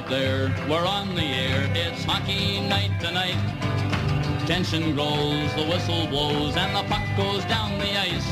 out 0.00 0.08
there, 0.08 0.54
we're 0.68 0.86
on 0.86 1.14
the 1.14 1.22
air. 1.22 1.70
It's 1.74 2.04
hockey 2.04 2.60
night 2.60 2.92
tonight. 3.00 3.36
Tension 4.46 4.94
grows, 4.94 5.54
the 5.54 5.66
whistle 5.68 6.06
blows, 6.06 6.56
and 6.56 6.74
the 6.74 6.82
puck 6.88 7.04
goes 7.16 7.44
down 7.46 7.78
the 7.78 7.98
ice. 7.98 8.26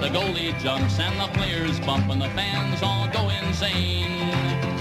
The 0.00 0.08
goalie 0.08 0.58
jumps 0.60 0.98
and 0.98 1.18
the 1.20 1.28
players 1.38 1.78
bump 1.80 2.10
and 2.10 2.20
the 2.20 2.28
fans 2.30 2.82
all 2.82 3.08
go 3.08 3.30
insane. 3.30 4.32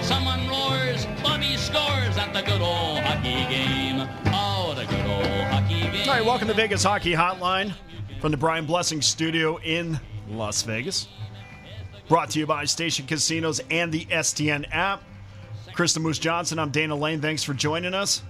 Someone 0.03 0.47
roars, 0.47 1.05
Bobby 1.23 1.55
scores 1.55 2.17
at 2.17 2.31
the 2.33 2.41
good 2.41 2.61
old 2.61 2.99
hockey 2.99 3.45
game. 3.49 4.07
Oh, 4.27 4.73
the 4.75 4.85
good 4.85 5.05
old 5.05 5.43
hockey 5.51 5.81
game. 5.81 6.09
All 6.09 6.15
right, 6.15 6.25
welcome 6.25 6.47
to 6.47 6.53
Vegas 6.53 6.83
Hockey 6.83 7.13
Hotline 7.13 7.73
from 8.19 8.31
the 8.31 8.37
Brian 8.37 8.65
Blessing 8.65 9.01
Studio 9.01 9.57
in 9.57 9.99
Las 10.29 10.63
Vegas. 10.63 11.07
Brought 12.07 12.31
to 12.31 12.39
you 12.39 12.45
by 12.45 12.65
Station 12.65 13.05
Casinos 13.05 13.61
and 13.69 13.91
the 13.91 14.05
STN 14.05 14.65
app. 14.71 15.03
Chris 15.81 15.93
the 15.93 15.99
Moose 15.99 16.19
Johnson, 16.19 16.59
I'm 16.59 16.69
Dana 16.69 16.95
Lane. 16.95 17.21
Thanks 17.21 17.41
for 17.41 17.55
joining 17.55 17.95
us. 17.95 18.21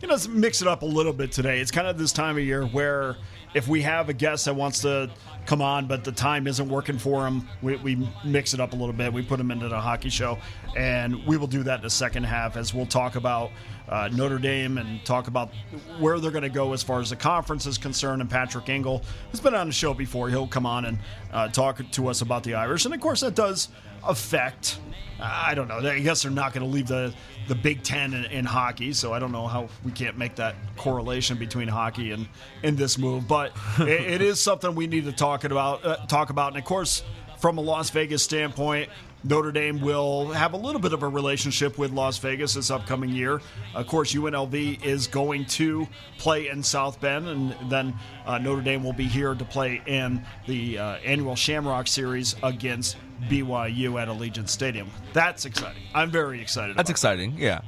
You 0.00 0.08
know, 0.08 0.14
let's 0.14 0.26
mix 0.26 0.62
it 0.62 0.66
up 0.66 0.82
a 0.82 0.84
little 0.84 1.12
bit 1.12 1.30
today. 1.30 1.60
It's 1.60 1.70
kind 1.70 1.86
of 1.86 1.96
this 1.96 2.10
time 2.10 2.36
of 2.36 2.42
year 2.42 2.66
where 2.66 3.18
if 3.54 3.68
we 3.68 3.82
have 3.82 4.08
a 4.08 4.12
guest 4.12 4.46
that 4.46 4.56
wants 4.56 4.80
to 4.80 5.10
come 5.46 5.62
on, 5.62 5.86
but 5.86 6.02
the 6.02 6.10
time 6.10 6.48
isn't 6.48 6.68
working 6.68 6.98
for 6.98 7.24
him, 7.24 7.48
we, 7.62 7.76
we 7.76 8.08
mix 8.24 8.52
it 8.52 8.58
up 8.58 8.72
a 8.72 8.74
little 8.74 8.92
bit. 8.92 9.12
We 9.12 9.22
put 9.22 9.38
him 9.38 9.52
into 9.52 9.68
the 9.68 9.80
hockey 9.80 10.08
show, 10.08 10.38
and 10.76 11.24
we 11.24 11.36
will 11.36 11.46
do 11.46 11.62
that 11.62 11.76
in 11.76 11.82
the 11.82 11.90
second 11.90 12.24
half 12.24 12.56
as 12.56 12.74
we'll 12.74 12.84
talk 12.84 13.14
about 13.14 13.52
uh, 13.88 14.08
Notre 14.12 14.38
Dame 14.38 14.78
and 14.78 15.04
talk 15.04 15.28
about 15.28 15.52
where 16.00 16.18
they're 16.18 16.32
going 16.32 16.42
to 16.42 16.48
go 16.48 16.72
as 16.72 16.82
far 16.82 16.98
as 16.98 17.10
the 17.10 17.16
conference 17.16 17.64
is 17.64 17.78
concerned. 17.78 18.22
And 18.22 18.28
Patrick 18.28 18.68
Engel, 18.68 19.04
who's 19.30 19.38
been 19.38 19.54
on 19.54 19.68
the 19.68 19.72
show 19.72 19.94
before, 19.94 20.28
he'll 20.28 20.48
come 20.48 20.66
on 20.66 20.86
and 20.86 20.98
uh, 21.32 21.46
talk 21.46 21.80
to 21.92 22.08
us 22.08 22.22
about 22.22 22.42
the 22.42 22.54
Irish. 22.54 22.86
And 22.86 22.92
of 22.92 23.00
course, 23.00 23.20
that 23.20 23.36
does 23.36 23.68
affect. 24.06 24.78
I 25.22 25.54
don't 25.54 25.68
know. 25.68 25.78
I 25.78 26.00
guess 26.00 26.22
they're 26.22 26.30
not 26.30 26.52
going 26.52 26.66
to 26.66 26.72
leave 26.72 26.86
the 26.86 27.12
the 27.48 27.54
Big 27.54 27.82
Ten 27.82 28.14
in, 28.14 28.24
in, 28.26 28.44
hockey, 28.44 28.92
so 28.92 29.12
I 29.12 29.18
don't 29.18 29.32
know 29.32 29.46
how 29.46 29.68
we 29.84 29.90
can't 29.90 30.16
make 30.16 30.36
that 30.36 30.54
correlation 30.76 31.36
between 31.36 31.66
hockey 31.66 32.12
and 32.12 32.28
in 32.62 32.76
this 32.76 32.96
move. 32.96 33.26
But 33.26 33.52
it, 33.80 33.88
it 33.88 34.22
is 34.22 34.40
something 34.40 34.74
we 34.74 34.86
need 34.86 35.04
to 35.06 35.12
talk 35.12 35.44
about. 35.44 35.84
Uh, 35.84 35.96
talk 36.06 36.30
about, 36.30 36.52
and 36.52 36.58
of 36.58 36.64
course, 36.64 37.02
from 37.38 37.58
a 37.58 37.60
Las 37.60 37.90
Vegas 37.90 38.22
standpoint. 38.22 38.88
Notre 39.22 39.52
Dame 39.52 39.82
will 39.82 40.28
have 40.28 40.54
a 40.54 40.56
little 40.56 40.80
bit 40.80 40.94
of 40.94 41.02
a 41.02 41.08
relationship 41.08 41.76
with 41.76 41.90
Las 41.90 42.16
Vegas 42.16 42.54
this 42.54 42.70
upcoming 42.70 43.10
year. 43.10 43.42
Of 43.74 43.86
course, 43.86 44.14
UNLV 44.14 44.82
is 44.82 45.06
going 45.06 45.44
to 45.46 45.86
play 46.16 46.48
in 46.48 46.62
South 46.62 46.98
Bend, 47.02 47.28
and 47.28 47.54
then 47.70 47.94
uh, 48.24 48.38
Notre 48.38 48.62
Dame 48.62 48.82
will 48.82 48.94
be 48.94 49.04
here 49.04 49.34
to 49.34 49.44
play 49.44 49.82
in 49.84 50.24
the 50.46 50.78
uh, 50.78 50.84
annual 51.04 51.36
Shamrock 51.36 51.86
Series 51.86 52.34
against 52.42 52.96
BYU 53.28 54.00
at 54.00 54.08
Allegiant 54.08 54.48
Stadium. 54.48 54.90
That's 55.12 55.44
exciting. 55.44 55.82
I'm 55.94 56.10
very 56.10 56.40
excited. 56.40 56.76
That's 56.76 56.90
exciting. 56.90 57.32
That. 57.36 57.40
Yeah. 57.40 57.60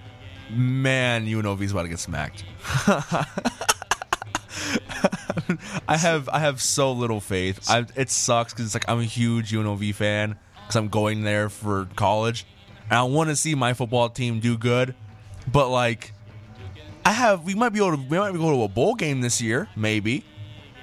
Man, 0.51 1.27
UNLV's 1.27 1.73
about 1.73 1.83
to 1.83 1.89
get 1.89 1.99
smacked. 1.99 2.45
I 5.89 5.97
have 5.97 6.29
I 6.29 6.39
have 6.41 6.61
so 6.61 6.93
little 6.93 7.21
faith. 7.21 7.69
I, 7.71 7.87
it 7.97 8.11
sucks 8.11 8.53
because 8.53 8.67
it's 8.67 8.75
like 8.75 8.89
I'm 8.89 9.01
a 9.01 9.05
huge 9.05 9.53
UNLV 9.53 9.95
fan 9.95 10.37
because 10.61 10.77
I'm 10.77 10.89
going 10.89 11.23
there 11.23 11.49
for 11.49 11.89
college, 11.97 12.47
and 12.91 12.99
I 12.99 13.03
want 13.05 13.31
to 13.31 13.37
see 13.37 13.55
my 13.55 13.75
football 13.75 14.09
team 14.09 14.41
do 14.41 14.57
good. 14.59 14.95
But 15.51 15.69
like, 15.69 16.13
I 17.05 17.13
have 17.13 17.45
we 17.45 17.55
might 17.55 17.71
be 17.71 17.79
able 17.79 17.97
to 17.97 18.03
we 18.03 18.19
might 18.19 18.33
be 18.33 18.39
able 18.39 18.49
to 18.49 18.53
go 18.53 18.57
to 18.59 18.63
a 18.65 18.69
bowl 18.69 18.95
game 18.95 19.21
this 19.21 19.41
year, 19.41 19.69
maybe 19.77 20.25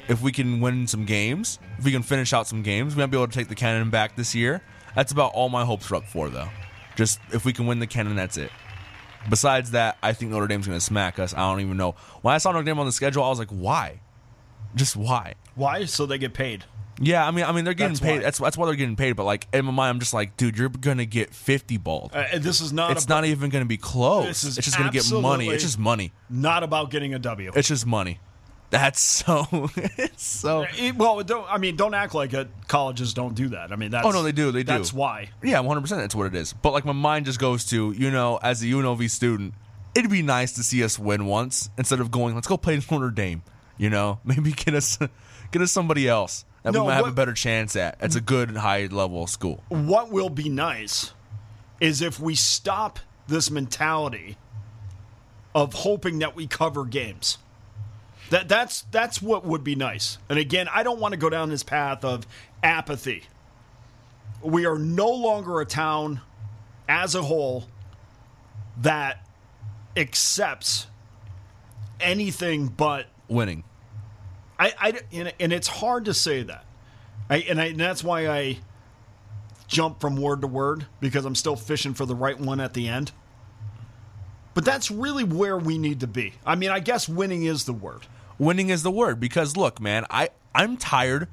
if 0.09 0.21
we 0.21 0.31
can 0.31 0.59
win 0.59 0.87
some 0.87 1.05
games, 1.05 1.59
if 1.77 1.85
we 1.85 1.91
can 1.91 2.01
finish 2.01 2.33
out 2.33 2.47
some 2.47 2.63
games, 2.63 2.95
we 2.95 3.01
might 3.01 3.11
be 3.11 3.17
able 3.17 3.27
to 3.27 3.33
take 3.33 3.47
the 3.47 3.55
cannon 3.55 3.89
back 3.89 4.15
this 4.15 4.35
year. 4.35 4.61
That's 4.95 5.11
about 5.11 5.33
all 5.33 5.49
my 5.49 5.63
hopes 5.63 5.89
are 5.91 5.95
up 5.95 6.05
for, 6.05 6.29
though. 6.29 6.49
Just 6.95 7.19
if 7.31 7.45
we 7.45 7.53
can 7.53 7.67
win 7.67 7.79
the 7.79 7.87
cannon, 7.87 8.15
that's 8.15 8.35
it. 8.35 8.51
Besides 9.29 9.71
that, 9.71 9.97
I 10.01 10.13
think 10.13 10.31
Notre 10.31 10.47
Dame's 10.47 10.65
going 10.67 10.79
to 10.79 10.83
smack 10.83 11.19
us. 11.19 11.33
I 11.33 11.49
don't 11.49 11.61
even 11.61 11.77
know. 11.77 11.95
When 12.21 12.33
I 12.33 12.39
saw 12.39 12.51
Notre 12.51 12.63
Dame 12.63 12.79
on 12.79 12.87
the 12.87 12.91
schedule, 12.91 13.23
I 13.23 13.29
was 13.29 13.37
like, 13.37 13.51
why? 13.51 14.01
Just 14.75 14.95
why? 14.95 15.35
Why? 15.55 15.85
So 15.85 16.05
they 16.05 16.17
get 16.17 16.33
paid. 16.33 16.65
Yeah, 17.01 17.25
I 17.25 17.31
mean, 17.31 17.45
I 17.45 17.51
mean, 17.53 17.63
they're 17.63 17.73
getting 17.73 17.93
that's 17.93 17.99
paid. 18.01 18.17
Why. 18.17 18.23
That's 18.23 18.39
that's 18.39 18.57
why 18.57 18.65
they're 18.65 18.75
getting 18.75 18.97
paid. 18.97 19.13
But 19.13 19.23
like 19.23 19.47
in 19.53 19.63
my 19.65 19.71
mind, 19.71 19.89
I'm 19.89 19.99
just 19.99 20.13
like, 20.13 20.35
dude, 20.35 20.57
you're 20.57 20.67
gonna 20.67 21.05
get 21.05 21.33
50 21.33 21.77
balls. 21.77 22.11
Uh, 22.13 22.25
this 22.39 22.59
is 22.59 22.73
not. 22.73 22.91
It's 22.91 23.05
about, 23.05 23.21
not 23.21 23.25
even 23.25 23.49
gonna 23.49 23.65
be 23.65 23.77
close. 23.77 24.25
This 24.25 24.43
is 24.43 24.57
it's 24.57 24.65
just 24.65 24.77
gonna 24.77 24.91
get 24.91 25.09
money. 25.11 25.47
It's 25.47 25.63
just 25.63 25.79
money. 25.79 26.11
Not 26.29 26.63
about 26.63 26.91
getting 26.91 27.13
a 27.13 27.19
W. 27.19 27.53
It's 27.55 27.69
just 27.69 27.85
money. 27.85 28.19
That's 28.69 29.01
so. 29.01 29.47
it's 29.75 30.23
so. 30.41 30.65
It, 30.77 30.95
well, 30.95 31.21
don't. 31.23 31.45
I 31.51 31.57
mean, 31.57 31.75
don't 31.75 31.93
act 31.93 32.13
like 32.13 32.33
it. 32.33 32.47
Colleges 32.67 33.13
don't 33.13 33.33
do 33.33 33.49
that. 33.49 33.71
I 33.71 33.75
mean, 33.75 33.91
that's. 33.91 34.05
Oh 34.05 34.11
no, 34.11 34.21
they 34.21 34.31
do. 34.31 34.51
They 34.51 34.63
do. 34.63 34.73
That's 34.73 34.93
why. 34.93 35.29
Yeah, 35.43 35.59
one 35.59 35.69
hundred 35.69 35.81
percent. 35.81 36.01
That's 36.01 36.15
what 36.15 36.27
it 36.27 36.35
is. 36.35 36.53
But 36.53 36.73
like, 36.73 36.85
my 36.85 36.91
mind 36.91 37.25
just 37.25 37.39
goes 37.39 37.65
to 37.65 37.91
you 37.91 38.11
know, 38.11 38.39
as 38.41 38.61
a 38.61 38.65
UNLV 38.65 39.09
student, 39.09 39.53
it'd 39.95 40.11
be 40.11 40.21
nice 40.21 40.53
to 40.53 40.63
see 40.63 40.83
us 40.83 40.99
win 40.99 41.25
once 41.25 41.69
instead 41.77 41.99
of 41.99 42.11
going. 42.11 42.35
Let's 42.35 42.47
go 42.47 42.57
play 42.57 42.79
Notre 42.91 43.09
Dame. 43.09 43.41
You 43.77 43.89
know, 43.89 44.19
maybe 44.25 44.51
get 44.51 44.75
us, 44.75 44.99
get 45.51 45.61
us 45.61 45.71
somebody 45.71 46.07
else 46.07 46.45
that 46.63 46.73
no, 46.73 46.81
we 46.83 46.89
might 46.89 46.97
what, 46.97 47.05
have 47.05 47.13
a 47.13 47.15
better 47.15 47.33
chance 47.33 47.75
at. 47.75 47.97
It's 48.01 48.15
a 48.15 48.21
good 48.21 48.55
high 48.57 48.85
level 48.85 49.25
school. 49.25 49.63
What 49.69 50.11
will 50.11 50.29
be 50.29 50.49
nice 50.49 51.13
is 51.79 52.01
if 52.01 52.19
we 52.19 52.35
stop 52.35 52.99
this 53.27 53.49
mentality 53.49 54.37
of 55.55 55.73
hoping 55.73 56.19
that 56.19 56.35
we 56.35 56.47
cover 56.47 56.85
games. 56.85 57.37
That 58.29 58.47
that's 58.47 58.81
that's 58.91 59.21
what 59.21 59.43
would 59.45 59.63
be 59.63 59.75
nice. 59.75 60.17
And 60.29 60.37
again, 60.37 60.67
I 60.71 60.83
don't 60.83 60.99
want 60.99 61.13
to 61.13 61.17
go 61.17 61.29
down 61.29 61.49
this 61.49 61.63
path 61.63 62.05
of 62.05 62.27
apathy. 62.63 63.23
We 64.41 64.65
are 64.65 64.77
no 64.77 65.09
longer 65.09 65.59
a 65.59 65.65
town 65.65 66.21
as 66.87 67.15
a 67.15 67.23
whole 67.23 67.65
that 68.77 69.25
accepts 69.97 70.87
anything 71.99 72.67
but 72.67 73.07
winning. 73.27 73.63
I, 74.59 74.73
I 74.79 74.99
and 75.39 75.53
it's 75.53 75.67
hard 75.67 76.05
to 76.05 76.13
say 76.13 76.43
that. 76.43 76.65
I, 77.29 77.37
and, 77.37 77.61
I, 77.61 77.65
and 77.65 77.79
that's 77.79 78.03
why 78.03 78.27
I 78.27 78.57
jump 79.67 80.01
from 80.01 80.15
word 80.15 80.41
to 80.41 80.47
word 80.47 80.87
because 80.99 81.25
I'm 81.25 81.35
still 81.35 81.55
fishing 81.55 81.93
for 81.93 82.05
the 82.05 82.15
right 82.15 82.37
one 82.37 82.59
at 82.59 82.73
the 82.73 82.87
end. 82.87 83.11
But 84.55 84.65
that's 84.65 84.89
really 84.89 85.23
where 85.23 85.57
we 85.57 85.77
need 85.77 85.99
to 85.99 86.07
be. 86.07 86.33
I 86.45 86.55
mean, 86.55 86.71
I 86.71 86.79
guess 86.79 87.07
winning 87.07 87.43
is 87.43 87.65
the 87.65 87.73
word 87.73 88.07
winning 88.39 88.69
is 88.69 88.81
the 88.81 88.91
word 88.91 89.19
because 89.19 89.55
look, 89.55 89.79
man, 89.79 90.05
I 90.09 90.29
I'm 90.55 90.77
tired. 90.77 91.27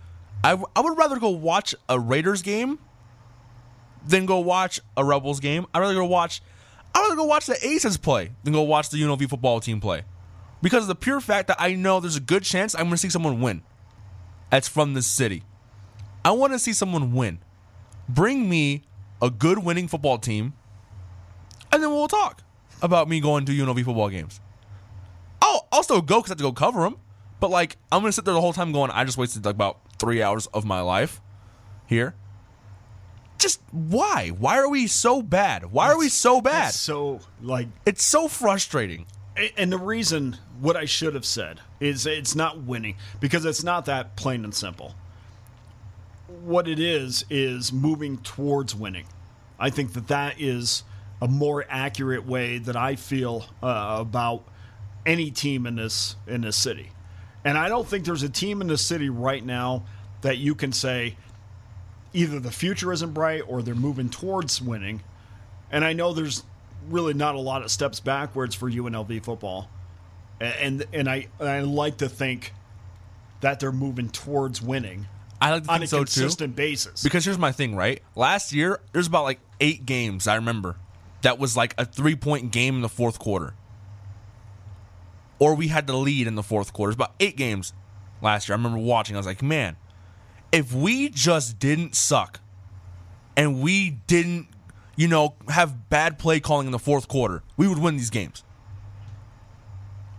I 0.44 0.62
I 0.74 0.80
would 0.80 0.98
rather 0.98 1.18
go 1.18 1.30
watch 1.30 1.74
a 1.88 1.98
Raiders 1.98 2.42
game 2.42 2.78
than 4.06 4.26
go 4.26 4.40
watch 4.40 4.80
a 4.96 5.04
Rebels 5.04 5.40
game. 5.40 5.66
I'd 5.72 5.80
rather 5.80 5.94
go 5.94 6.04
watch 6.04 6.42
I'd 6.94 7.00
rather 7.00 7.16
go 7.16 7.24
watch 7.24 7.46
the 7.46 7.58
Aces 7.66 7.96
play 7.96 8.32
than 8.42 8.52
go 8.52 8.62
watch 8.62 8.90
the 8.90 8.96
UNLV 8.96 9.28
football 9.28 9.60
team 9.60 9.80
play. 9.80 10.04
Because 10.62 10.84
of 10.84 10.88
the 10.88 10.94
pure 10.94 11.20
fact 11.20 11.48
that 11.48 11.58
I 11.60 11.74
know 11.74 12.00
there's 12.00 12.16
a 12.16 12.20
good 12.20 12.42
chance 12.42 12.74
I'm 12.74 12.82
going 12.82 12.92
to 12.92 12.96
see 12.96 13.10
someone 13.10 13.40
win. 13.40 13.62
That's 14.50 14.66
from 14.66 14.94
this 14.94 15.06
city. 15.06 15.42
I 16.24 16.30
want 16.30 16.54
to 16.54 16.58
see 16.58 16.72
someone 16.72 17.14
win. 17.14 17.38
Bring 18.08 18.48
me 18.48 18.84
a 19.20 19.30
good 19.30 19.58
winning 19.58 19.88
football 19.88 20.18
team, 20.18 20.54
and 21.70 21.82
then 21.82 21.90
we'll 21.90 22.08
talk 22.08 22.42
about 22.80 23.08
me 23.08 23.20
going 23.20 23.44
to 23.44 23.52
UNLV 23.52 23.84
football 23.84 24.08
games. 24.08 24.40
I'll, 25.42 25.68
I'll 25.72 25.82
still 25.82 26.02
go 26.02 26.16
because 26.16 26.30
I 26.30 26.32
have 26.32 26.38
to 26.38 26.44
go 26.44 26.52
cover 26.52 26.82
them. 26.82 26.96
But 27.40 27.50
like, 27.50 27.76
I'm 27.92 28.00
gonna 28.00 28.12
sit 28.12 28.24
there 28.24 28.34
the 28.34 28.40
whole 28.40 28.52
time 28.52 28.72
going, 28.72 28.90
I 28.90 29.04
just 29.04 29.18
wasted 29.18 29.44
like 29.44 29.54
about 29.54 29.78
three 29.98 30.22
hours 30.22 30.46
of 30.48 30.64
my 30.64 30.80
life 30.80 31.20
here. 31.86 32.14
Just 33.38 33.60
why? 33.70 34.28
Why 34.28 34.58
are 34.58 34.68
we 34.68 34.86
so 34.86 35.22
bad? 35.22 35.70
Why 35.70 35.90
are 35.90 35.98
we 35.98 36.08
so 36.08 36.40
bad? 36.40 36.72
So 36.72 37.20
like, 37.42 37.68
it's 37.84 38.04
so 38.04 38.28
frustrating. 38.28 39.06
And 39.58 39.70
the 39.70 39.78
reason 39.78 40.38
what 40.60 40.76
I 40.76 40.86
should 40.86 41.14
have 41.14 41.26
said 41.26 41.60
is 41.78 42.06
it's 42.06 42.34
not 42.34 42.62
winning 42.62 42.96
because 43.20 43.44
it's 43.44 43.62
not 43.62 43.84
that 43.84 44.16
plain 44.16 44.44
and 44.44 44.54
simple. 44.54 44.94
What 46.26 46.66
it 46.66 46.80
is 46.80 47.26
is 47.28 47.70
moving 47.70 48.16
towards 48.18 48.74
winning. 48.74 49.04
I 49.58 49.68
think 49.68 49.92
that 49.92 50.08
that 50.08 50.40
is 50.40 50.84
a 51.20 51.28
more 51.28 51.66
accurate 51.68 52.26
way 52.26 52.58
that 52.58 52.76
I 52.76 52.96
feel 52.96 53.44
uh, 53.62 53.98
about 54.00 54.44
any 55.06 55.30
team 55.30 55.66
in 55.66 55.76
this 55.76 56.16
in 56.26 56.42
this 56.42 56.56
city. 56.56 56.90
And 57.44 57.56
I 57.56 57.68
don't 57.68 57.86
think 57.86 58.04
there's 58.04 58.24
a 58.24 58.28
team 58.28 58.60
in 58.60 58.66
the 58.66 58.76
city 58.76 59.08
right 59.08 59.44
now 59.44 59.84
that 60.22 60.38
you 60.38 60.54
can 60.56 60.72
say 60.72 61.16
either 62.12 62.40
the 62.40 62.50
future 62.50 62.92
isn't 62.92 63.14
bright 63.14 63.42
or 63.46 63.62
they're 63.62 63.74
moving 63.74 64.08
towards 64.08 64.60
winning. 64.60 65.02
And 65.70 65.84
I 65.84 65.92
know 65.92 66.12
there's 66.12 66.42
really 66.88 67.14
not 67.14 67.36
a 67.36 67.38
lot 67.38 67.62
of 67.62 67.70
steps 67.70 68.00
backwards 68.00 68.54
for 68.54 68.70
UNLV 68.70 69.24
football. 69.24 69.70
And 70.40 70.84
and 70.92 71.08
I 71.08 71.28
I 71.40 71.60
like 71.60 71.98
to 71.98 72.08
think 72.08 72.52
that 73.40 73.60
they're 73.60 73.72
moving 73.72 74.08
towards 74.08 74.60
winning. 74.60 75.06
I 75.40 75.52
like 75.52 75.64
to 75.64 75.70
on 75.70 75.82
a 75.82 75.86
so 75.86 75.98
consistent 75.98 76.54
too. 76.54 76.56
basis. 76.56 77.02
Because 77.02 77.24
here's 77.24 77.38
my 77.38 77.52
thing, 77.52 77.76
right? 77.76 78.02
Last 78.14 78.52
year, 78.52 78.80
there's 78.92 79.06
about 79.06 79.24
like 79.24 79.38
eight 79.60 79.86
games 79.86 80.26
I 80.26 80.34
remember 80.34 80.76
that 81.22 81.38
was 81.38 81.56
like 81.56 81.74
a 81.78 81.84
three 81.84 82.16
point 82.16 82.50
game 82.50 82.76
in 82.76 82.82
the 82.82 82.88
fourth 82.88 83.18
quarter 83.18 83.54
or 85.38 85.54
we 85.54 85.68
had 85.68 85.86
the 85.86 85.96
lead 85.96 86.26
in 86.26 86.34
the 86.34 86.42
fourth 86.42 86.72
quarter. 86.72 86.90
It's 86.90 86.96
about 86.96 87.14
eight 87.20 87.36
games 87.36 87.72
last 88.22 88.48
year. 88.48 88.54
I 88.54 88.58
remember 88.58 88.78
watching. 88.78 89.16
I 89.16 89.18
was 89.18 89.26
like, 89.26 89.42
man, 89.42 89.76
if 90.52 90.72
we 90.72 91.08
just 91.08 91.58
didn't 91.58 91.94
suck 91.94 92.40
and 93.36 93.60
we 93.60 93.90
didn't 93.90 94.48
you 94.96 95.08
know, 95.08 95.34
have 95.48 95.88
bad 95.90 96.18
play 96.18 96.40
calling 96.40 96.66
in 96.66 96.72
the 96.72 96.78
fourth 96.78 97.06
quarter, 97.06 97.42
we 97.56 97.68
would 97.68 97.78
win 97.78 97.96
these 97.96 98.10
games. 98.10 98.42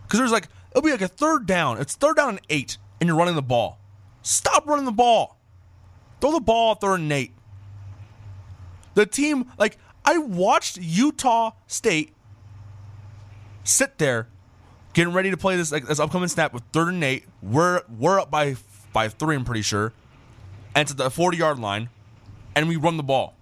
Because 0.03 0.19
there's 0.19 0.31
like, 0.31 0.47
it'll 0.71 0.83
be 0.83 0.91
like 0.91 1.01
a 1.01 1.07
third 1.07 1.45
down. 1.47 1.81
It's 1.81 1.95
third 1.95 2.15
down 2.15 2.29
and 2.29 2.41
eight, 2.49 2.77
and 3.01 3.07
you're 3.07 3.17
running 3.17 3.35
the 3.35 3.41
ball. 3.41 3.79
Stop 4.21 4.67
running 4.67 4.85
the 4.85 4.91
ball. 4.91 5.39
Throw 6.21 6.31
the 6.31 6.39
ball 6.39 6.73
at 6.73 6.81
third 6.81 6.99
and 6.99 7.11
eight. 7.11 7.33
The 8.93 9.05
team, 9.05 9.51
like, 9.57 9.77
I 10.05 10.19
watched 10.19 10.77
Utah 10.77 11.51
State 11.65 12.13
sit 13.63 13.97
there 13.97 14.29
getting 14.97 15.13
ready 15.13 15.29
to 15.29 15.37
play 15.37 15.55
this 15.55 15.71
like 15.71 15.85
this 15.85 15.99
upcoming 15.99 16.27
snap 16.27 16.51
with 16.51 16.63
third 16.73 16.87
and 16.87 17.03
eight. 17.03 17.25
We're 17.43 17.83
we're 17.99 18.19
up 18.19 18.31
by 18.31 18.55
by 18.93 19.09
three, 19.09 19.35
I'm 19.35 19.45
pretty 19.45 19.61
sure. 19.61 19.93
And 20.73 20.87
to 20.87 20.95
the 20.95 21.11
40 21.11 21.37
yard 21.37 21.59
line, 21.59 21.89
and 22.55 22.67
we 22.67 22.77
run 22.77 22.97
the 22.97 23.03
ball. 23.03 23.35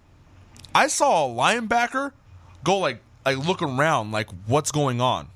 I 0.76 0.88
saw 0.88 1.26
a 1.26 1.30
linebacker 1.34 2.12
go 2.66 2.80
like 2.80 3.02
like 3.26 3.38
look 3.38 3.62
around 3.62 4.12
like 4.12 4.28
what's 4.46 4.74
going 4.74 5.00
on. 5.00 5.30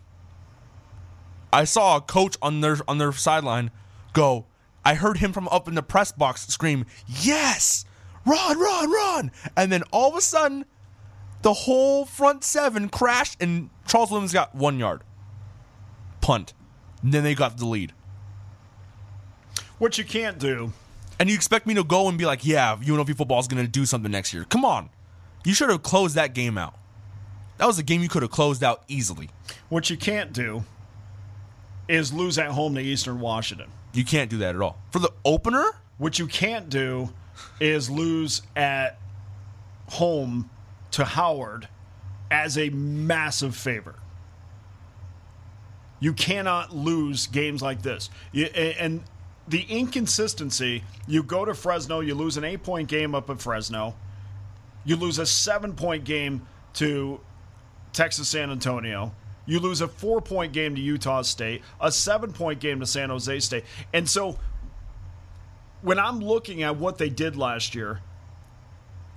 I 1.54 1.64
saw 1.64 1.96
a 1.96 2.02
coach 2.02 2.36
on 2.42 2.60
their 2.60 2.78
on 2.86 2.98
their 2.98 3.14
sideline 3.14 3.72
go. 4.12 4.46
I 4.84 4.96
heard 4.96 5.20
him 5.20 5.32
from 5.32 5.48
up 5.48 5.70
in 5.70 5.76
the 5.76 5.84
press 5.84 6.12
box 6.12 6.46
scream, 6.48 6.86
"Yes, 7.08 7.86
run, 8.26 8.60
run, 8.60 8.92
run!" 8.92 9.32
And 9.56 9.72
then 9.72 9.84
all 9.92 10.10
of 10.10 10.18
a 10.18 10.22
sudden, 10.22 10.66
the 11.44 11.54
whole 11.54 12.06
front 12.06 12.44
seven 12.44 12.90
crashed, 12.90 13.42
and 13.42 13.70
Charles 13.88 14.12
Williams 14.12 14.34
got 14.34 14.54
one 14.54 14.80
yard. 14.80 15.04
Punt. 16.22 16.54
And 17.02 17.14
then 17.14 17.24
they 17.24 17.36
got 17.36 17.58
the 17.58 17.66
lead. 17.66 17.94
What 19.78 19.98
you 19.98 20.04
can't 20.04 20.38
do, 20.40 20.74
And 21.20 21.30
you 21.30 21.36
expect 21.36 21.66
me 21.68 21.74
to 21.74 21.84
go 21.84 22.08
and 22.08 22.18
be 22.18 22.26
like, 22.26 22.46
"Yeah, 22.46 22.78
UNLV 22.78 23.16
football 23.18 23.40
is 23.40 23.48
going 23.48 23.64
to 23.64 23.70
do 23.70 23.86
something 23.86 24.12
next 24.12 24.34
year." 24.34 24.46
Come 24.46 24.64
on, 24.66 24.90
you 25.46 25.54
should 25.54 25.70
have 25.70 25.84
closed 25.84 26.16
that 26.16 26.34
game 26.34 26.58
out. 26.58 26.76
That 27.58 27.66
was 27.68 27.78
a 27.80 27.84
game 27.84 28.02
you 28.02 28.10
could 28.10 28.22
have 28.22 28.32
closed 28.32 28.64
out 28.64 28.84
easily. 28.88 29.30
what 29.70 29.90
you 29.90 29.98
can't 29.98 30.32
do, 30.34 30.64
is 31.90 32.14
lose 32.14 32.38
at 32.38 32.52
home 32.52 32.76
to 32.76 32.82
Eastern 32.82 33.20
Washington. 33.20 33.70
You 33.94 34.06
can't 34.06 34.30
do 34.30 34.38
that 34.40 34.56
at 34.56 34.62
all. 34.62 34.80
For 34.92 35.00
the 35.00 35.12
opener, 35.26 35.72
What 35.98 36.18
you 36.20 36.28
can't 36.28 36.70
do 36.70 37.14
is 37.60 37.90
lose 37.90 38.42
at 38.56 38.98
home 39.90 40.50
to 40.92 41.04
Howard 41.04 41.68
as 42.32 42.58
a 42.58 42.70
massive 42.70 43.56
favor. 43.56 43.96
You 46.00 46.14
cannot 46.14 46.76
lose 46.76 47.28
games 47.28 47.62
like 47.62 47.82
this. 47.82 48.10
And 48.34 49.04
the 49.48 49.62
inconsistency, 49.64 50.84
you 51.08 51.24
go 51.24 51.44
to 51.44 51.54
Fresno, 51.54 52.00
you 52.00 52.16
lose 52.16 52.38
an 52.38 52.44
eight 52.44 52.64
point 52.64 52.88
game 52.88 53.16
up 53.16 53.30
at 53.30 53.42
Fresno, 53.42 53.96
you 54.86 54.96
lose 54.96 55.20
a 55.20 55.26
seven 55.26 55.74
point 55.74 56.04
game 56.06 56.46
to 56.76 57.20
Texas 57.94 58.30
San 58.30 58.52
Antonio. 58.52 59.14
You 59.46 59.60
lose 59.60 59.82
a 59.82 59.88
four 59.88 60.22
point 60.22 60.54
game 60.54 60.76
to 60.76 60.82
Utah 60.82 61.24
State, 61.24 61.64
a 61.82 61.92
seven 61.92 62.32
point 62.32 62.60
game 62.60 62.80
to 62.80 62.86
San 62.86 63.10
Jose 63.10 63.40
State. 63.40 63.66
And 63.94 64.08
so 64.08 64.38
when 65.82 65.98
I'm 65.98 66.20
looking 66.20 66.64
at 66.64 66.78
what 66.78 66.98
they 66.98 67.10
did 67.10 67.36
last 67.36 67.74
year, 67.74 68.02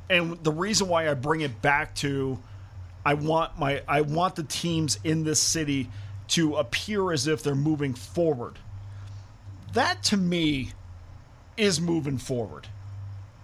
and 0.08 0.42
the 0.42 0.52
reason 0.52 0.88
why 0.88 1.10
I 1.10 1.14
bring 1.14 1.42
it 1.42 1.62
back 1.62 1.94
to 1.96 2.38
I 3.04 3.14
want 3.14 3.58
my 3.58 3.82
I 3.86 4.02
want 4.02 4.36
the 4.36 4.42
teams 4.42 4.98
in 5.04 5.24
this 5.24 5.40
city 5.40 5.90
to 6.32 6.56
appear 6.56 7.12
as 7.12 7.26
if 7.26 7.42
they're 7.42 7.54
moving 7.54 7.94
forward. 7.94 8.58
That 9.72 10.02
to 10.04 10.16
me 10.16 10.72
is 11.56 11.80
moving 11.80 12.18
forward. 12.18 12.66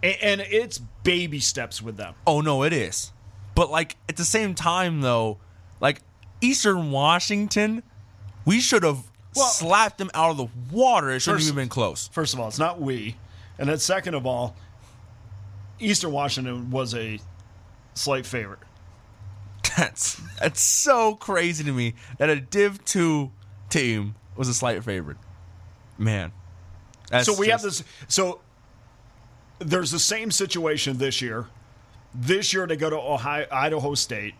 And 0.02 0.40
it's 0.40 0.78
baby 1.02 1.40
steps 1.40 1.82
with 1.82 1.96
them. 1.96 2.14
oh 2.26 2.40
no, 2.40 2.62
it 2.62 2.72
is. 2.72 3.12
But 3.54 3.70
like 3.70 3.96
at 4.08 4.16
the 4.16 4.24
same 4.24 4.54
time 4.54 5.00
though, 5.00 5.38
like 5.80 6.02
Eastern 6.40 6.90
Washington, 6.92 7.82
we 8.44 8.60
should 8.60 8.82
have 8.84 9.02
Well- 9.34 9.46
slapped 9.48 9.98
them 9.98 10.10
out 10.14 10.30
of 10.30 10.36
the 10.36 10.46
water. 10.74 11.10
It 11.10 11.20
shouldn't 11.20 11.40
First- 11.40 11.48
even 11.48 11.62
been 11.64 11.68
close. 11.68 12.08
First 12.12 12.32
of 12.34 12.40
all, 12.40 12.48
it's 12.48 12.58
not 12.58 12.80
we. 12.80 13.16
And 13.58 13.68
then 13.68 13.78
second 13.78 14.14
of 14.14 14.24
all, 14.24 14.54
Eastern 15.80 16.12
Washington 16.12 16.70
was 16.70 16.94
a 16.94 17.18
slight 17.94 18.24
favorite. 18.24 18.60
That's 19.76 20.20
that's 20.40 20.60
so 20.60 21.14
crazy 21.14 21.64
to 21.64 21.72
me 21.72 21.94
that 22.18 22.28
a 22.30 22.40
Div 22.40 22.84
two 22.84 23.32
team 23.70 24.14
was 24.36 24.48
a 24.48 24.54
slight 24.54 24.82
favorite. 24.84 25.16
Man, 25.96 26.32
so 27.22 27.34
we 27.36 27.48
have 27.48 27.62
this. 27.62 27.82
So 28.06 28.40
there's 29.58 29.90
the 29.90 29.98
same 29.98 30.30
situation 30.30 30.98
this 30.98 31.20
year. 31.20 31.46
This 32.14 32.52
year 32.52 32.66
they 32.66 32.76
go 32.76 32.88
to 32.88 32.96
Ohio, 32.96 33.46
Idaho 33.50 33.94
State. 33.94 34.34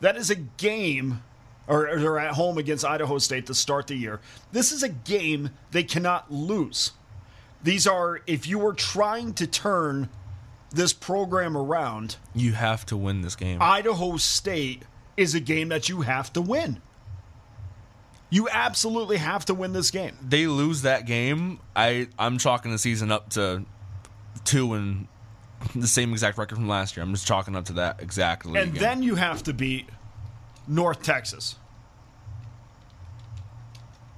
That 0.00 0.16
is 0.16 0.30
a 0.30 0.34
game, 0.34 1.22
or 1.66 1.88
or 1.88 2.00
they're 2.00 2.18
at 2.18 2.34
home 2.34 2.58
against 2.58 2.84
Idaho 2.84 3.18
State 3.18 3.46
to 3.46 3.54
start 3.54 3.86
the 3.86 3.94
year. 3.94 4.20
This 4.52 4.72
is 4.72 4.82
a 4.82 4.88
game 4.88 5.50
they 5.70 5.84
cannot 5.84 6.32
lose. 6.32 6.92
These 7.62 7.86
are 7.86 8.20
if 8.26 8.46
you 8.46 8.58
were 8.58 8.74
trying 8.74 9.32
to 9.34 9.46
turn 9.46 10.10
this 10.74 10.92
program 10.92 11.56
around, 11.56 12.16
You 12.34 12.52
have 12.52 12.84
to 12.86 12.96
win 12.96 13.22
this 13.22 13.36
game. 13.36 13.58
Idaho 13.62 14.16
State 14.16 14.82
is 15.16 15.34
a 15.34 15.40
game 15.40 15.68
that 15.68 15.88
you 15.88 16.02
have 16.02 16.32
to 16.34 16.40
win. 16.40 16.82
You 18.30 18.48
absolutely 18.50 19.18
have 19.18 19.44
to 19.44 19.54
win 19.54 19.72
this 19.72 19.90
game. 19.92 20.16
they 20.26 20.46
lose 20.46 20.82
that 20.82 21.06
game, 21.06 21.60
I 21.76 22.08
I'm 22.18 22.38
chalking 22.38 22.72
the 22.72 22.78
season 22.78 23.12
up 23.12 23.30
to 23.30 23.64
two 24.44 24.74
and 24.74 25.06
the 25.74 25.86
same 25.86 26.12
exact 26.12 26.36
record 26.36 26.56
from 26.56 26.68
last 26.68 26.96
year. 26.96 27.04
I'm 27.04 27.12
just 27.12 27.26
chalking 27.26 27.54
up 27.54 27.66
to 27.66 27.74
that 27.74 28.02
exactly. 28.02 28.58
And 28.60 28.70
again. 28.70 28.82
then 28.82 29.02
you 29.02 29.14
have 29.14 29.42
to 29.44 29.52
beat 29.54 29.88
North 30.66 31.02
Texas. 31.02 31.56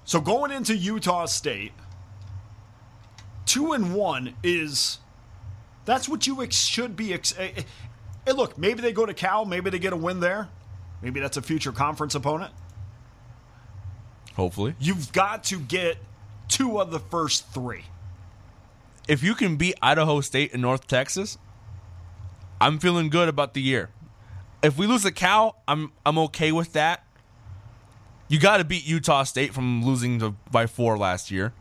So 0.05 0.21
going 0.21 0.51
into 0.51 0.75
Utah 0.77 1.27
State, 1.27 1.73
two 3.45 3.73
and 3.73 3.95
one 3.95 4.35
is 4.43 4.99
that's 5.87 6.09
what 6.09 6.27
you 6.27 6.43
ex- 6.43 6.57
should 6.57 6.95
be. 6.97 7.15
Ex- 7.15 7.35
eh, 7.39 7.51
eh, 7.57 7.63
hey, 8.27 8.33
look, 8.33 8.59
maybe 8.59 8.83
they 8.83 8.93
go 8.93 9.07
to 9.07 9.15
Cal, 9.15 9.45
maybe 9.47 9.71
they 9.71 9.79
get 9.79 9.93
a 9.95 9.97
win 9.97 10.21
there, 10.21 10.49
maybe 11.01 11.21
that's 11.21 11.37
a 11.39 11.43
future 11.43 11.73
conference 11.73 12.15
opponent. 12.15 12.53
hopefully, 14.35 14.75
You've 14.79 15.13
got 15.13 15.45
to 15.45 15.59
get 15.59 15.97
two 16.49 16.81
of 16.81 16.91
the 16.91 16.99
first 17.01 17.49
three. 17.53 17.85
if 19.09 19.23
you 19.23 19.35
can 19.35 19.57
beat 19.57 19.77
Idaho 19.81 20.21
State 20.21 20.53
and 20.53 20.61
North 20.63 20.87
Texas, 20.87 21.39
I'm 22.61 22.79
feeling 22.79 23.09
good 23.11 23.29
about 23.29 23.55
the 23.55 23.63
year. 23.63 23.91
If 24.63 24.79
we 24.79 24.87
lose 24.87 25.03
to 25.03 25.13
Cal, 25.13 25.63
I'm 25.69 25.93
I'm 26.05 26.19
okay 26.19 26.51
with 26.53 26.73
that. 26.73 27.05
You 28.29 28.41
got 28.41 28.57
to 28.57 28.65
beat 28.65 28.85
Utah 28.85 29.23
State 29.23 29.55
from 29.55 29.85
losing 29.85 30.19
to, 30.19 30.35
by 30.51 30.67
four 30.67 30.99
last 30.99 31.31
year. 31.31 31.53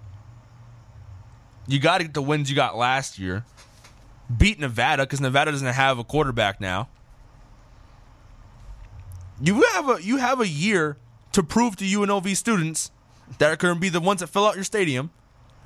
You 1.68 1.80
got 1.80 2.00
to 2.00 2.06
get 2.06 2.14
the 2.16 2.22
wins 2.24 2.50
you 2.50 2.56
got 2.56 2.76
last 2.76 3.20
year. 3.20 3.44
Beat 4.36 4.60
Nevada 4.60 5.04
because 5.04 5.22
Nevada 5.22 5.52
doesn't 5.52 5.68
have 5.68 6.00
a 6.00 6.04
quarterback 6.04 6.60
now. 6.60 6.90
You 9.42 9.62
have 9.74 9.90
a 9.90 10.02
you 10.02 10.18
have 10.18 10.40
a 10.40 10.48
year 10.48 10.98
to 11.34 11.44
prove 11.44 11.76
to 11.78 11.86
UNLV 11.86 12.36
students 12.36 12.92
that 13.40 13.52
are 13.52 13.56
going 13.56 13.74
to 13.76 13.80
be 13.80 13.90
the 13.90 14.00
ones 14.00 14.22
that 14.22 14.28
fill 14.28 14.46
out 14.46 14.56
your 14.56 14.64
stadium 14.64 15.12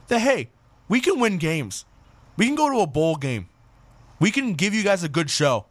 that 0.07 0.19
hey, 0.19 0.49
we 0.87 0.99
can 0.99 1.19
win 1.19 1.37
games. 1.37 1.85
We 2.35 2.45
can 2.47 2.55
go 2.55 2.69
to 2.71 2.79
a 2.79 2.87
bowl 2.87 3.15
game. 3.15 3.47
We 4.19 4.31
can 4.31 4.53
give 4.53 4.73
you 4.73 4.83
guys 4.83 5.03
a 5.03 5.09
good 5.09 5.29
show. 5.29 5.67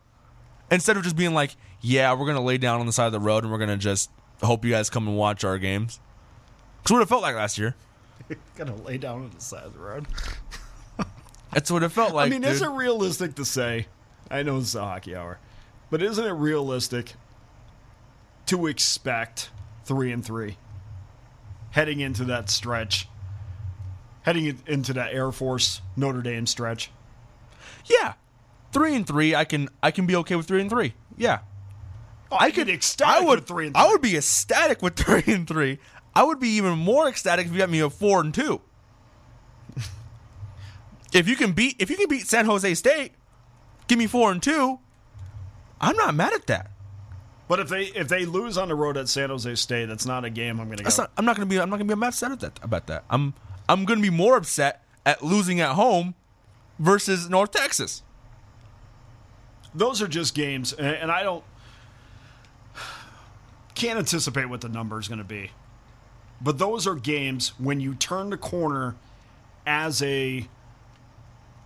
Instead 0.71 0.97
of 0.97 1.03
just 1.03 1.17
being 1.17 1.35
like, 1.35 1.57
yeah, 1.81 2.13
we're 2.15 2.27
gonna 2.27 2.41
lay 2.41 2.59
down 2.59 2.81
on 2.81 2.87
the 2.87 2.93
side 2.93 3.07
of 3.07 3.13
the 3.13 3.21
road 3.21 3.43
and 3.43 3.53
we're 3.53 3.59
gonna 3.59 3.77
just 3.77 4.11
hope 4.43 4.65
you 4.65 4.71
guys 4.71 4.89
come 4.89 5.09
and 5.09 5.17
watch 5.17 5.45
our 5.45 5.59
games. 5.59 6.01
That's 6.79 6.93
what 6.93 7.03
it 7.03 7.09
felt 7.09 7.23
like 7.23 7.35
last 7.35 7.59
year. 7.59 7.75
Gonna 8.57 8.77
lay 8.77 8.99
down 8.99 9.25
on 9.25 9.31
the 9.35 9.41
side 9.41 9.65
of 9.65 9.75
the 9.75 9.79
road. 9.79 10.07
That's 11.53 11.71
what 11.71 11.83
it 11.83 11.89
felt 11.91 12.15
like. 12.15 12.27
I 12.27 12.31
mean, 12.31 12.45
is 12.45 12.61
dude. 12.61 12.69
it 12.69 12.73
realistic 12.73 13.35
to 13.37 13.45
say? 13.45 13.87
I 14.31 14.43
know 14.43 14.59
it's 14.59 14.75
a 14.75 14.81
hockey 14.83 15.17
hour, 15.17 15.39
but 15.91 16.03
isn't 16.03 16.25
it 16.25 16.33
realistic 16.33 17.15
to 18.47 18.67
expect 18.67 19.51
three 19.85 20.13
and 20.13 20.25
three 20.25 20.57
heading 21.71 22.01
into 22.01 22.25
that 22.25 22.51
stretch, 22.51 23.09
heading 24.23 24.59
into 24.67 24.93
that 24.93 25.13
Air 25.15 25.33
Force 25.33 25.81
Notre 25.97 26.23
Dame 26.23 26.47
stretch? 26.47 26.91
yeah, 27.87 28.15
three 28.73 28.95
and 28.95 29.07
three. 29.07 29.35
I 29.35 29.45
can 29.45 29.69
I 29.83 29.91
can 29.91 30.07
be 30.07 30.17
okay 30.17 30.37
with 30.37 30.47
three 30.47 30.61
and 30.61 30.71
three. 30.71 30.95
Yeah, 31.17 31.41
oh, 32.31 32.37
I 32.39 32.51
could 32.51 32.69
ecstatic 32.69 33.23
I 33.23 33.25
would 33.25 33.41
with 33.41 33.49
three 33.49 33.67
and 33.67 33.75
three. 33.75 33.83
I 33.83 33.89
would 33.89 34.03
be 34.03 34.17
ecstatic 34.17 34.83
with 34.83 34.97
three 34.97 35.25
and 35.27 35.49
three. 35.49 35.79
I 36.15 36.23
would 36.23 36.41
be 36.41 36.49
even 36.51 36.79
more 36.79 37.09
ecstatic 37.09 37.47
if 37.47 37.53
you 37.53 37.59
got 37.59 37.71
me 37.71 37.81
a 37.81 37.91
four 37.91 38.21
and 38.21 38.35
two. 38.35 38.61
If 41.13 41.29
you 41.29 41.37
can 41.37 41.53
beat 41.53 41.77
if 41.79 41.91
you 41.91 41.97
can 41.97 42.09
beat 42.09 42.27
San 42.27 42.47
Jose 42.47 42.75
State, 42.75 43.13
give 43.87 43.99
me 43.99 44.07
four 44.07 44.31
and 44.31 44.43
two. 44.43 44.79
I'm 45.81 45.97
not 45.97 46.15
mad 46.15 46.33
at 46.33 46.47
that. 46.47 46.71
But 47.49 47.61
if 47.61 47.69
they 47.69 47.85
if 47.85 48.09
they 48.09 48.27
lose 48.27 48.59
on 48.59 48.69
the 48.69 48.75
road 48.75 48.97
at 48.97 49.09
San 49.09 49.31
Jose 49.31 49.55
State, 49.55 49.87
that's 49.87 50.07
not 50.07 50.25
a 50.25 50.31
game 50.31 50.61
I'm 50.61 50.67
going 50.67 50.79
to 50.79 50.85
go. 50.85 50.91
Not, 50.97 51.11
I'm 51.17 51.25
not 51.25 51.37
gonna 51.37 51.47
be 51.47 51.59
I'm 51.59 51.71
not 51.71 51.79
gonna 51.79 51.97
be 51.97 52.07
upset 52.07 52.33
at 52.33 52.41
that 52.41 52.61
about 52.63 52.87
that. 52.89 53.05
I'm 53.09 53.35
I'm 53.69 53.85
gonna 53.85 54.03
be 54.03 54.11
more 54.11 54.37
upset 54.37 54.85
at 55.07 55.25
losing 55.25 55.61
at 55.61 55.71
home 55.71 56.15
versus 56.79 57.29
North 57.31 57.53
Texas. 57.53 58.03
those 59.75 60.03
are 60.03 60.09
just 60.09 60.35
games, 60.35 60.73
and, 60.73 60.87
and 60.89 61.11
I 61.11 61.23
don't 61.23 61.45
can't 63.79 63.99
anticipate 63.99 64.47
what 64.47 64.61
the 64.61 64.69
number 64.69 64.99
is 64.99 65.09
going 65.09 65.19
to 65.19 65.25
be. 65.25 65.53
But 66.41 66.59
those 66.59 66.87
are 66.87 66.97
games 66.97 67.53
when 67.59 67.81
you 67.81 67.95
turn 67.95 68.31
the 68.31 68.37
corner 68.37 68.97
as 69.67 70.03
a 70.03 70.49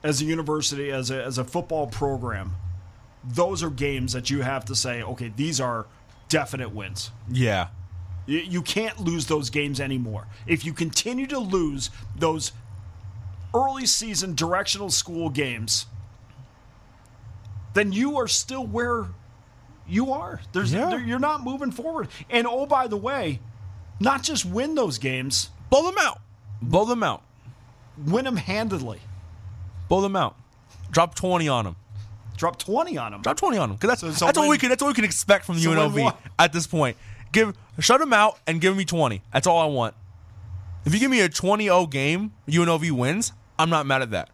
as 0.03 0.21
a 0.21 0.25
university, 0.25 0.91
as 0.91 1.11
a 1.11 1.23
as 1.23 1.39
a 1.39 1.45
football 1.45 1.87
program. 1.87 2.53
Those 3.25 3.63
are 3.63 3.71
games 3.71 4.13
that 4.15 4.31
you 4.31 4.43
have 4.43 4.65
to 4.65 4.75
say, 4.75 5.03
okay, 5.03 5.33
these 5.37 5.61
are 5.61 5.87
definite 6.29 6.75
wins. 6.75 7.11
Yeah. 7.31 7.69
You, 8.27 8.39
you 8.39 8.63
can't 8.63 8.99
lose 9.01 9.27
those 9.27 9.49
games 9.51 9.81
anymore. 9.81 10.27
If 10.47 10.65
you 10.65 10.73
continue 10.73 11.27
to 11.29 11.39
lose 11.39 11.91
those 12.17 12.51
early 13.55 13.87
season 13.87 14.35
directional 14.35 14.91
school 14.91 15.29
games, 15.31 15.87
then 17.75 17.93
you 17.93 18.17
are 18.19 18.29
still 18.29 18.67
where 18.67 19.07
you 19.89 20.13
are. 20.13 20.41
There's 20.53 20.73
Yeah. 20.73 20.91
there, 20.91 21.01
you're 21.01 21.19
not 21.19 21.43
moving 21.45 21.71
forward. 21.71 22.09
And 22.29 22.47
oh 22.47 22.67
by 22.67 22.87
the 22.87 22.97
way, 22.97 23.41
not 24.01 24.23
just 24.23 24.45
win 24.45 24.75
those 24.75 24.99
games, 24.99 25.51
Blow 25.71 25.85
them 25.87 25.95
out. 26.01 26.21
Blow 26.61 26.85
them 26.85 27.03
out. 27.03 27.23
win 27.97 28.25
them 28.25 28.37
handedly. 28.37 29.01
Blow 29.93 30.01
them 30.01 30.17
out. 30.17 30.37
Drop 30.91 31.15
20 31.15 31.49
on 31.49 31.67
them. 31.67 31.77
Drop 32.39 32.59
20 32.59 32.97
on 32.97 33.13
them. 33.13 33.21
Drop 33.21 33.37
20 33.37 33.59
on 33.59 33.69
them. 33.69 33.77
Because 33.77 33.89
that's, 33.91 34.01
So- 34.01 34.11
so 34.21 34.25
that's, 34.25 34.39
all 34.39 34.49
we 34.49 34.57
can, 34.57 34.71
that's 34.71 34.81
all 34.81 34.89
we 34.89 34.95
can 34.95 35.05
expect 35.05 35.45
from 35.45 35.57
the 35.57 35.61
So 35.61 35.71
UNLV 35.73 36.17
at 36.39 36.51
this 36.51 36.67
point. 36.67 36.97
Give 37.31 37.55
Shut 37.79 38.01
them 38.01 38.15
out 38.15 38.39
and 38.47 38.59
give 38.59 38.75
me 38.75 38.87
20. 38.87 39.21
That's 39.35 39.47
all 39.47 39.59
I 39.59 39.67
want. 39.67 39.95
If 40.87 40.95
you 40.95 40.99
give 40.99 41.11
me 41.11 41.21
a 41.21 41.29
20 41.29 41.65
0 41.65 41.87
game, 41.89 42.33
UNLV 42.49 42.91
wins, 42.93 43.35
I'm 43.59 43.69
not 43.69 43.85
mad 43.85 44.01
at 44.01 44.13
that. 44.13 44.31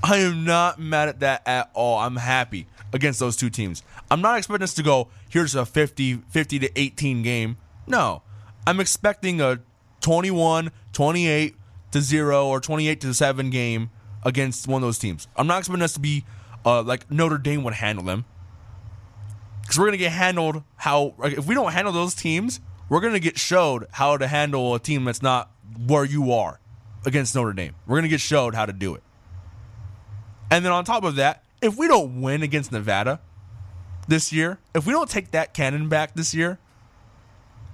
I 0.00 0.18
am 0.18 0.44
not 0.44 0.78
mad 0.78 1.08
at 1.08 1.18
that 1.20 1.42
at 1.48 1.72
all. 1.74 1.98
I'm 1.98 2.14
happy 2.14 2.68
against 2.92 3.18
those 3.18 3.36
two 3.36 3.50
teams. 3.50 3.82
I'm 4.12 4.20
not 4.20 4.38
expecting 4.38 4.62
us 4.62 4.74
to 4.74 4.84
go, 4.84 5.08
here's 5.28 5.56
a 5.56 5.66
50, 5.66 6.18
50 6.30 6.58
to 6.60 6.80
18 6.80 7.24
game. 7.24 7.56
No. 7.88 8.22
I'm 8.64 8.78
expecting 8.78 9.40
a 9.40 9.58
21, 10.02 10.70
28 10.92 11.56
to 11.90 12.00
0 12.00 12.46
or 12.46 12.60
28 12.60 13.00
to 13.00 13.12
7 13.12 13.50
game 13.50 13.90
against 14.24 14.66
one 14.66 14.82
of 14.82 14.86
those 14.86 14.98
teams. 14.98 15.28
I'm 15.36 15.46
not 15.46 15.58
expecting 15.58 15.82
us 15.82 15.94
to 15.94 16.00
be 16.00 16.24
uh, 16.64 16.82
like 16.82 17.10
Notre 17.10 17.38
Dame 17.38 17.62
would 17.64 17.74
handle 17.74 18.04
them. 18.04 18.24
Because 19.62 19.78
we're 19.78 19.86
going 19.86 19.98
to 19.98 19.98
get 19.98 20.12
handled 20.12 20.62
how, 20.76 21.14
like, 21.18 21.34
if 21.34 21.46
we 21.46 21.54
don't 21.54 21.72
handle 21.72 21.92
those 21.92 22.14
teams, 22.14 22.60
we're 22.88 23.00
going 23.00 23.12
to 23.12 23.20
get 23.20 23.38
showed 23.38 23.86
how 23.92 24.16
to 24.16 24.26
handle 24.26 24.74
a 24.74 24.80
team 24.80 25.04
that's 25.04 25.20
not 25.20 25.50
where 25.86 26.04
you 26.04 26.32
are 26.32 26.58
against 27.04 27.34
Notre 27.34 27.52
Dame. 27.52 27.74
We're 27.86 27.96
going 27.96 28.04
to 28.04 28.08
get 28.08 28.20
showed 28.20 28.54
how 28.54 28.64
to 28.64 28.72
do 28.72 28.94
it. 28.94 29.02
And 30.50 30.64
then 30.64 30.72
on 30.72 30.84
top 30.84 31.04
of 31.04 31.16
that, 31.16 31.44
if 31.60 31.76
we 31.76 31.86
don't 31.86 32.22
win 32.22 32.42
against 32.42 32.72
Nevada 32.72 33.20
this 34.06 34.32
year, 34.32 34.58
if 34.74 34.86
we 34.86 34.92
don't 34.92 35.10
take 35.10 35.32
that 35.32 35.52
cannon 35.52 35.88
back 35.88 36.14
this 36.14 36.32
year, 36.34 36.58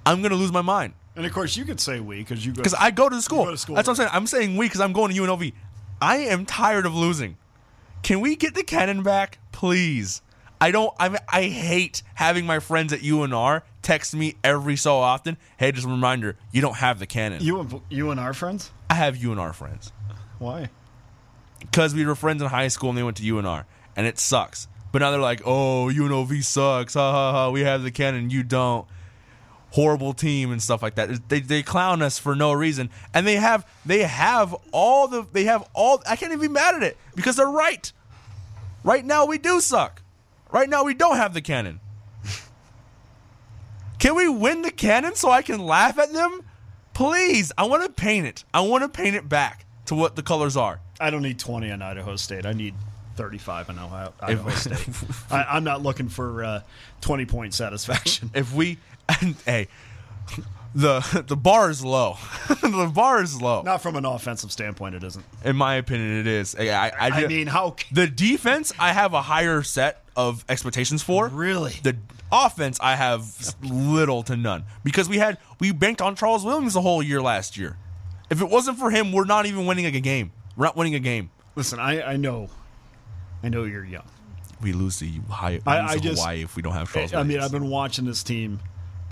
I'm 0.05 0.19
going 0.19 0.31
to 0.31 0.37
lose 0.37 0.51
my 0.51 0.61
mind. 0.61 0.93
And 1.15 1.25
of 1.25 1.31
course, 1.31 1.55
you 1.55 1.63
could 1.63 1.79
say 1.79 2.01
we 2.01 2.17
because 2.17 2.45
you 2.45 2.51
go. 2.51 2.57
Because 2.57 2.73
I 2.73 2.91
go 2.91 3.07
to 3.07 3.21
school. 3.21 3.45
go 3.45 3.51
to 3.51 3.57
school. 3.57 3.75
That's 3.75 3.87
what 3.87 3.93
I'm 3.93 3.97
saying. 3.97 4.09
I'm 4.11 4.27
saying 4.27 4.57
we 4.57 4.65
because 4.65 4.81
I'm 4.81 4.91
going 4.91 5.13
to 5.13 5.21
UNLV. 5.21 5.53
I 6.05 6.17
am 6.17 6.45
tired 6.45 6.85
of 6.85 6.93
losing. 6.93 7.35
Can 8.03 8.21
we 8.21 8.35
get 8.35 8.53
the 8.53 8.61
cannon 8.61 9.01
back, 9.01 9.39
please? 9.51 10.21
I 10.61 10.69
don't. 10.69 10.93
I 10.99 11.17
I 11.27 11.43
hate 11.45 12.03
having 12.13 12.45
my 12.45 12.59
friends 12.59 12.93
at 12.93 12.99
UNR 12.99 13.63
text 13.81 14.13
me 14.13 14.35
every 14.43 14.75
so 14.75 14.97
often. 14.97 15.35
Hey, 15.57 15.71
just 15.71 15.87
a 15.87 15.89
reminder, 15.89 16.37
you 16.51 16.61
don't 16.61 16.75
have 16.75 16.99
the 16.99 17.07
cannon. 17.07 17.41
you 17.89 18.11
and 18.11 18.19
our 18.19 18.35
friends. 18.35 18.69
I 18.87 18.93
have 18.93 19.15
UNR 19.15 19.55
friends 19.55 19.91
Why? 20.37 20.69
because 21.59 21.95
we 21.95 22.05
were 22.05 22.13
friends 22.13 22.43
in 22.43 22.49
high 22.49 22.67
school 22.67 22.89
and 22.89 22.97
they 22.99 23.03
went 23.03 23.17
to 23.17 23.23
UNR, 23.23 23.65
and 23.95 24.05
it 24.05 24.19
sucks. 24.19 24.67
But 24.91 24.99
now 24.99 25.09
they're 25.09 25.19
like, 25.19 25.41
oh, 25.43 25.89
UNLV 25.91 26.43
sucks. 26.43 26.93
Ha 26.93 27.11
ha 27.11 27.31
ha. 27.31 27.49
We 27.49 27.61
have 27.61 27.81
the 27.81 27.89
cannon, 27.89 28.29
you 28.29 28.43
don't. 28.43 28.85
Horrible 29.75 30.13
team 30.13 30.53
and 30.53 30.61
stuff 30.61 30.81
like 30.81 30.95
that. 30.95 31.27
They, 31.27 31.41
they 31.41 31.61
clown 31.61 32.01
us 32.01 32.17
for 32.17 32.33
no 32.33 32.53
reason, 32.53 32.89
and 33.13 33.27
they 33.27 33.35
have 33.35 33.67
they 33.85 34.03
have 34.03 34.55
all 34.71 35.09
the 35.09 35.27
they 35.33 35.43
have 35.43 35.67
all. 35.73 36.01
I 36.07 36.15
can't 36.15 36.31
even 36.31 36.39
be 36.39 36.47
mad 36.47 36.75
at 36.75 36.83
it 36.83 36.97
because 37.13 37.35
they're 37.35 37.45
right. 37.45 37.91
Right 38.85 39.03
now 39.03 39.25
we 39.25 39.37
do 39.37 39.59
suck. 39.59 40.01
Right 40.49 40.69
now 40.69 40.85
we 40.85 40.93
don't 40.93 41.17
have 41.17 41.33
the 41.33 41.41
cannon. 41.41 41.81
Can 43.99 44.15
we 44.15 44.29
win 44.29 44.61
the 44.61 44.71
cannon 44.71 45.15
so 45.15 45.29
I 45.29 45.41
can 45.41 45.59
laugh 45.59 45.99
at 45.99 46.13
them? 46.13 46.41
Please, 46.93 47.51
I 47.57 47.65
want 47.65 47.83
to 47.83 47.89
paint 47.89 48.25
it. 48.25 48.45
I 48.53 48.61
want 48.61 48.83
to 48.83 48.87
paint 48.89 49.17
it 49.17 49.27
back 49.27 49.65
to 49.87 49.95
what 49.95 50.15
the 50.15 50.23
colors 50.23 50.55
are. 50.55 50.79
I 51.01 51.09
don't 51.09 51.21
need 51.21 51.37
20 51.37 51.69
on 51.71 51.81
Idaho 51.81 52.15
State. 52.15 52.45
I 52.45 52.53
need 52.53 52.75
35 53.17 53.69
on 53.71 53.79
Ohio, 53.79 54.13
Idaho 54.21 54.49
State. 54.51 54.87
I, 55.31 55.43
I'm 55.43 55.63
not 55.63 55.81
looking 55.83 56.07
for 56.07 56.43
uh, 56.43 56.61
20 57.01 57.25
point 57.25 57.53
satisfaction. 57.53 58.31
if 58.33 58.53
we 58.53 58.77
and 59.21 59.35
hey 59.45 59.67
the 60.73 61.23
the 61.27 61.37
bar 61.37 61.69
is 61.69 61.83
low. 61.85 62.17
The 62.61 62.91
bar 62.93 63.21
is 63.21 63.41
low. 63.41 63.61
Not 63.61 63.81
from 63.81 63.95
an 63.95 64.03
offensive 64.05 64.51
standpoint, 64.51 64.95
it 64.95 65.03
isn't. 65.03 65.23
in 65.45 65.55
my 65.55 65.75
opinion 65.75 66.19
it 66.19 66.27
is. 66.27 66.53
I, 66.55 66.63
I, 66.67 66.87
I, 66.87 67.09
I 67.23 67.27
mean, 67.27 67.47
how 67.47 67.75
the 67.91 68.07
defense 68.07 68.73
i 68.77 68.91
have 68.91 69.13
a 69.13 69.21
higher 69.21 69.61
set 69.63 70.03
of 70.17 70.43
expectations 70.49 71.01
for. 71.01 71.27
Really? 71.29 71.73
the 71.83 71.95
offense 72.31 72.77
i 72.81 72.95
have 72.95 73.55
little 73.63 74.23
to 74.23 74.35
none. 74.35 74.65
Because 74.83 75.07
we 75.07 75.17
had 75.17 75.37
we 75.59 75.71
banked 75.71 76.01
on 76.01 76.15
charles 76.15 76.43
williams 76.43 76.73
the 76.73 76.81
whole 76.81 77.01
year 77.01 77.21
last 77.21 77.55
year. 77.57 77.77
If 78.29 78.41
it 78.41 78.49
wasn't 78.49 78.77
for 78.77 78.89
him 78.89 79.11
we're 79.13 79.25
not 79.25 79.45
even 79.45 79.65
winning 79.65 79.85
a 79.85 79.91
game. 80.01 80.31
We're 80.57 80.65
not 80.65 80.75
winning 80.75 80.95
a 80.95 80.99
game. 80.99 81.29
Listen, 81.55 81.79
I, 81.79 82.01
I 82.01 82.15
know, 82.17 82.49
I 83.43 83.47
know 83.49 83.63
you're 83.63 83.85
young. 83.85 84.07
we 84.61 84.73
lose 84.73 84.99
the 84.99 85.07
Hawaii, 85.29 85.59
we 85.65 85.71
I- 85.71 85.87
I 85.93 85.97
just- 85.97 86.21
Hawaii 86.21 86.41
if 86.43 86.55
we 86.57 86.61
don't 86.61 86.73
have 86.73 86.91
charles 86.91 87.13
I 87.13 87.23
mean, 87.23 87.39
I've 87.39 87.51
been 87.51 87.69
watching 87.69 88.03
this 88.05 88.23
team 88.23 88.59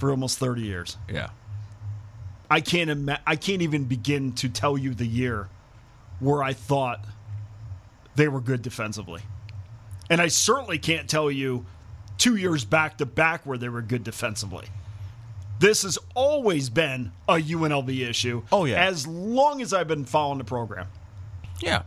for 0.04 0.12
almost 0.12 0.38
30 0.38 0.64
years. 0.64 0.98
yeah 1.10 1.30
I 2.52 2.60
can't 2.60 2.90
ima- 2.90 3.22
I 3.26 3.38
can't 3.38 3.62
even 3.62 3.86
begin 3.86 4.34
to 4.34 4.50
tell 4.50 4.78
you 4.78 4.94
the 4.94 5.06
year 5.08 5.48
where 6.20 6.44
I 6.44 6.52
thought 6.52 7.00
they 8.16 8.28
were 8.28 8.42
good 8.42 8.62
defensively. 8.62 9.22
And 10.10 10.20
I 10.22 10.28
certainly 10.28 10.78
can't 10.78 11.10
tell 11.10 11.32
you 11.32 11.66
two 12.18 12.36
years 12.36 12.66
back 12.66 12.98
to 12.98 13.06
back 13.06 13.46
where 13.46 13.58
they 13.58 13.70
were 13.70 13.82
good 13.82 14.04
defensively. 14.04 14.68
This 15.60 15.84
has 15.84 15.98
always 16.16 16.70
been 16.70 17.14
a 17.30 17.36
UNLV 17.36 18.08
issue. 18.10 18.44
Oh, 18.52 18.66
yeah. 18.66 18.86
As 18.86 19.08
long 19.08 19.62
as 19.62 19.74
I've 19.74 19.88
been 19.88 20.04
following 20.06 20.38
the 20.38 20.44
program. 20.44 20.88
Yeah. 21.62 21.84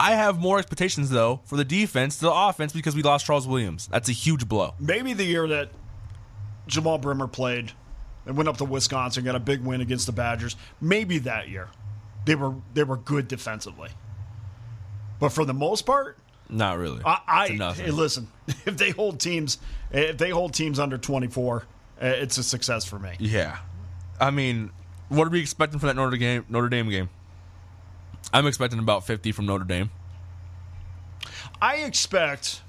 I 0.00 0.16
have 0.16 0.40
more 0.40 0.58
expectations 0.58 1.10
though 1.10 1.40
for 1.44 1.56
the 1.56 1.64
defense, 1.64 2.16
the 2.16 2.32
offense 2.32 2.72
because 2.72 2.96
we 2.96 3.02
lost 3.02 3.24
Charles 3.24 3.46
Williams. 3.46 3.86
That's 3.86 4.08
a 4.08 4.12
huge 4.12 4.48
blow. 4.48 4.74
Maybe 4.80 5.12
the 5.12 5.24
year 5.24 5.46
that 5.46 5.70
Jamaal 6.68 7.00
Brimmer 7.00 7.26
played 7.28 7.72
and 8.26 8.36
went 8.36 8.48
up 8.48 8.56
to 8.58 8.64
Wisconsin, 8.64 9.24
got 9.24 9.34
a 9.34 9.40
big 9.40 9.60
win 9.62 9.80
against 9.80 10.06
the 10.06 10.12
Badgers. 10.12 10.56
Maybe 10.80 11.18
that 11.18 11.48
year. 11.48 11.68
They 12.24 12.34
were 12.36 12.54
they 12.74 12.84
were 12.84 12.96
good 12.96 13.26
defensively. 13.28 13.88
But 15.18 15.30
for 15.30 15.44
the 15.44 15.54
most 15.54 15.82
part, 15.86 16.18
Not 16.48 16.78
really. 16.78 17.00
I, 17.04 17.18
I 17.26 17.44
It's 17.46 17.50
a 17.52 17.56
nothing. 17.56 17.84
hey, 17.86 17.90
listen. 17.90 18.28
If 18.66 18.76
they 18.76 18.90
hold 18.90 19.18
teams, 19.20 19.58
if 19.90 20.18
they 20.18 20.30
hold 20.30 20.54
teams 20.54 20.78
under 20.78 20.98
twenty 20.98 21.26
four, 21.28 21.64
eh, 22.00 22.08
it's 22.10 22.38
a 22.38 22.42
success 22.44 22.84
for 22.84 22.98
me. 22.98 23.12
yeah. 23.18 23.58
I 24.20 24.30
mean, 24.30 24.70
what 25.08 25.26
are 25.26 25.30
we 25.30 25.40
expecting 25.40 25.80
for 25.80 25.86
that 25.86 25.96
Notre 25.96 26.16
Dame 26.16 26.44
Notre 26.48 26.68
Dame 26.68 26.88
game? 26.90 27.08
I'm 28.32 28.46
expecting 28.46 28.78
about 28.78 29.04
50 29.04 29.32
from 29.32 29.46
Notre 29.46 29.64
Dame. 29.64 29.90
I 31.60 31.76
expect, 31.78 32.62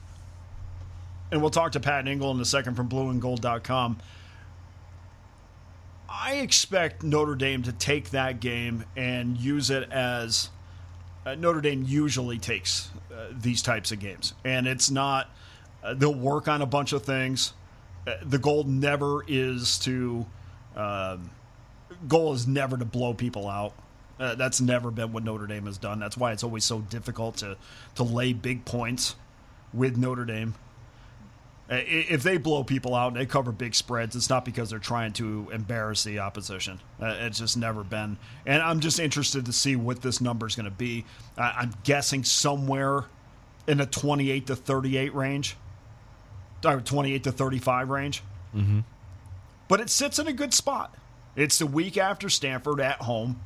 and 1.34 1.42
we'll 1.42 1.50
talk 1.50 1.72
to 1.72 1.80
Pat 1.80 2.08
Engel 2.08 2.30
in 2.30 2.40
a 2.40 2.46
second 2.46 2.76
from 2.76 2.88
blueandgold.com. 2.88 3.98
I 6.08 6.34
expect 6.36 7.02
Notre 7.02 7.34
Dame 7.34 7.64
to 7.64 7.72
take 7.72 8.12
that 8.12 8.40
game 8.40 8.86
and 8.96 9.36
use 9.36 9.72
it 9.72 9.92
as 9.92 10.52
uh, 11.26 11.34
Notre 11.34 11.60
Dame 11.60 11.84
usually 11.88 12.38
takes 12.38 12.92
uh, 13.12 13.30
these 13.32 13.64
types 13.64 13.92
of 13.92 14.00
games. 14.00 14.36
And 14.46 14.68
it's 14.68 14.92
not, 14.92 15.32
uh, 15.84 15.96
they'll 15.96 16.14
work 16.14 16.48
on 16.48 16.62
a 16.62 16.68
bunch 16.68 16.94
of 16.94 17.02
things. 17.04 17.54
Uh, 18.06 18.14
the 18.22 18.38
goal 18.38 18.64
never 18.66 19.24
is 19.28 19.80
to, 19.80 20.28
um, 20.76 21.32
goal 22.08 22.34
is 22.34 22.46
never 22.46 22.78
to 22.78 22.86
blow 22.86 23.16
people 23.16 23.48
out. 23.48 23.74
Uh, 24.20 24.36
that's 24.36 24.62
never 24.62 24.92
been 24.92 25.12
what 25.12 25.24
Notre 25.24 25.48
Dame 25.48 25.66
has 25.66 25.80
done. 25.80 25.98
That's 25.98 26.16
why 26.16 26.32
it's 26.32 26.44
always 26.44 26.64
so 26.64 26.82
difficult 26.82 27.38
to 27.38 27.58
to 27.96 28.04
lay 28.04 28.34
big 28.34 28.64
points 28.66 29.16
with 29.74 29.98
Notre 29.98 30.26
Dame. 30.26 30.54
Uh, 31.70 31.76
If 31.86 32.24
they 32.24 32.38
blow 32.38 32.64
people 32.64 32.94
out 32.94 33.08
and 33.14 33.16
they 33.16 33.26
cover 33.26 33.52
big 33.52 33.74
spreads, 33.76 34.16
it's 34.16 34.30
not 34.30 34.46
because 34.46 34.70
they're 34.70 34.80
trying 34.80 35.14
to 35.14 35.50
embarrass 35.54 36.04
the 36.04 36.20
opposition. 36.20 36.80
Uh, 37.02 37.16
It's 37.20 37.40
just 37.40 37.58
never 37.58 37.84
been. 37.84 38.18
And 38.46 38.62
I'm 38.62 38.80
just 38.80 39.00
interested 39.00 39.46
to 39.46 39.54
see 39.54 39.76
what 39.76 40.02
this 40.02 40.20
number 40.22 40.46
is 40.48 40.56
going 40.56 40.66
to 40.66 40.72
be. 40.72 41.06
I'm 41.38 41.74
guessing 41.84 42.24
somewhere 42.24 43.06
in 43.68 43.78
the 43.78 43.86
28 43.86 44.48
to 44.48 44.56
38 44.56 45.14
range, 45.16 45.56
or 46.66 46.82
28 46.82 47.24
to 47.24 47.32
35 47.32 47.90
range. 47.90 48.24
Mm-hmm. 48.56 48.80
But 49.68 49.80
it 49.80 49.90
sits 49.90 50.20
in 50.20 50.28
a 50.28 50.34
good 50.34 50.54
spot. 50.54 50.94
It's 51.36 51.58
the 51.58 51.66
week 51.66 51.98
after 51.98 52.30
Stanford 52.30 52.80
at 52.80 53.02
home 53.02 53.40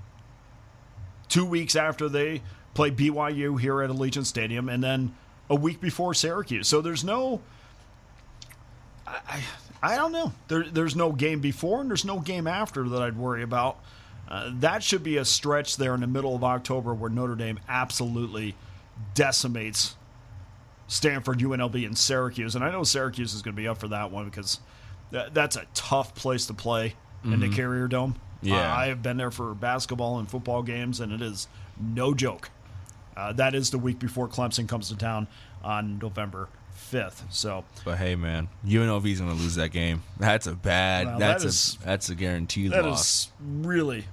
two 1.30 1.46
weeks 1.46 1.76
after 1.76 2.10
they 2.10 2.42
play 2.74 2.92
BYU 2.92 3.60
here 3.60 3.82
at 3.82 3.90
Allegiant 3.90 4.26
Stadium, 4.26 4.70
and 4.70 4.84
then 4.84 5.16
a 5.50 5.56
week 5.56 5.80
before 5.80 6.14
Syracuse. 6.14 6.68
So 6.68 6.82
there's 6.82 7.04
no. 7.04 7.42
I, 9.08 9.44
I, 9.82 9.96
don't 9.96 10.12
know. 10.12 10.34
There, 10.48 10.64
there's 10.64 10.96
no 10.96 11.12
game 11.12 11.40
before 11.40 11.82
and 11.82 11.90
there's 11.90 12.06
no 12.06 12.20
game 12.20 12.48
after 12.48 12.88
that 12.90 13.02
I'd 13.02 13.18
worry 13.18 13.44
about. 13.44 13.80
Uh, 14.28 14.52
that 14.56 14.84
should 14.84 15.04
be 15.04 15.18
a 15.18 15.26
stretch 15.26 15.78
there 15.78 15.94
in 15.94 16.02
the 16.02 16.08
middle 16.08 16.36
of 16.36 16.44
October 16.44 16.94
where 16.94 17.10
Notre 17.10 17.36
Dame 17.36 17.60
absolutely 17.70 18.56
decimates 19.14 19.96
Stanford, 20.88 21.40
UNLV, 21.40 21.86
and 21.86 21.98
Syracuse. 21.98 22.56
And 22.56 22.64
I 22.64 22.72
know 22.72 22.84
Syracuse 22.84 23.34
is 23.34 23.42
going 23.42 23.56
to 23.56 23.62
be 23.62 23.68
up 23.68 23.78
for 23.78 23.88
that 23.90 24.12
one 24.12 24.26
because 24.26 24.60
that, 25.12 25.34
that's 25.34 25.56
a 25.56 25.66
tough 25.74 26.14
place 26.16 26.46
to 26.48 26.54
play 26.54 26.96
in 27.24 27.40
the 27.42 27.50
Carrier 27.50 27.90
Dome. 27.90 28.16
Yeah. 28.42 28.56
Uh, 28.56 28.76
I 28.76 28.88
have 28.88 29.04
been 29.04 29.18
there 29.18 29.32
for 29.32 29.54
basketball 29.54 30.20
and 30.20 30.30
football 30.30 30.64
games, 30.64 31.02
and 31.02 31.12
it 31.12 31.22
is 31.22 31.48
no 31.80 32.14
joke. 32.14 32.50
Uh, 33.18 33.34
that 33.34 33.56
is 33.56 33.72
the 33.72 33.78
week 33.78 34.00
before 34.00 34.28
Clemson 34.28 34.68
comes 34.68 34.90
to 34.90 34.96
town 34.96 35.28
on 35.64 36.00
November 36.00 36.48
5th. 36.78 37.24
So 37.30 37.66
But 37.84 37.98
hey, 37.98 38.16
man, 38.16 38.48
UNLV 38.66 39.06
is 39.06 39.20
going 39.20 39.36
to 39.36 39.42
lose 39.42 39.56
that 39.56 39.70
game. 39.70 40.04
That's 40.20 40.48
a 40.48 40.54
bad. 40.54 41.20
That's 41.20 41.44
that 41.44 41.84
a 41.84 41.86
that's 41.86 42.10
a 42.10 42.16
guaranteed 42.16 42.72
that 42.72 42.86
loss. 42.86 43.02
is 43.02 43.32
really 43.42 44.06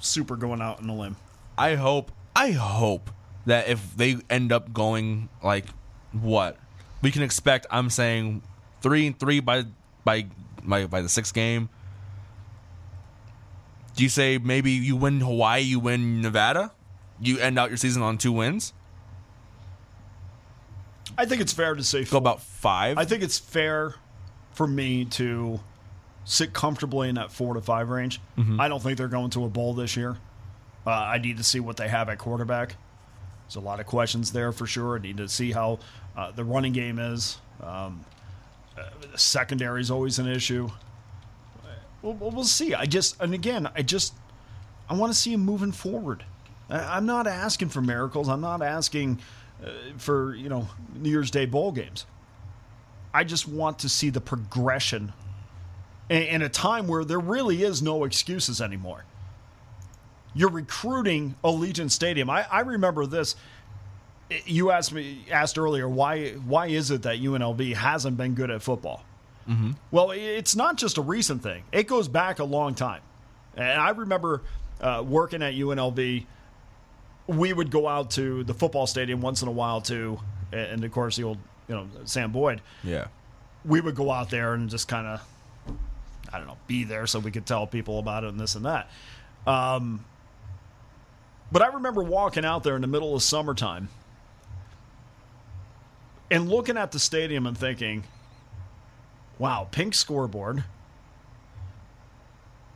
super 0.00 0.36
going 0.36 0.60
out 0.60 0.82
on 0.82 0.88
a 0.88 0.94
limb. 0.94 1.16
I 1.56 1.74
hope. 1.74 2.12
I 2.34 2.52
hope 2.52 3.10
that 3.46 3.68
if 3.68 3.96
they 3.96 4.16
end 4.30 4.52
up 4.52 4.72
going 4.72 5.28
like 5.42 5.66
what 6.12 6.56
we 7.02 7.10
can 7.10 7.22
expect, 7.22 7.66
I'm 7.70 7.90
saying 7.90 8.42
three 8.80 9.06
and 9.06 9.18
three 9.18 9.40
by 9.40 9.64
by 10.04 10.26
by, 10.62 10.86
by 10.86 11.02
the 11.02 11.08
sixth 11.08 11.34
game. 11.34 11.68
Do 13.96 14.02
you 14.04 14.08
say 14.08 14.38
maybe 14.38 14.70
you 14.70 14.94
win 14.96 15.20
Hawaii, 15.20 15.62
you 15.62 15.80
win 15.80 16.20
Nevada, 16.22 16.72
you 17.20 17.38
end 17.40 17.58
out 17.58 17.70
your 17.70 17.76
season 17.76 18.02
on 18.02 18.16
two 18.16 18.30
wins? 18.32 18.72
I 21.18 21.26
think 21.26 21.40
it's 21.42 21.52
fair 21.52 21.74
to 21.74 21.82
say 21.84 22.04
Go 22.04 22.16
about 22.16 22.40
five. 22.40 22.96
I 22.96 23.04
think 23.04 23.22
it's 23.22 23.38
fair 23.38 23.94
for 24.52 24.66
me 24.66 25.04
to 25.06 25.60
sit 26.24 26.52
comfortably 26.52 27.08
in 27.08 27.16
that 27.16 27.30
four 27.32 27.54
to 27.54 27.60
five 27.60 27.90
range. 27.90 28.20
I 28.60 28.68
don't 28.68 28.82
think 28.82 28.96
they're 28.98 29.08
going 29.08 29.30
to 29.30 29.44
a 29.44 29.48
bowl 29.48 29.74
this 29.74 29.96
year. 29.96 30.16
Uh, 30.86 30.90
I 30.90 31.18
need 31.18 31.36
to 31.38 31.44
see 31.44 31.60
what 31.60 31.76
they 31.76 31.88
have 31.88 32.08
at 32.08 32.18
quarterback. 32.18 32.76
There's 33.46 33.56
a 33.56 33.60
lot 33.60 33.80
of 33.80 33.86
questions 33.86 34.30
there 34.32 34.52
for 34.52 34.66
sure. 34.66 34.96
I 34.96 35.00
need 35.00 35.16
to 35.18 35.28
see 35.28 35.52
how 35.52 35.80
uh, 36.16 36.30
the 36.30 36.44
running 36.44 36.72
game 36.72 36.98
is. 36.98 37.38
Um, 37.62 38.04
uh, 38.78 38.84
the 39.12 39.18
secondary 39.18 39.80
is 39.80 39.90
always 39.90 40.18
an 40.18 40.28
issue. 40.28 40.70
We'll, 42.02 42.12
we'll 42.14 42.30
we'll 42.30 42.44
see. 42.44 42.74
I 42.74 42.84
just, 42.86 43.20
and 43.20 43.34
again, 43.34 43.68
I 43.74 43.82
just, 43.82 44.14
I 44.88 44.94
want 44.94 45.12
to 45.12 45.18
see 45.18 45.32
him 45.32 45.40
moving 45.44 45.72
forward. 45.72 46.24
I- 46.70 46.96
I'm 46.96 47.06
not 47.06 47.26
asking 47.26 47.70
for 47.70 47.80
miracles. 47.82 48.28
I'm 48.28 48.40
not 48.40 48.62
asking 48.62 49.18
uh, 49.64 49.70
for 49.96 50.34
you 50.34 50.48
know 50.48 50.68
New 50.94 51.10
Year's 51.10 51.30
Day 51.30 51.46
bowl 51.46 51.72
games. 51.72 52.06
I 53.12 53.24
just 53.24 53.48
want 53.48 53.80
to 53.80 53.88
see 53.88 54.10
the 54.10 54.20
progression 54.20 55.12
in, 56.08 56.22
in 56.22 56.42
a 56.42 56.48
time 56.48 56.86
where 56.86 57.04
there 57.04 57.18
really 57.18 57.62
is 57.62 57.82
no 57.82 58.04
excuses 58.04 58.60
anymore. 58.60 59.04
You're 60.34 60.50
recruiting 60.50 61.34
Allegiant 61.42 61.90
Stadium. 61.90 62.28
I, 62.30 62.46
I 62.50 62.60
remember 62.60 63.06
this. 63.06 63.34
You 64.44 64.70
asked 64.70 64.92
me 64.92 65.24
asked 65.30 65.58
earlier 65.58 65.88
why 65.88 66.32
why 66.32 66.66
is 66.66 66.90
it 66.90 67.02
that 67.02 67.16
UNLV 67.18 67.74
hasn't 67.74 68.16
been 68.16 68.34
good 68.34 68.50
at 68.50 68.62
football? 68.62 69.02
Well, 69.90 70.10
it's 70.10 70.54
not 70.54 70.76
just 70.76 70.98
a 70.98 71.02
recent 71.02 71.42
thing. 71.42 71.64
It 71.72 71.86
goes 71.86 72.06
back 72.06 72.38
a 72.38 72.44
long 72.44 72.74
time. 72.74 73.00
And 73.56 73.80
I 73.80 73.88
remember 73.90 74.42
uh, 74.80 75.02
working 75.06 75.42
at 75.42 75.54
UNLV. 75.54 76.26
We 77.28 77.52
would 77.52 77.70
go 77.70 77.86
out 77.86 78.10
to 78.12 78.42
the 78.42 78.54
football 78.54 78.86
stadium 78.86 79.20
once 79.20 79.42
in 79.42 79.48
a 79.48 79.52
while 79.52 79.80
too, 79.80 80.18
and 80.50 80.82
of 80.82 80.90
course 80.90 81.16
the 81.16 81.22
old 81.24 81.38
you 81.68 81.74
know 81.74 81.86
Sam 82.04 82.32
Boyd 82.32 82.62
yeah. 82.82 83.08
we 83.64 83.80
would 83.80 83.94
go 83.94 84.10
out 84.10 84.30
there 84.30 84.54
and 84.54 84.68
just 84.68 84.88
kind 84.88 85.06
of, 85.06 85.20
I 86.32 86.38
don't 86.38 86.46
know, 86.46 86.56
be 86.66 86.84
there 86.84 87.06
so 87.06 87.18
we 87.18 87.30
could 87.30 87.46
tell 87.46 87.66
people 87.66 87.98
about 87.98 88.24
it 88.24 88.30
and 88.30 88.40
this 88.40 88.54
and 88.54 88.64
that. 88.64 88.90
Um, 89.46 90.04
but 91.52 91.62
I 91.62 91.68
remember 91.68 92.02
walking 92.02 92.44
out 92.44 92.62
there 92.62 92.74
in 92.74 92.82
the 92.82 92.88
middle 92.88 93.14
of 93.14 93.22
summertime 93.22 93.88
and 96.30 96.48
looking 96.48 96.76
at 96.76 96.92
the 96.92 96.98
stadium 96.98 97.46
and 97.46 97.56
thinking, 97.56 98.04
wow, 99.38 99.68
pink 99.70 99.94
scoreboard. 99.94 100.64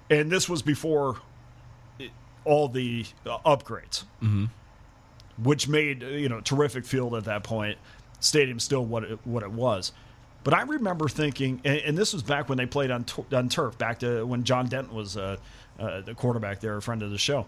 And 0.09 0.31
this 0.31 0.49
was 0.49 0.63
before 0.63 1.19
all 2.45 2.69
the 2.69 3.05
uh, 3.27 3.39
upgrades, 3.47 4.05
which 5.43 5.69
made 5.69 6.03
you 6.03 6.29
know 6.29 6.41
terrific 6.41 6.85
field 6.85 7.15
at 7.15 7.25
that 7.25 7.45
point. 7.45 7.79
Stadium 8.21 8.61
still 8.61 8.85
what 8.85 9.05
it, 9.05 9.19
what 9.25 9.43
it 9.43 9.51
was. 9.51 9.93
But 10.45 10.55
I 10.55 10.63
remember 10.63 11.09
thinking, 11.09 11.61
and, 11.65 11.79
and 11.79 11.99
this 11.99 12.13
was 12.13 12.23
back 12.23 12.49
when 12.49 12.59
they 12.59 12.67
played 12.67 12.91
on 12.91 13.05
on 13.33 13.49
turf, 13.49 13.79
back 13.79 14.01
to 14.01 14.25
when 14.25 14.45
Jon 14.45 14.67
Denton 14.67 14.95
was 14.95 15.17
uh, 15.17 15.37
uh, 15.79 16.01
the 16.03 16.15
quarterback 16.15 16.61
there, 16.61 16.77
a 16.77 16.83
friend 16.83 17.03
of 17.03 17.11
the 17.11 17.19
show. 17.19 17.47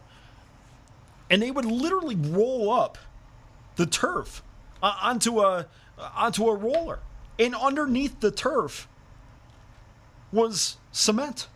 And 1.31 1.43
they 1.43 1.51
would 1.51 1.65
literally 1.65 2.17
roll 2.17 2.71
up 2.71 2.99
the 3.77 3.87
turf 3.87 4.43
uh, 4.83 4.95
onto 5.03 5.41
a 5.41 5.67
onto 5.99 6.49
a 6.49 6.55
roller, 6.55 7.01
and 7.39 7.55
underneath 7.55 8.21
the 8.21 8.31
turf 8.31 8.89
was 10.33 10.77
cement. 10.93 11.49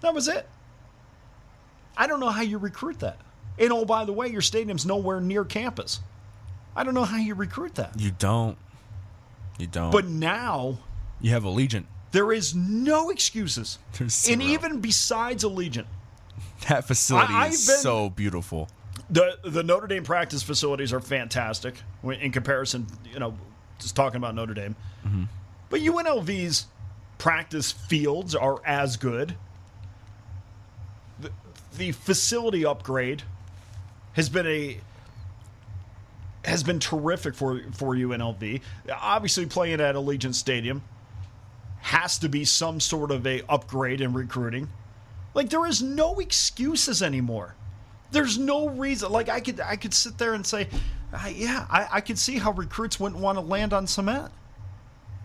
That 0.00 0.14
was 0.14 0.28
it. 0.28 0.48
I 1.98 2.06
don't 2.06 2.20
know 2.20 2.30
how 2.30 2.42
you 2.42 2.56
recruit 2.58 3.00
that. 3.00 3.18
And 3.58 3.72
oh, 3.72 3.84
by 3.84 4.04
the 4.04 4.12
way, 4.12 4.28
your 4.28 4.40
stadium's 4.40 4.86
nowhere 4.86 5.20
near 5.20 5.44
campus. 5.44 6.00
I 6.76 6.84
don't 6.84 6.94
know 6.94 7.04
how 7.04 7.16
you 7.16 7.34
recruit 7.34 7.74
that. 7.74 7.98
You 7.98 8.12
don't. 8.12 8.56
You 9.58 9.66
don't. 9.66 9.90
But 9.90 10.06
now 10.06 10.78
you 11.20 11.32
have 11.32 11.42
Allegiant. 11.42 11.84
there 12.12 12.32
is 12.32 12.54
no 12.54 13.10
excuses. 13.10 13.78
There's 13.98 14.28
and 14.28 14.40
even 14.40 14.80
besides 14.80 15.42
Allegiant, 15.42 15.86
That 16.68 16.86
facility 16.86 17.34
I- 17.34 17.48
is 17.48 17.66
been- 17.66 17.76
so 17.78 18.08
beautiful. 18.10 18.68
the 19.10 19.38
the 19.42 19.64
Notre 19.64 19.88
Dame 19.88 20.04
practice 20.04 20.44
facilities 20.44 20.92
are 20.92 21.00
fantastic 21.00 21.82
in 22.04 22.30
comparison. 22.30 22.86
You 23.12 23.18
know, 23.18 23.34
just 23.80 23.96
talking 23.96 24.18
about 24.18 24.36
Notre 24.36 24.54
Dame, 24.54 24.76
mm-hmm. 25.04 25.24
but 25.70 25.80
UNLV's 25.80 26.66
practice 27.18 27.72
fields 27.72 28.36
are 28.36 28.60
as 28.64 28.96
good. 28.96 29.34
The, 31.78 31.92
facility 31.92 32.66
upgrade 32.66 33.22
has 34.14 34.28
been 34.28 34.46
a 34.46 34.80
has 36.44 36.62
been 36.62 36.80
terrific 36.80 37.34
for 37.34 37.60
for 37.72 37.94
UNLV. 37.94 38.60
Obviously, 39.00 39.46
playing 39.46 39.80
at 39.80 39.94
Allegiant 39.94 40.34
Stadium 40.34 40.82
has 41.80 42.18
to 42.18 42.28
be 42.28 42.44
some 42.44 42.80
sort 42.80 43.10
of 43.12 43.26
a 43.26 43.42
upgrade 43.48 44.00
in 44.00 44.12
recruiting. 44.12 44.68
Like 45.34 45.50
there 45.50 45.66
is 45.66 45.80
no 45.82 46.18
excuses 46.18 47.02
anymore. 47.02 47.54
There's 48.10 48.38
no 48.38 48.68
reason. 48.70 49.12
Like 49.12 49.28
I 49.28 49.40
could 49.40 49.60
I 49.60 49.76
could 49.76 49.94
sit 49.94 50.18
there 50.18 50.34
and 50.34 50.44
say, 50.44 50.66
yeah, 51.32 51.66
I, 51.70 51.86
I 51.92 52.00
could 52.00 52.18
see 52.18 52.38
how 52.38 52.50
recruits 52.52 52.98
wouldn't 52.98 53.20
want 53.20 53.36
to 53.38 53.42
land 53.44 53.72
on 53.72 53.86
cement. 53.86 54.32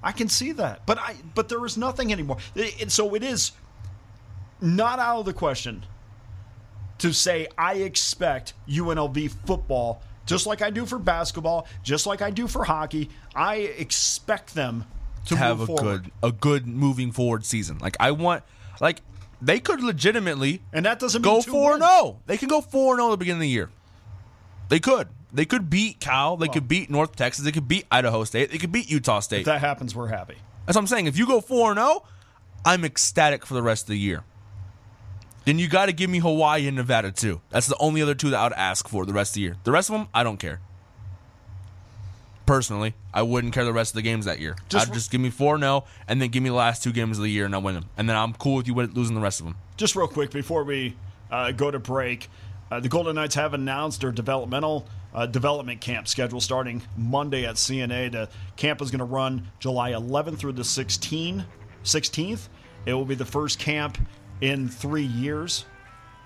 I 0.04 0.12
can 0.12 0.30
see 0.30 0.52
that, 0.52 0.86
but 0.86 1.00
I 1.00 1.16
but 1.34 1.50
there 1.50 1.66
is 1.66 1.78
nothing 1.78 2.12
anymore. 2.12 2.38
It- 2.54 2.82
it- 2.82 2.92
so 2.92 3.16
it 3.16 3.24
is 3.24 3.54
not 4.62 5.00
out 5.00 5.20
of 5.22 5.26
the 5.26 5.34
question 5.34 5.86
to 7.04 7.12
say 7.12 7.50
I 7.58 7.74
expect 7.74 8.54
UNLV 8.66 9.30
football, 9.46 10.02
just 10.26 10.48
like 10.48 10.62
I 10.62 10.70
do 10.70 10.86
for 10.86 10.98
basketball, 10.98 11.68
just 11.84 12.08
like 12.08 12.22
I 12.22 12.30
do 12.30 12.48
for 12.48 12.64
hockey. 12.64 13.10
I 13.36 13.56
expect 13.58 14.56
them 14.56 14.86
to 15.26 15.36
have 15.36 15.60
a 15.60 15.66
forward. 15.66 16.04
good 16.04 16.12
a 16.24 16.32
good 16.32 16.66
moving 16.66 17.12
forward 17.12 17.44
season. 17.44 17.78
Like 17.80 17.98
I 18.00 18.12
want 18.12 18.44
like 18.80 19.02
they 19.42 19.60
could 19.60 19.84
legitimately 19.84 20.62
and 20.72 20.86
that 20.86 21.00
doesn't 21.00 21.24
go 21.24 21.42
four 21.42 21.74
zero. 21.74 21.82
Oh. 21.84 22.20
They 22.26 22.38
can 22.38 22.48
go 22.48 22.62
four 22.62 22.94
and 22.94 23.00
zero 23.02 23.10
at 23.10 23.12
the 23.12 23.18
beginning 23.18 23.40
of 23.40 23.42
the 23.42 23.50
year. 23.50 23.70
They 24.70 24.80
could. 24.80 25.10
They 25.34 25.44
could 25.44 25.70
beat 25.70 26.00
Cal. 26.00 26.38
They 26.38 26.48
could 26.48 26.70
beat 26.70 26.90
North 26.90 27.18
Texas. 27.18 27.44
They 27.44 27.52
could 27.52 27.68
beat 27.68 27.86
Idaho 27.92 28.24
State. 28.24 28.52
They 28.52 28.60
could 28.60 28.72
beat 28.72 28.90
Utah 28.90 29.20
State. 29.20 29.40
If 29.40 29.46
that 29.48 29.60
happens, 29.60 29.94
we're 29.94 30.08
happy. 30.08 30.38
That's 30.66 30.78
what 30.78 30.84
I'm 30.84 30.88
saying. 30.88 31.08
If 31.08 31.18
you 31.18 31.28
go 31.28 31.42
four 31.42 31.72
and 31.72 31.80
zero, 31.80 32.06
I'm 32.64 32.86
ecstatic 32.86 33.46
for 33.46 33.56
the 33.56 33.64
rest 33.64 33.84
of 33.84 33.90
the 33.90 34.00
year. 34.00 34.24
Then 35.46 35.60
you 35.60 35.68
got 35.68 35.88
to 35.88 35.94
give 35.94 36.10
me 36.10 36.20
Hawaii 36.20 36.68
and 36.68 36.78
Nevada 36.78 37.12
too. 37.12 37.42
That's 37.50 37.68
the 37.68 37.76
only 37.80 38.02
other 38.02 38.16
two 38.16 38.30
that 38.30 38.40
I 38.40 38.44
would 38.44 38.54
ask 38.54 38.88
for 38.88 39.06
the 39.06 39.14
rest 39.14 39.32
of 39.32 39.36
the 39.36 39.42
year. 39.42 39.58
The 39.66 39.72
rest 39.72 39.90
of 39.90 39.94
them, 39.98 40.08
I 40.14 40.24
don't 40.24 40.38
care. 40.38 40.62
Personally, 42.46 42.94
I 43.14 43.22
wouldn't 43.22 43.54
care 43.54 43.64
the 43.64 43.72
rest 43.72 43.92
of 43.92 43.96
the 43.96 44.02
games 44.02 44.26
that 44.26 44.40
year. 44.40 44.56
Just- 44.68 44.90
I'd 44.90 44.94
just 44.94 45.12
give 45.12 45.22
me 45.22 45.30
four 45.30 45.58
0 45.58 45.86
and 46.08 46.22
then 46.22 46.30
give 46.30 46.44
me 46.44 46.50
the 46.50 46.56
last 46.56 46.84
two 46.84 46.92
games 46.92 47.18
of 47.18 47.24
the 47.24 47.30
year 47.32 47.46
and 47.46 47.56
I 47.56 47.58
win 47.58 47.76
them, 47.76 47.86
and 47.98 48.08
then 48.10 48.18
I'm 48.18 48.34
cool 48.34 48.56
with 48.56 48.68
you 48.68 48.74
losing 48.76 49.16
the 49.16 49.22
rest 49.22 49.40
of 49.40 49.46
them. 49.46 49.56
just 49.78 49.96
real 49.96 50.08
quick 50.08 50.32
before 50.32 50.64
we 50.64 50.96
uh, 51.32 51.52
go 51.52 51.72
to 51.72 51.80
break, 51.80 52.30
uh, 52.70 52.80
the 52.82 52.90
Golden 52.90 53.16
Knights 53.16 53.36
have 53.36 53.54
announced 53.54 54.02
their 54.02 54.12
developmental 54.12 54.88
uh, 55.14 55.26
development 55.26 55.80
camp 55.80 56.08
schedule 56.08 56.42
starting 56.42 56.82
Monday 56.98 57.46
at 57.46 57.56
CNA. 57.56 58.12
The 58.12 58.30
camp 58.58 58.82
is 58.82 58.92
going 58.92 59.00
to 59.00 59.06
run 59.06 59.48
July 59.60 59.92
11th 59.92 60.38
through 60.38 60.54
the 60.54 60.64
16, 60.64 61.46
16th. 61.84 62.48
It 62.86 62.94
will 62.94 63.06
be 63.06 63.16
the 63.16 63.26
first 63.26 63.58
camp 63.60 63.98
in 64.44 64.68
three 64.68 65.06
years, 65.06 65.64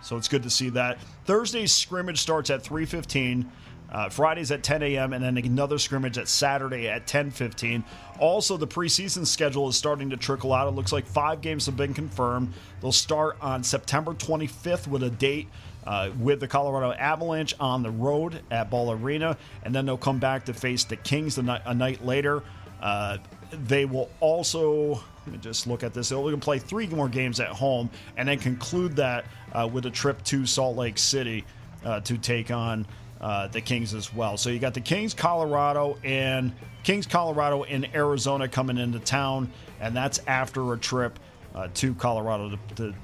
so 0.01 0.17
it's 0.17 0.27
good 0.27 0.41
to 0.41 0.49
see 0.49 0.69
that. 0.69 0.97
Thursday's 1.25 1.71
scrimmage 1.71 2.19
starts 2.19 2.49
at 2.49 2.63
3:15. 2.63 3.45
Uh, 3.89 4.09
Fridays 4.09 4.51
at 4.51 4.63
10 4.63 4.83
a.m. 4.83 5.13
and 5.13 5.23
then 5.23 5.37
another 5.37 5.77
scrimmage 5.77 6.17
at 6.17 6.27
Saturday 6.27 6.89
at 6.89 7.05
10:15. 7.05 7.83
Also, 8.19 8.57
the 8.57 8.67
preseason 8.67 9.25
schedule 9.25 9.69
is 9.69 9.77
starting 9.77 10.09
to 10.09 10.17
trickle 10.17 10.51
out. 10.51 10.67
It 10.67 10.71
looks 10.71 10.91
like 10.91 11.05
five 11.05 11.41
games 11.41 11.67
have 11.67 11.77
been 11.77 11.93
confirmed. 11.93 12.53
They'll 12.81 12.91
start 12.91 13.37
on 13.39 13.63
September 13.63 14.13
25th 14.13 14.87
with 14.87 15.03
a 15.03 15.11
date 15.11 15.47
uh, 15.85 16.09
with 16.19 16.39
the 16.39 16.47
Colorado 16.47 16.93
Avalanche 16.93 17.53
on 17.59 17.83
the 17.83 17.91
road 17.91 18.41
at 18.49 18.71
Ball 18.71 18.91
Arena, 18.91 19.37
and 19.63 19.75
then 19.75 19.85
they'll 19.85 19.95
come 19.95 20.17
back 20.17 20.45
to 20.45 20.55
face 20.55 20.83
the 20.85 20.97
Kings 20.97 21.37
night, 21.37 21.61
a 21.65 21.73
night 21.73 22.03
later. 22.03 22.41
Uh, 22.81 23.19
they 23.51 23.85
will 23.85 24.09
also 24.19 25.01
let 25.27 25.33
me 25.33 25.39
just 25.39 25.67
look 25.67 25.83
at 25.83 25.93
this. 25.93 26.07
They'll 26.07 26.29
can 26.29 26.39
play 26.39 26.57
three 26.57 26.87
more 26.87 27.09
games 27.09 27.41
at 27.41 27.49
home, 27.49 27.89
and 28.15 28.29
then 28.29 28.39
conclude 28.39 28.95
that 28.95 29.25
uh, 29.51 29.69
with 29.71 29.85
a 29.85 29.89
trip 29.89 30.23
to 30.25 30.45
Salt 30.45 30.77
Lake 30.77 30.97
City 30.97 31.43
uh, 31.83 31.99
to 32.01 32.17
take 32.17 32.49
on 32.49 32.87
uh, 33.19 33.47
the 33.47 33.59
Kings 33.59 33.93
as 33.93 34.13
well. 34.13 34.37
So 34.37 34.49
you 34.49 34.57
got 34.57 34.73
the 34.73 34.79
Kings, 34.79 35.13
Colorado, 35.13 35.97
and 36.01 36.53
Kings, 36.83 37.05
Colorado, 37.05 37.63
and 37.65 37.93
Arizona 37.93 38.47
coming 38.47 38.77
into 38.77 38.99
town, 38.99 39.51
and 39.81 39.93
that's 39.93 40.21
after 40.27 40.71
a 40.71 40.77
trip 40.77 41.19
uh, 41.53 41.67
to 41.73 41.93
Colorado 41.95 42.51
to, 42.51 42.75
to, 42.75 42.95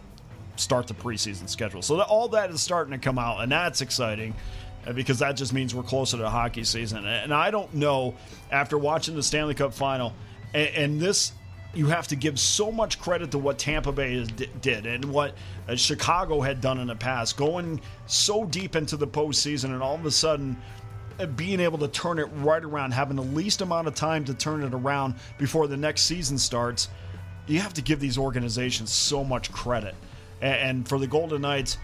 start 0.56 0.86
the 0.86 0.94
preseason 0.94 1.50
schedule. 1.50 1.82
So 1.82 1.98
that, 1.98 2.06
all 2.06 2.28
that 2.28 2.52
is 2.52 2.62
starting 2.62 2.92
to 2.92 3.00
come 3.00 3.18
out, 3.18 3.42
and 3.42 3.52
that's 3.52 3.82
exciting 3.82 4.36
uh, 4.86 4.94
because 4.94 5.18
that 5.18 5.36
just 5.36 5.52
means 5.52 5.74
we're 5.74 5.82
closer 5.82 6.16
to 6.20 6.30
hockey 6.30 6.64
season. 6.64 7.08
And 7.08 7.34
I 7.34 7.50
don't 7.50 7.74
know 7.74 8.14
after 8.52 8.78
watching 8.78 9.16
the 9.16 9.24
Stanley 9.24 9.56
Cup 9.56 9.74
final, 9.74 10.14
and, 10.54 10.70
and 10.76 11.00
this 11.02 11.32
you 11.74 11.88
have 11.88 12.08
to 12.08 12.16
give 12.16 12.40
so 12.40 12.72
much 12.72 13.00
credit 13.00 13.32
to 13.32 13.40
what 13.40 13.58
Tampa 13.58 13.92
Bay 13.92 14.26
did 14.62 14.86
and 14.86 15.04
what 15.06 15.36
uh, 15.68 15.76
Chicago 15.76 16.40
had 16.40 16.62
done 16.62 16.80
in 16.80 16.88
the 16.88 16.96
past, 16.96 17.36
going 17.36 17.82
so 18.06 18.46
deep 18.46 18.76
into 18.76 18.96
the 18.96 19.08
postseason 19.08 19.66
and 19.66 19.82
all 19.82 19.96
of 19.96 20.06
a 20.06 20.12
sudden 20.12 20.56
uh, 21.20 21.26
being 21.26 21.60
able 21.60 21.80
to 21.80 21.88
turn 21.88 22.20
it 22.20 22.26
right 22.36 22.64
around, 22.64 22.92
having 22.92 23.16
the 23.16 23.24
least 23.24 23.62
amount 23.62 23.88
of 23.88 23.96
time 23.96 24.24
to 24.26 24.34
turn 24.34 24.64
it 24.64 24.74
around 24.74 25.16
before 25.38 25.68
the 25.68 25.78
next 25.78 26.04
season 26.04 26.38
starts. 26.38 26.90
You 27.48 27.60
have 27.60 27.74
to 27.74 27.82
give 27.82 28.00
these 28.00 28.18
organizations 28.18 28.92
so 28.92 29.24
much 29.24 29.52
credit. 29.52 29.96
And 30.42 30.88
for 30.88 31.00
the 31.00 31.08
Golden 31.08 31.42
Knights, 31.42 31.78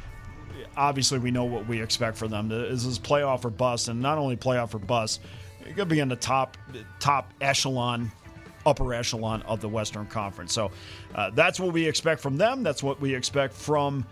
obviously 0.78 1.19
we 1.19 1.32
know 1.32 1.45
what 1.45 1.67
we 1.67 1.82
expect 1.82 2.17
for 2.17 2.28
them. 2.28 2.47
This 2.47 2.86
is 2.86 2.99
playoff 2.99 3.43
or 3.43 3.49
bust, 3.49 3.88
and 3.88 4.02
not 4.02 4.17
only 4.17 4.38
playoff 4.38 4.73
or 4.73 4.80
bust, 4.80 5.21
you're 5.65 5.75
going 5.75 5.89
to 5.89 5.95
be 5.95 5.99
in 5.99 6.10
the 6.10 6.15
top 6.15 6.58
top 6.99 7.32
echelon 7.41 8.12
upper 8.65 8.93
echelon 8.93 9.41
of 9.43 9.62
the 9.62 9.69
Western 9.69 10.06
Conference. 10.06 10.54
So 10.54 10.72
uh, 11.15 11.32
that's 11.32 11.60
what 11.60 11.74
we 11.74 11.88
expect 11.88 12.22
from 12.22 12.38
them. 12.38 12.63
That's 12.63 12.84
what 12.84 13.00
we 13.00 13.13
expect 13.13 13.54
from 13.54 14.06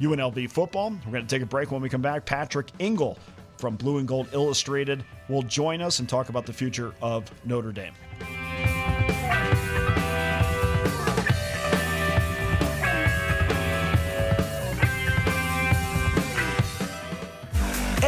UNLV 0.00 0.50
football. 0.50 0.90
We're 1.06 1.12
going 1.12 1.26
to 1.26 1.34
take 1.34 1.42
a 1.42 1.46
break 1.46 1.70
when 1.70 1.82
we 1.82 1.88
come 1.88 2.02
back. 2.02 2.24
Patrick 2.24 2.68
Engel 2.80 3.18
from 3.58 3.76
Blue 3.76 3.98
and 3.98 4.08
Gold 4.08 4.28
Illustrated 4.32 5.04
will 5.28 5.42
join 5.42 5.82
us 5.82 5.98
and 5.98 6.08
talk 6.08 6.28
about 6.28 6.46
the 6.46 6.52
future 6.52 6.94
of 7.02 7.30
Notre 7.44 7.72
Dame. 7.72 7.92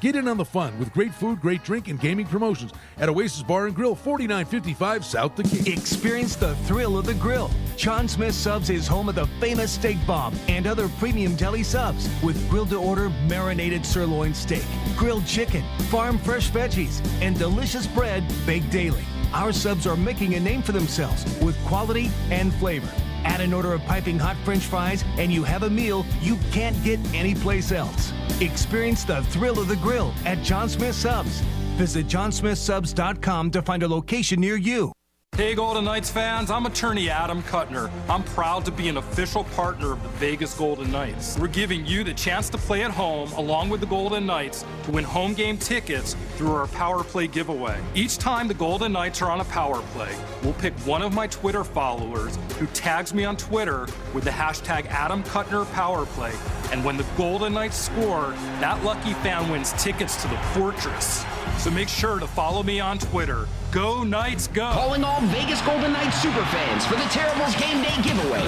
Get 0.00 0.16
in 0.16 0.28
on 0.28 0.38
the 0.38 0.46
fun 0.46 0.78
with 0.78 0.94
great 0.94 1.12
food, 1.12 1.42
great 1.42 1.62
drink, 1.62 1.88
and 1.88 2.00
gaming 2.00 2.24
promotions 2.24 2.72
at 2.96 3.10
Oasis 3.10 3.42
Bar 3.42 3.66
and 3.66 3.74
Grill, 3.74 3.94
4955 3.94 5.04
South 5.04 5.34
Decatur. 5.34 5.70
Experience 5.70 6.36
the 6.36 6.54
thrill 6.64 6.96
of 6.96 7.04
the 7.04 7.12
grill. 7.12 7.50
John 7.76 8.08
Smith 8.08 8.34
Subs 8.34 8.70
is 8.70 8.86
home 8.86 9.10
of 9.10 9.14
the 9.14 9.26
famous 9.40 9.72
steak 9.72 9.98
bomb 10.06 10.34
and 10.48 10.66
other 10.66 10.88
premium 10.98 11.36
deli 11.36 11.62
subs 11.62 12.08
with 12.22 12.48
grilled 12.48 12.70
to 12.70 12.76
order 12.76 13.10
marinated 13.28 13.84
sirloin 13.84 14.32
steak, 14.32 14.64
grilled 14.96 15.26
chicken, 15.26 15.62
farm 15.90 16.16
fresh 16.18 16.50
veggies, 16.50 17.04
and 17.20 17.38
delicious 17.38 17.86
bread 17.86 18.24
baked 18.46 18.70
daily. 18.70 19.04
Our 19.34 19.52
subs 19.52 19.86
are 19.86 19.96
making 19.96 20.34
a 20.34 20.40
name 20.40 20.62
for 20.62 20.72
themselves 20.72 21.24
with 21.40 21.62
quality 21.66 22.10
and 22.30 22.54
flavor. 22.54 22.90
Add 23.24 23.40
an 23.40 23.52
order 23.52 23.72
of 23.72 23.82
piping 23.82 24.18
hot 24.18 24.36
french 24.44 24.64
fries, 24.64 25.04
and 25.18 25.32
you 25.32 25.44
have 25.44 25.62
a 25.62 25.70
meal 25.70 26.06
you 26.20 26.36
can't 26.52 26.80
get 26.84 26.98
anyplace 27.14 27.72
else. 27.72 28.12
Experience 28.40 29.04
the 29.04 29.22
thrill 29.24 29.58
of 29.58 29.68
the 29.68 29.76
grill 29.76 30.12
at 30.24 30.42
John 30.42 30.68
Smith 30.68 30.94
Subs. 30.94 31.40
Visit 31.76 32.06
johnsmithsubs.com 32.06 33.50
to 33.50 33.62
find 33.62 33.82
a 33.82 33.88
location 33.88 34.40
near 34.40 34.56
you. 34.56 34.92
Hey, 35.40 35.54
Golden 35.54 35.86
Knights 35.86 36.10
fans, 36.10 36.50
I'm 36.50 36.66
attorney 36.66 37.08
Adam 37.08 37.42
Kutner. 37.44 37.90
I'm 38.10 38.22
proud 38.22 38.66
to 38.66 38.70
be 38.70 38.90
an 38.90 38.98
official 38.98 39.44
partner 39.44 39.92
of 39.92 40.02
the 40.02 40.08
Vegas 40.10 40.52
Golden 40.52 40.92
Knights. 40.92 41.38
We're 41.38 41.48
giving 41.48 41.86
you 41.86 42.04
the 42.04 42.12
chance 42.12 42.50
to 42.50 42.58
play 42.58 42.82
at 42.82 42.90
home 42.90 43.32
along 43.32 43.70
with 43.70 43.80
the 43.80 43.86
Golden 43.86 44.26
Knights 44.26 44.66
to 44.82 44.90
win 44.90 45.02
home 45.02 45.32
game 45.32 45.56
tickets 45.56 46.14
through 46.36 46.52
our 46.52 46.66
Power 46.66 47.02
Play 47.02 47.26
giveaway. 47.26 47.80
Each 47.94 48.18
time 48.18 48.48
the 48.48 48.54
Golden 48.54 48.92
Knights 48.92 49.22
are 49.22 49.30
on 49.30 49.40
a 49.40 49.44
Power 49.44 49.80
Play, 49.94 50.14
we'll 50.42 50.52
pick 50.52 50.74
one 50.80 51.00
of 51.00 51.14
my 51.14 51.26
Twitter 51.26 51.64
followers 51.64 52.38
who 52.58 52.66
tags 52.66 53.14
me 53.14 53.24
on 53.24 53.38
Twitter 53.38 53.88
with 54.12 54.24
the 54.24 54.30
hashtag 54.30 54.88
Adam 54.88 55.22
Kutner 55.22 55.64
Power 55.72 56.04
Play. 56.04 56.34
And 56.70 56.84
when 56.84 56.98
the 56.98 57.06
Golden 57.16 57.54
Knights 57.54 57.78
score, 57.78 58.34
that 58.60 58.84
lucky 58.84 59.14
fan 59.14 59.50
wins 59.50 59.72
tickets 59.82 60.20
to 60.20 60.28
the 60.28 60.36
Fortress. 60.52 61.24
So 61.56 61.70
make 61.70 61.88
sure 61.88 62.20
to 62.20 62.26
follow 62.26 62.62
me 62.62 62.78
on 62.78 62.98
Twitter. 62.98 63.48
Go 63.72 64.02
Knights, 64.02 64.48
go! 64.48 64.68
Calling 64.72 65.04
all 65.04 65.20
Vegas 65.26 65.60
Golden 65.62 65.92
Knights 65.92 66.24
superfans 66.24 66.82
for 66.88 66.96
the 66.96 67.04
Terribles 67.04 67.54
Game 67.54 67.80
Day 67.80 68.02
giveaway. 68.02 68.42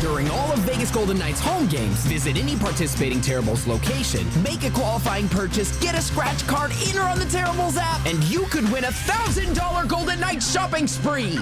During 0.00 0.28
all 0.30 0.52
of 0.52 0.58
Vegas 0.60 0.90
Golden 0.90 1.16
Knights 1.16 1.38
home 1.38 1.68
games, 1.68 2.04
visit 2.06 2.36
any 2.36 2.56
participating 2.56 3.20
Terribles 3.20 3.68
location, 3.68 4.26
make 4.42 4.64
a 4.64 4.70
qualifying 4.70 5.28
purchase, 5.28 5.78
get 5.78 5.94
a 5.96 6.02
scratch 6.02 6.44
card 6.48 6.72
in 6.88 6.98
or 6.98 7.02
on 7.02 7.20
the 7.20 7.24
Terribles 7.26 7.76
app, 7.76 8.04
and 8.04 8.22
you 8.24 8.46
could 8.46 8.68
win 8.72 8.82
a 8.82 8.88
$1,000 8.88 9.86
Golden 9.86 10.18
Knights 10.18 10.52
shopping 10.52 10.88
spree. 10.88 11.36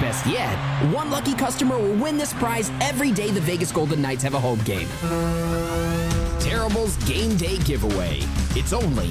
Best 0.00 0.26
yet, 0.26 0.56
one 0.90 1.10
lucky 1.10 1.34
customer 1.34 1.76
will 1.76 1.96
win 1.96 2.16
this 2.16 2.32
prize 2.32 2.70
every 2.80 3.12
day 3.12 3.30
the 3.30 3.40
Vegas 3.40 3.72
Golden 3.72 4.00
Knights 4.00 4.22
have 4.22 4.32
a 4.32 4.40
home 4.40 4.60
game. 4.60 4.88
Terribles 6.40 6.96
Game 7.04 7.36
Day 7.36 7.58
Giveaway. 7.58 8.20
It's 8.54 8.72
only 8.72 9.10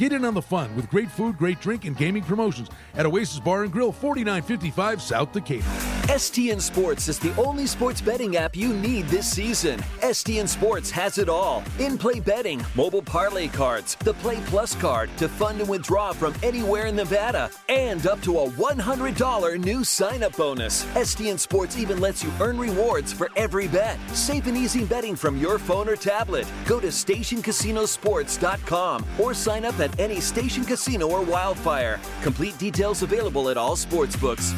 Get 0.00 0.14
in 0.14 0.24
on 0.24 0.32
the 0.32 0.40
fun 0.40 0.74
with 0.76 0.88
great 0.88 1.10
food, 1.10 1.36
great 1.36 1.60
drink, 1.60 1.84
and 1.84 1.94
gaming 1.94 2.22
promotions 2.22 2.70
at 2.94 3.04
Oasis 3.04 3.38
Bar 3.38 3.64
and 3.64 3.72
Grill, 3.72 3.92
4955 3.92 5.02
South 5.02 5.30
Decatur. 5.30 5.90
STN 6.10 6.60
Sports 6.60 7.06
is 7.06 7.18
the 7.18 7.34
only 7.36 7.66
sports 7.66 8.00
betting 8.00 8.36
app 8.36 8.56
you 8.56 8.72
need 8.72 9.06
this 9.08 9.30
season. 9.30 9.78
STN 10.00 10.48
Sports 10.48 10.90
has 10.90 11.18
it 11.18 11.28
all 11.28 11.62
in 11.78 11.98
play 11.98 12.18
betting, 12.18 12.64
mobile 12.74 13.02
parlay 13.02 13.46
cards, 13.46 13.94
the 13.96 14.14
Play 14.14 14.40
Plus 14.46 14.74
card 14.74 15.10
to 15.18 15.28
fund 15.28 15.60
and 15.60 15.68
withdraw 15.68 16.12
from 16.12 16.32
anywhere 16.42 16.86
in 16.86 16.96
Nevada, 16.96 17.50
and 17.68 18.06
up 18.06 18.22
to 18.22 18.38
a 18.38 18.48
$100 18.48 19.60
new 19.62 19.84
sign 19.84 20.22
up 20.22 20.34
bonus. 20.36 20.86
STN 20.94 21.38
Sports 21.38 21.76
even 21.76 22.00
lets 22.00 22.24
you 22.24 22.32
earn 22.40 22.58
rewards 22.58 23.12
for 23.12 23.28
every 23.36 23.68
bet. 23.68 23.98
Safe 24.14 24.46
and 24.46 24.56
easy 24.56 24.84
betting 24.84 25.14
from 25.14 25.36
your 25.36 25.58
phone 25.58 25.90
or 25.90 25.96
tablet. 25.96 26.46
Go 26.64 26.80
to 26.80 26.88
stationcasinosports.com 26.88 29.04
or 29.18 29.34
sign 29.34 29.66
up 29.66 29.78
at 29.78 29.89
any 29.98 30.20
station 30.20 30.64
casino 30.64 31.06
or 31.10 31.22
wildfire. 31.22 32.00
Complete 32.22 32.56
details 32.58 33.02
available 33.02 33.48
at 33.48 33.56
all 33.56 33.76
sportsbooks. 33.76 34.54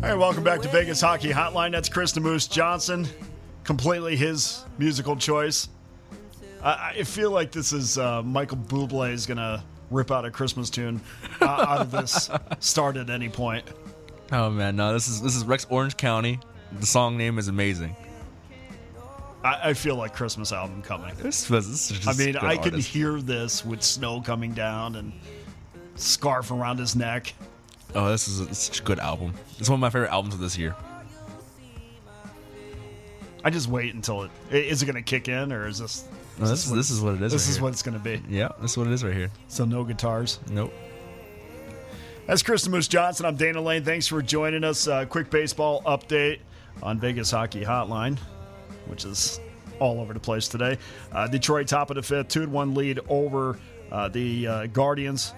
All 0.00 0.08
right, 0.08 0.14
welcome 0.14 0.44
back 0.44 0.62
to 0.62 0.68
Vegas 0.68 1.00
Hockey 1.00 1.30
Hotline. 1.30 1.72
That's 1.72 1.88
Chris 1.88 2.12
the 2.12 2.20
Moose 2.20 2.46
Johnson. 2.46 3.08
Completely 3.64 4.14
his 4.14 4.64
musical 4.78 5.16
choice. 5.16 5.68
I, 6.62 6.94
I 6.98 7.02
feel 7.02 7.32
like 7.32 7.50
this 7.50 7.72
is 7.72 7.98
uh, 7.98 8.22
Michael 8.22 8.58
Bublé 8.58 9.10
is 9.10 9.26
going 9.26 9.38
to 9.38 9.60
rip 9.90 10.12
out 10.12 10.24
a 10.24 10.30
Christmas 10.30 10.70
tune 10.70 11.00
uh, 11.40 11.46
out 11.46 11.80
of 11.80 11.90
this 11.90 12.30
start 12.60 12.96
at 12.96 13.10
any 13.10 13.28
point. 13.28 13.64
Oh 14.30 14.50
man, 14.50 14.76
no, 14.76 14.92
this 14.92 15.08
is 15.08 15.20
this 15.20 15.34
is 15.34 15.44
Rex 15.44 15.66
Orange 15.68 15.96
County. 15.96 16.38
The 16.78 16.86
song 16.86 17.16
name 17.16 17.36
is 17.36 17.48
amazing. 17.48 17.96
I, 19.42 19.70
I 19.70 19.74
feel 19.74 19.96
like 19.96 20.14
Christmas 20.14 20.52
album 20.52 20.80
coming. 20.80 21.12
This 21.16 21.50
was. 21.50 21.68
This 21.68 21.90
is 21.90 22.06
I 22.06 22.12
mean, 22.24 22.36
I 22.36 22.56
can 22.56 22.78
hear 22.78 23.20
this 23.20 23.64
with 23.64 23.82
snow 23.82 24.20
coming 24.20 24.52
down 24.52 24.94
and 24.94 25.12
scarf 25.96 26.52
around 26.52 26.78
his 26.78 26.94
neck. 26.94 27.34
Oh, 27.94 28.10
this 28.10 28.28
is 28.28 28.40
a, 28.40 28.54
such 28.54 28.80
a 28.80 28.82
good 28.82 28.98
album. 28.98 29.34
It's 29.58 29.68
one 29.68 29.76
of 29.76 29.80
my 29.80 29.90
favorite 29.90 30.10
albums 30.10 30.34
of 30.34 30.40
this 30.40 30.58
year. 30.58 30.74
I 33.44 33.50
just 33.50 33.68
wait 33.68 33.94
until 33.94 34.24
it 34.24 34.30
is 34.50 34.82
it 34.82 34.86
going 34.86 34.96
to 34.96 35.02
kick 35.02 35.28
in 35.28 35.52
or 35.52 35.66
is 35.66 35.78
this? 35.78 36.04
No, 36.38 36.46
this, 36.46 36.66
is 36.66 36.72
this 36.72 36.90
is 36.90 37.00
what 37.00 37.14
it 37.14 37.22
is. 37.22 37.32
This 37.32 37.42
right 37.44 37.48
is 37.48 37.56
here. 37.56 37.62
what 37.62 37.72
it's 37.72 37.82
going 37.82 37.98
to 37.98 38.02
be. 38.02 38.20
Yeah, 38.28 38.48
this 38.60 38.72
is 38.72 38.76
what 38.76 38.86
it 38.86 38.92
is 38.92 39.04
right 39.04 39.14
here. 39.14 39.30
So 39.48 39.64
no 39.64 39.84
guitars. 39.84 40.38
Nope. 40.50 40.72
That's 42.26 42.42
Chris 42.42 42.62
the 42.62 42.70
Moose 42.70 42.88
Johnson. 42.88 43.24
I'm 43.24 43.36
Dana 43.36 43.60
Lane. 43.60 43.84
Thanks 43.84 44.06
for 44.06 44.20
joining 44.20 44.64
us. 44.64 44.86
Uh, 44.86 45.06
quick 45.06 45.30
baseball 45.30 45.82
update 45.84 46.40
on 46.82 46.98
Vegas 46.98 47.30
Hockey 47.30 47.64
Hotline, 47.64 48.18
which 48.86 49.04
is 49.04 49.40
all 49.78 50.00
over 50.00 50.12
the 50.12 50.20
place 50.20 50.46
today. 50.46 50.76
Uh, 51.10 51.26
Detroit 51.26 51.68
top 51.68 51.90
of 51.90 51.96
the 51.96 52.02
fifth, 52.02 52.28
two 52.28 52.44
to 52.44 52.50
one 52.50 52.74
lead 52.74 53.00
over 53.08 53.58
uh, 53.90 54.08
the 54.08 54.46
uh, 54.46 54.66
Guardians. 54.66 55.32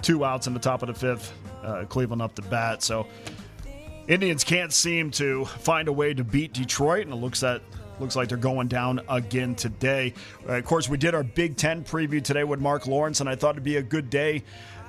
Two 0.00 0.24
outs 0.24 0.46
in 0.46 0.54
the 0.54 0.60
top 0.60 0.82
of 0.82 0.88
the 0.88 0.94
fifth. 0.94 1.32
Uh, 1.62 1.84
Cleveland 1.84 2.22
up 2.22 2.34
the 2.34 2.42
bat. 2.42 2.82
So 2.82 3.06
Indians 4.08 4.44
can't 4.44 4.72
seem 4.72 5.10
to 5.12 5.44
find 5.44 5.88
a 5.88 5.92
way 5.92 6.12
to 6.14 6.24
beat 6.24 6.52
Detroit, 6.52 7.04
and 7.04 7.12
it 7.12 7.16
looks 7.16 7.40
that 7.40 7.62
looks 8.00 8.16
like 8.16 8.28
they're 8.28 8.38
going 8.38 8.68
down 8.68 9.00
again 9.08 9.54
today. 9.54 10.12
Uh, 10.48 10.52
of 10.54 10.64
course, 10.64 10.88
we 10.88 10.96
did 10.96 11.14
our 11.14 11.22
Big 11.22 11.56
Ten 11.56 11.84
preview 11.84 12.22
today 12.22 12.44
with 12.44 12.60
Mark 12.60 12.86
Lawrence, 12.86 13.20
and 13.20 13.28
I 13.28 13.36
thought 13.36 13.54
it'd 13.54 13.62
be 13.62 13.76
a 13.76 13.82
good 13.82 14.10
day. 14.10 14.42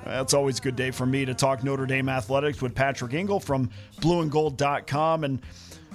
It's 0.05 0.33
always 0.33 0.59
a 0.59 0.61
good 0.61 0.75
day 0.75 0.91
for 0.91 1.05
me 1.05 1.25
to 1.25 1.33
talk 1.33 1.63
Notre 1.63 1.85
Dame 1.85 2.09
athletics 2.09 2.61
with 2.61 2.75
Patrick 2.75 3.13
Engel 3.13 3.39
from 3.39 3.69
BlueAndGold.com, 4.01 5.23
and 5.23 5.41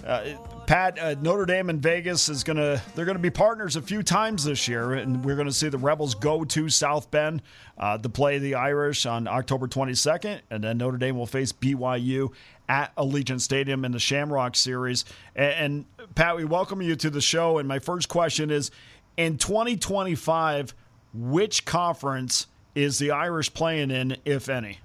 uh, 0.06 0.34
Pat, 0.68 0.98
uh, 0.98 1.14
Notre 1.22 1.46
Dame 1.46 1.70
and 1.70 1.80
Vegas 1.80 2.28
is 2.28 2.44
gonna 2.44 2.82
they're 2.94 3.06
gonna 3.06 3.18
be 3.18 3.30
partners 3.30 3.76
a 3.76 3.80
few 3.80 4.02
times 4.02 4.44
this 4.44 4.68
year, 4.68 4.92
and 4.92 5.24
we're 5.24 5.34
gonna 5.34 5.50
see 5.50 5.70
the 5.70 5.78
Rebels 5.78 6.14
go 6.14 6.44
to 6.44 6.68
South 6.68 7.10
Bend 7.10 7.40
uh, 7.78 7.96
to 7.96 8.10
play 8.10 8.38
the 8.38 8.54
Irish 8.54 9.06
on 9.06 9.26
October 9.26 9.66
22nd, 9.66 10.42
and 10.50 10.62
then 10.62 10.76
Notre 10.76 10.98
Dame 10.98 11.16
will 11.16 11.24
face 11.24 11.52
BYU 11.54 12.34
at 12.68 12.94
Allegiant 12.96 13.40
Stadium 13.40 13.86
in 13.86 13.92
the 13.92 13.98
Shamrock 13.98 14.56
Series. 14.56 15.06
And, 15.34 15.86
and 15.98 16.14
Pat, 16.14 16.36
we 16.36 16.44
welcome 16.44 16.82
you 16.82 16.96
to 16.96 17.08
the 17.08 17.22
show. 17.22 17.56
And 17.56 17.66
my 17.66 17.78
first 17.78 18.10
question 18.10 18.50
is: 18.50 18.70
In 19.16 19.38
2025, 19.38 20.74
which 21.14 21.64
conference 21.64 22.46
is 22.74 22.98
the 22.98 23.12
Irish 23.12 23.54
playing 23.54 23.90
in, 23.90 24.18
if 24.26 24.50
any? 24.50 24.80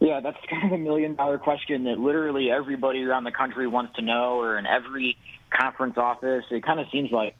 Yeah, 0.00 0.20
that's 0.20 0.38
kind 0.50 0.66
of 0.66 0.72
a 0.72 0.78
million 0.78 1.14
dollar 1.14 1.38
question 1.38 1.84
that 1.84 1.98
literally 1.98 2.50
everybody 2.50 3.02
around 3.04 3.24
the 3.24 3.32
country 3.32 3.66
wants 3.66 3.96
to 3.96 4.02
know, 4.02 4.40
or 4.40 4.58
in 4.58 4.66
every 4.66 5.16
conference 5.50 5.96
office. 5.96 6.44
It 6.50 6.62
kind 6.62 6.80
of 6.80 6.86
seems 6.92 7.10
like, 7.10 7.34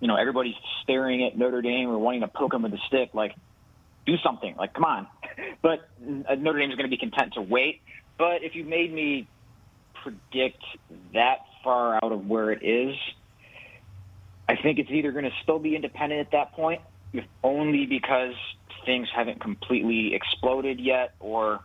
you 0.00 0.08
know, 0.08 0.16
everybody's 0.16 0.54
staring 0.82 1.24
at 1.24 1.36
Notre 1.36 1.62
Dame 1.62 1.88
or 1.88 1.98
wanting 1.98 2.22
to 2.22 2.28
poke 2.28 2.52
them 2.52 2.62
with 2.62 2.72
a 2.72 2.80
stick, 2.88 3.10
like, 3.14 3.34
do 4.06 4.16
something, 4.18 4.54
like, 4.58 4.74
come 4.74 4.84
on. 4.84 5.06
But 5.62 5.88
uh, 6.28 6.34
Notre 6.34 6.58
Dame 6.58 6.70
is 6.70 6.76
going 6.76 6.90
to 6.90 6.94
be 6.94 6.98
content 6.98 7.34
to 7.34 7.40
wait. 7.40 7.80
But 8.18 8.42
if 8.42 8.56
you 8.56 8.64
made 8.64 8.92
me 8.92 9.28
predict 10.02 10.62
that 11.14 11.38
far 11.62 11.94
out 11.96 12.10
of 12.10 12.26
where 12.26 12.50
it 12.50 12.62
is, 12.64 12.96
I 14.48 14.56
think 14.56 14.78
it's 14.78 14.90
either 14.90 15.12
going 15.12 15.24
to 15.24 15.30
still 15.42 15.58
be 15.58 15.76
independent 15.76 16.20
at 16.20 16.32
that 16.32 16.52
point, 16.52 16.80
if 17.12 17.24
only 17.42 17.86
because 17.86 18.34
things 18.84 19.08
haven't 19.14 19.40
completely 19.40 20.14
exploded 20.14 20.80
yet, 20.80 21.14
or 21.20 21.60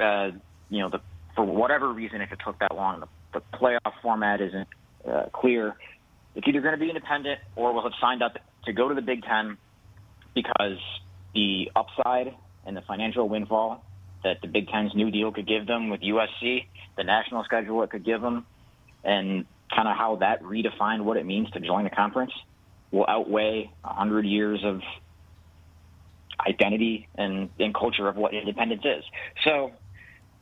uh, 0.00 0.30
you 0.70 0.80
know, 0.80 0.90
the, 0.90 1.00
for 1.34 1.44
whatever 1.44 1.92
reason, 1.92 2.20
if 2.20 2.32
it 2.32 2.38
took 2.44 2.58
that 2.60 2.74
long, 2.74 3.00
the, 3.00 3.08
the 3.34 3.58
playoff 3.58 3.92
format 4.02 4.40
isn't 4.40 4.68
uh, 5.08 5.26
clear. 5.32 5.76
It's 6.34 6.46
either 6.46 6.60
going 6.60 6.74
to 6.74 6.80
be 6.80 6.88
independent 6.88 7.40
or 7.56 7.72
we'll 7.72 7.82
have 7.82 7.92
signed 8.00 8.22
up 8.22 8.38
to 8.64 8.72
go 8.72 8.88
to 8.88 8.94
the 8.94 9.02
Big 9.02 9.22
Ten 9.24 9.56
because 10.34 10.78
the 11.34 11.70
upside 11.74 12.34
and 12.66 12.76
the 12.76 12.82
financial 12.82 13.28
windfall 13.28 13.84
that 14.24 14.40
the 14.42 14.48
Big 14.48 14.68
Ten's 14.68 14.94
new 14.94 15.10
deal 15.10 15.32
could 15.32 15.46
give 15.46 15.66
them 15.66 15.90
with 15.90 16.00
USC, 16.00 16.66
the 16.96 17.04
national 17.04 17.44
schedule 17.44 17.82
it 17.82 17.90
could 17.90 18.04
give 18.04 18.20
them, 18.20 18.46
and 19.04 19.46
kind 19.74 19.88
of 19.88 19.96
how 19.96 20.16
that 20.16 20.42
redefined 20.42 21.02
what 21.02 21.16
it 21.16 21.26
means 21.26 21.50
to 21.50 21.60
join 21.60 21.84
the 21.84 21.90
conference 21.90 22.32
will 22.90 23.06
outweigh 23.08 23.70
100 23.82 24.24
years 24.24 24.60
of 24.64 24.80
identity 26.46 27.08
and, 27.16 27.50
and 27.58 27.74
culture 27.74 28.08
of 28.08 28.16
what 28.16 28.34
independence 28.34 28.82
is. 28.84 29.04
So 29.44 29.72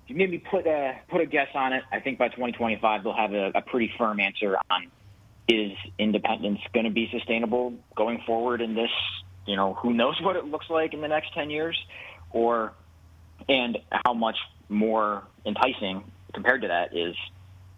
if 0.06 0.10
you 0.10 0.16
made 0.16 0.30
me 0.30 0.38
put 0.38 0.68
a, 0.68 0.94
put 1.08 1.20
a 1.20 1.26
guess 1.26 1.48
on 1.54 1.72
it, 1.72 1.82
I 1.90 1.98
think 1.98 2.16
by 2.16 2.28
2025 2.28 3.02
they'll 3.02 3.12
have 3.12 3.32
a, 3.32 3.50
a 3.56 3.62
pretty 3.62 3.92
firm 3.98 4.20
answer 4.20 4.56
on 4.70 4.86
is 5.48 5.72
independence 5.98 6.60
going 6.72 6.84
to 6.84 6.92
be 6.92 7.08
sustainable 7.10 7.74
going 7.96 8.22
forward 8.24 8.60
in 8.60 8.74
this, 8.74 8.90
you 9.46 9.56
know, 9.56 9.74
who 9.74 9.92
knows 9.92 10.20
what 10.22 10.36
it 10.36 10.44
looks 10.44 10.70
like 10.70 10.94
in 10.94 11.00
the 11.00 11.08
next 11.08 11.34
10 11.34 11.50
years 11.50 11.76
or 12.30 12.72
and 13.48 13.78
how 13.90 14.14
much 14.14 14.36
more 14.68 15.24
enticing 15.44 16.04
compared 16.32 16.62
to 16.62 16.68
that 16.68 16.96
is 16.96 17.16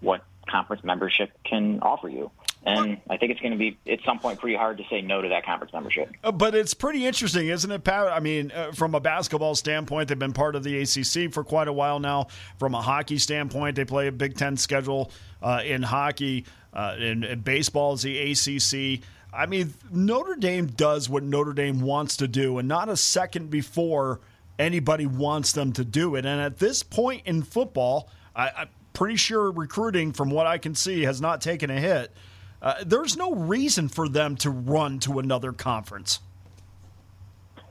what 0.01 0.23
conference 0.51 0.85
membership 0.85 1.31
can 1.45 1.81
offer 1.81 2.11
you. 2.11 2.31
And 2.67 3.01
I 3.09 3.17
think 3.17 3.33
it's 3.33 3.41
going 3.41 3.53
to 3.53 3.59
be 3.59 3.79
at 3.91 4.01
some 4.05 4.19
point 4.19 4.41
pretty 4.41 4.57
hard 4.57 4.79
to 4.79 4.85
say 4.91 5.01
no 5.01 5.23
to 5.23 5.29
that 5.29 5.47
conference 5.47 5.73
membership. 5.73 6.11
Uh, 6.23 6.33
But 6.33 6.55
it's 6.55 6.75
pretty 6.75 7.07
interesting, 7.07 7.49
isn't 7.49 7.71
it, 7.71 7.85
Pat? 7.85 8.09
I 8.09 8.21
mean, 8.21 8.51
uh, 8.51 8.73
from 8.73 8.95
a 8.95 9.01
basketball 9.01 9.55
standpoint, 9.55 10.09
they've 10.09 10.19
been 10.19 10.33
part 10.33 10.55
of 10.55 10.65
the 10.65 10.81
ACC 10.81 11.33
for 11.33 11.45
quite 11.45 11.69
a 11.69 11.73
while 11.73 11.99
now. 12.01 12.27
From 12.59 12.75
a 12.75 12.83
hockey 12.83 13.19
standpoint, 13.19 13.77
they 13.77 13.85
play 13.85 14.09
a 14.09 14.13
Big 14.13 14.37
Ten 14.37 14.57
schedule 14.57 15.11
uh, 15.43 15.63
in 15.65 15.83
hockey. 15.83 16.45
Uh, 16.75 16.97
and, 16.99 17.25
and 17.25 17.43
baseball 17.43 17.95
is 17.95 18.03
the 18.03 18.19
ACC. 18.33 19.03
I 19.33 19.47
mean, 19.47 19.73
Notre 19.91 20.37
Dame 20.37 20.67
does 20.67 21.09
what 21.09 21.23
Notre 21.23 21.53
Dame 21.53 21.81
wants 21.81 22.17
to 22.19 22.29
do, 22.29 22.59
and 22.59 22.69
not 22.69 22.89
a 22.89 22.97
second 22.97 23.51
before 23.51 24.21
anybody 24.59 25.07
wants 25.07 25.53
them 25.53 25.73
to 25.75 25.85
do 25.85 26.15
it. 26.17 26.27
And 26.27 26.41
at 26.41 26.59
this 26.59 26.83
point 26.83 27.23
in 27.25 27.43
football, 27.43 28.11
I, 28.35 28.51
I'm 28.57 28.69
pretty 28.93 29.17
sure 29.17 29.51
recruiting, 29.51 30.13
from 30.13 30.31
what 30.31 30.47
I 30.47 30.59
can 30.59 30.75
see, 30.75 31.03
has 31.03 31.21
not 31.21 31.41
taken 31.41 31.71
a 31.71 31.81
hit. 31.81 32.13
Uh, 32.61 32.75
there's 32.85 33.17
no 33.17 33.35
reason 33.35 33.89
for 33.89 34.09
them 34.09 34.37
to 34.37 34.51
run 34.51 34.99
to 35.01 35.19
another 35.19 35.53
conference. 35.53 36.21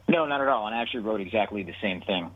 No, 0.08 0.26
not 0.26 0.41
at 0.41 0.47
all. 0.47 0.67
And 0.67 0.76
I 0.76 0.82
actually 0.82 1.02
wrote 1.02 1.19
exactly 1.19 1.63
the 1.63 1.76
same 1.82 2.02
thing 2.02 2.32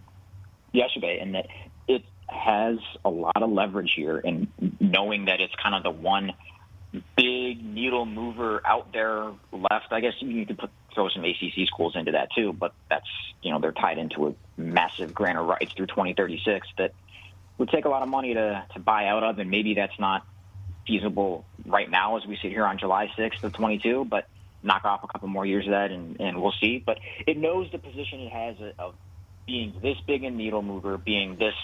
yesterday, 0.74 1.20
in 1.22 1.32
that 1.34 1.48
it 1.88 2.04
has 2.28 2.78
a 3.06 3.10
lot 3.10 3.42
of 3.42 3.50
leverage 3.50 3.94
here 3.96 4.18
in 4.18 4.48
knowing 4.80 5.26
that 5.26 5.40
it's 5.40 5.54
kind 5.62 5.76
of 5.76 5.84
the 5.84 5.92
one 5.92 6.34
big 7.16 7.64
needle 7.64 8.06
mover 8.06 8.62
out 8.66 8.92
there 8.92 9.32
left. 9.52 9.92
I 9.92 10.02
guess 10.02 10.14
you 10.20 10.46
could 10.46 10.58
put, 10.58 10.70
throw 10.94 11.08
some 11.08 11.24
ACC 11.24 11.68
schools 11.68 11.96
into 11.96 12.12
that 12.12 12.30
too, 12.36 12.52
but 12.52 12.74
that's 12.90 13.08
you 13.42 13.52
know 13.52 13.60
they're 13.60 13.72
tied 13.72 13.98
into 13.98 14.28
a 14.28 14.34
massive 14.58 15.14
grant 15.14 15.38
of 15.38 15.46
rights 15.46 15.74
through 15.74 15.88
2036 15.88 16.68
that 16.78 16.94
would 17.58 17.70
take 17.70 17.86
a 17.86 17.90
lot 17.90 18.02
of 18.02 18.10
money 18.10 18.34
to 18.34 18.66
to 18.74 18.80
buy 18.80 19.08
out 19.08 19.24
of, 19.24 19.40
and 19.40 19.50
maybe 19.50 19.74
that's 19.74 19.98
not 20.00 20.26
feasible 20.88 21.46
right 21.65 21.89
now 21.89 22.17
as 22.17 22.26
we 22.26 22.38
sit 22.41 22.52
here 22.52 22.65
on 22.65 22.78
July 22.78 23.12
6th 23.17 23.44
of 23.44 23.54
22. 23.54 24.06
But 24.06 24.28
knock 24.63 24.86
off 24.86 25.04
a 25.04 25.08
couple 25.08 25.28
more 25.28 25.46
years 25.46 25.65
of 25.65 25.72
that, 25.72 25.91
and, 25.91 26.20
and 26.20 26.41
we'll 26.41 26.54
see. 26.62 26.82
But 26.86 27.00
it 27.26 27.38
knows 27.38 27.72
the 27.72 27.78
position 27.78 28.22
it 28.22 28.32
has 28.32 28.56
of 28.78 28.96
being 29.46 29.74
this 29.82 29.98
big 30.06 30.24
a 30.24 30.30
needle 30.30 30.62
mover, 30.62 30.98
being 30.98 31.38
this 31.38 31.56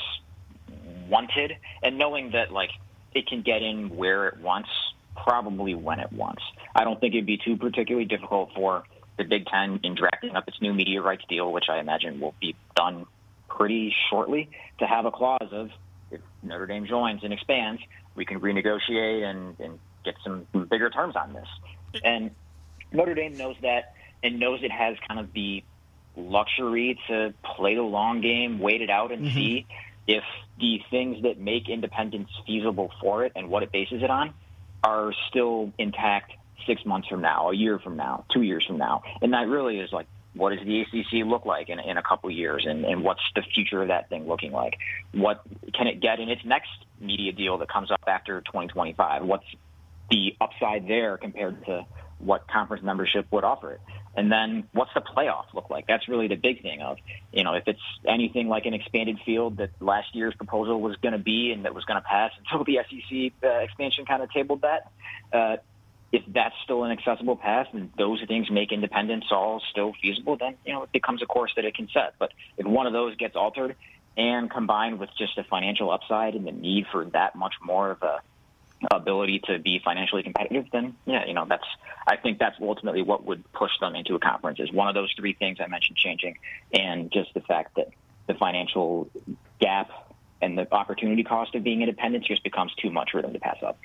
wanted, 1.08 1.54
and 1.84 1.98
knowing 1.98 2.32
that 2.32 2.52
like 2.52 2.72
it 3.14 3.28
can 3.28 3.42
get 3.42 3.62
in 3.62 3.96
where 3.96 4.28
it 4.28 4.40
wants, 4.40 4.70
probably 5.16 5.76
when 5.76 6.00
it 6.00 6.12
wants. 6.12 6.42
I 6.76 6.84
don't 6.84 7.00
think 7.00 7.14
it'd 7.14 7.26
be 7.26 7.38
too 7.38 7.58
particularly 7.58 8.06
difficult 8.06 8.52
for 8.54 8.84
the 9.18 9.24
Big 9.24 9.46
Ten 9.48 9.80
in 9.84 9.96
drafting 9.96 10.36
up 10.36 10.48
its 10.48 10.62
new 10.62 10.74
media 10.74 11.02
rights 11.02 11.24
deal, 11.28 11.52
which 11.52 11.66
I 11.70 11.80
imagine 11.80 12.20
will 12.20 12.36
be 12.40 12.56
done 12.76 13.06
pretty 13.48 13.96
shortly, 14.10 14.50
to 14.80 14.86
have 14.86 15.06
a 15.06 15.12
clause 15.12 15.50
of 15.52 15.72
if 16.12 16.22
Notre 16.44 16.68
Dame 16.68 16.86
joins 16.86 17.24
and 17.24 17.34
expands, 17.34 17.82
we 18.18 18.26
can 18.26 18.42
renegotiate 18.42 19.24
and, 19.24 19.58
and 19.60 19.80
get 20.04 20.16
some 20.24 20.46
bigger 20.70 20.90
terms 20.90 21.16
on 21.16 21.32
this. 21.32 21.48
And 22.04 22.32
Notre 22.92 23.14
Dame 23.14 23.38
knows 23.38 23.56
that 23.62 23.94
and 24.24 24.40
knows 24.40 24.62
it 24.64 24.72
has 24.72 24.98
kind 25.08 25.20
of 25.20 25.32
the 25.32 25.64
luxury 26.18 27.00
to 27.08 27.34
play 27.56 27.76
the 27.76 27.82
long 27.84 28.20
game, 28.20 28.60
wait 28.60 28.82
it 28.82 28.90
out, 28.90 29.12
and 29.12 29.26
mm-hmm. 29.26 29.36
see 29.36 29.68
if 30.08 30.24
the 30.60 30.82
things 30.90 31.22
that 31.24 31.40
make 31.40 31.70
independence 31.70 32.30
feasible 32.46 32.92
for 33.00 33.24
it 33.24 33.32
and 33.36 33.50
what 33.50 33.64
it 33.64 33.72
bases 33.72 34.02
it 34.02 34.10
on 34.10 34.34
are 34.84 35.14
still 35.30 35.72
intact 35.78 36.34
six 36.66 36.86
months 36.86 37.08
from 37.08 37.22
now, 37.22 37.50
a 37.52 37.56
year 37.56 37.78
from 37.80 37.96
now, 37.96 38.26
two 38.34 38.42
years 38.42 38.66
from 38.66 38.78
now. 38.78 39.04
And 39.22 39.34
that 39.34 39.48
really 39.48 39.80
is 39.80 39.92
like, 39.94 40.08
what 40.38 40.56
does 40.56 40.66
the 40.66 40.82
ACC 40.82 41.26
look 41.26 41.46
like 41.46 41.70
in, 41.70 41.80
in 41.80 41.98
a 41.98 42.04
couple 42.04 42.30
years, 42.32 42.66
and, 42.68 42.86
and 42.86 43.04
what's 43.04 43.22
the 43.36 43.42
future 43.42 43.82
of 43.82 43.90
that 43.90 44.10
thing 44.10 44.28
looking 44.28 44.52
like? 44.52 44.78
What 45.14 45.42
can 45.74 45.88
it 45.88 46.00
get 46.00 46.20
in 46.20 46.30
its 46.30 46.44
next 46.46 46.70
media 47.00 47.32
deal 47.32 47.58
that 47.60 47.70
comes 47.70 47.92
up 47.92 48.02
after 48.08 48.42
2025? 48.42 49.24
What's 49.24 49.46
the 50.10 50.36
upside 50.40 50.88
there 50.88 51.18
compared 51.18 51.66
to 51.66 51.86
what 52.20 52.48
conference 52.48 52.84
membership 52.84 53.28
would 53.32 53.44
offer 53.44 53.74
it? 53.74 53.82
And 54.16 54.32
then 54.32 54.68
what's 54.74 54.92
the 54.96 55.02
playoff 55.02 55.46
look 55.54 55.70
like? 55.70 55.86
That's 55.86 56.08
really 56.08 56.28
the 56.28 56.36
big 56.36 56.64
thing 56.64 56.82
of, 56.82 56.98
you 57.32 57.44
know, 57.44 57.54
if 57.54 57.68
it's 57.68 57.80
anything 58.08 58.48
like 58.48 58.66
an 58.66 58.74
expanded 58.74 59.20
field 59.24 59.58
that 59.58 59.70
last 59.80 60.16
year's 60.16 60.34
proposal 60.34 60.82
was 60.82 60.96
going 60.98 61.12
to 61.12 61.20
be 61.20 61.52
and 61.52 61.66
that 61.66 61.76
was 61.76 61.86
going 61.86 62.02
to 62.02 62.08
pass 62.08 62.32
until 62.40 62.64
the 62.64 62.80
SEC 62.90 63.34
uh, 63.44 63.60
expansion 63.60 64.06
kind 64.06 64.24
of 64.24 64.32
tabled 64.32 64.64
that, 64.64 64.92
uh, 65.32 65.58
if 66.12 66.24
that's 66.28 66.56
still 66.64 66.84
an 66.84 66.92
accessible 66.92 67.36
path 67.36 67.68
and 67.74 67.92
those 67.98 68.24
things 68.28 68.50
make 68.50 68.72
independence 68.72 69.26
all 69.32 69.62
still 69.72 69.94
feasible, 70.02 70.38
then 70.38 70.56
you 70.66 70.74
know 70.74 70.84
it 70.84 70.92
becomes 70.92 71.22
a 71.22 71.26
course 71.26 71.54
that 71.56 71.66
it 71.66 71.76
can 71.76 71.90
set. 71.90 72.14
But 72.18 72.32
if 72.58 72.66
one 72.66 72.88
of 72.88 72.94
those 72.94 73.16
gets 73.16 73.36
altered 73.36 73.76
and 74.16 74.50
combined 74.50 75.00
with 75.00 75.10
just 75.18 75.38
a 75.38 75.44
financial 75.44 75.92
upside 75.92 76.36
and 76.36 76.48
the 76.48 76.52
need 76.52 76.88
for 76.92 77.06
that 77.06 77.36
much 77.36 77.56
more 77.62 77.92
of 77.92 78.02
a 78.02 78.22
ability 78.92 79.40
to 79.46 79.58
be 79.60 79.82
financially 79.84 80.24
competitive, 80.24 80.66
then 80.72 80.96
yeah, 81.06 81.26
you 81.26 81.34
know 81.34 81.46
that's 81.48 81.68
I 82.08 82.16
think 82.16 82.40
that's 82.40 82.56
ultimately 82.62 83.02
what 83.02 83.26
would 83.26 83.52
push 83.52 83.72
them 83.80 83.96
into 83.96 84.16
a 84.16 84.20
conference 84.20 84.60
is 84.60 84.72
one 84.72 84.88
of 84.88 84.96
those 84.96 85.14
three 85.18 85.34
things 85.34 85.58
I 85.60 85.68
mentioned 85.68 85.98
changing, 85.98 86.38
and 86.74 87.12
just 87.12 87.34
the 87.34 87.42
fact 87.42 87.76
that 87.76 87.90
the 88.28 88.34
financial 88.34 89.10
gap 89.60 89.90
and 90.42 90.58
the 90.58 90.72
opportunity 90.74 91.24
cost 91.24 91.56
of 91.56 91.64
being 91.64 91.82
independent 91.82 92.24
just 92.24 92.44
becomes 92.44 92.74
too 92.76 92.92
much 92.92 93.12
for 93.12 93.22
them 93.22 93.34
to 93.34 93.40
pass 93.40 93.58
up. 93.64 93.80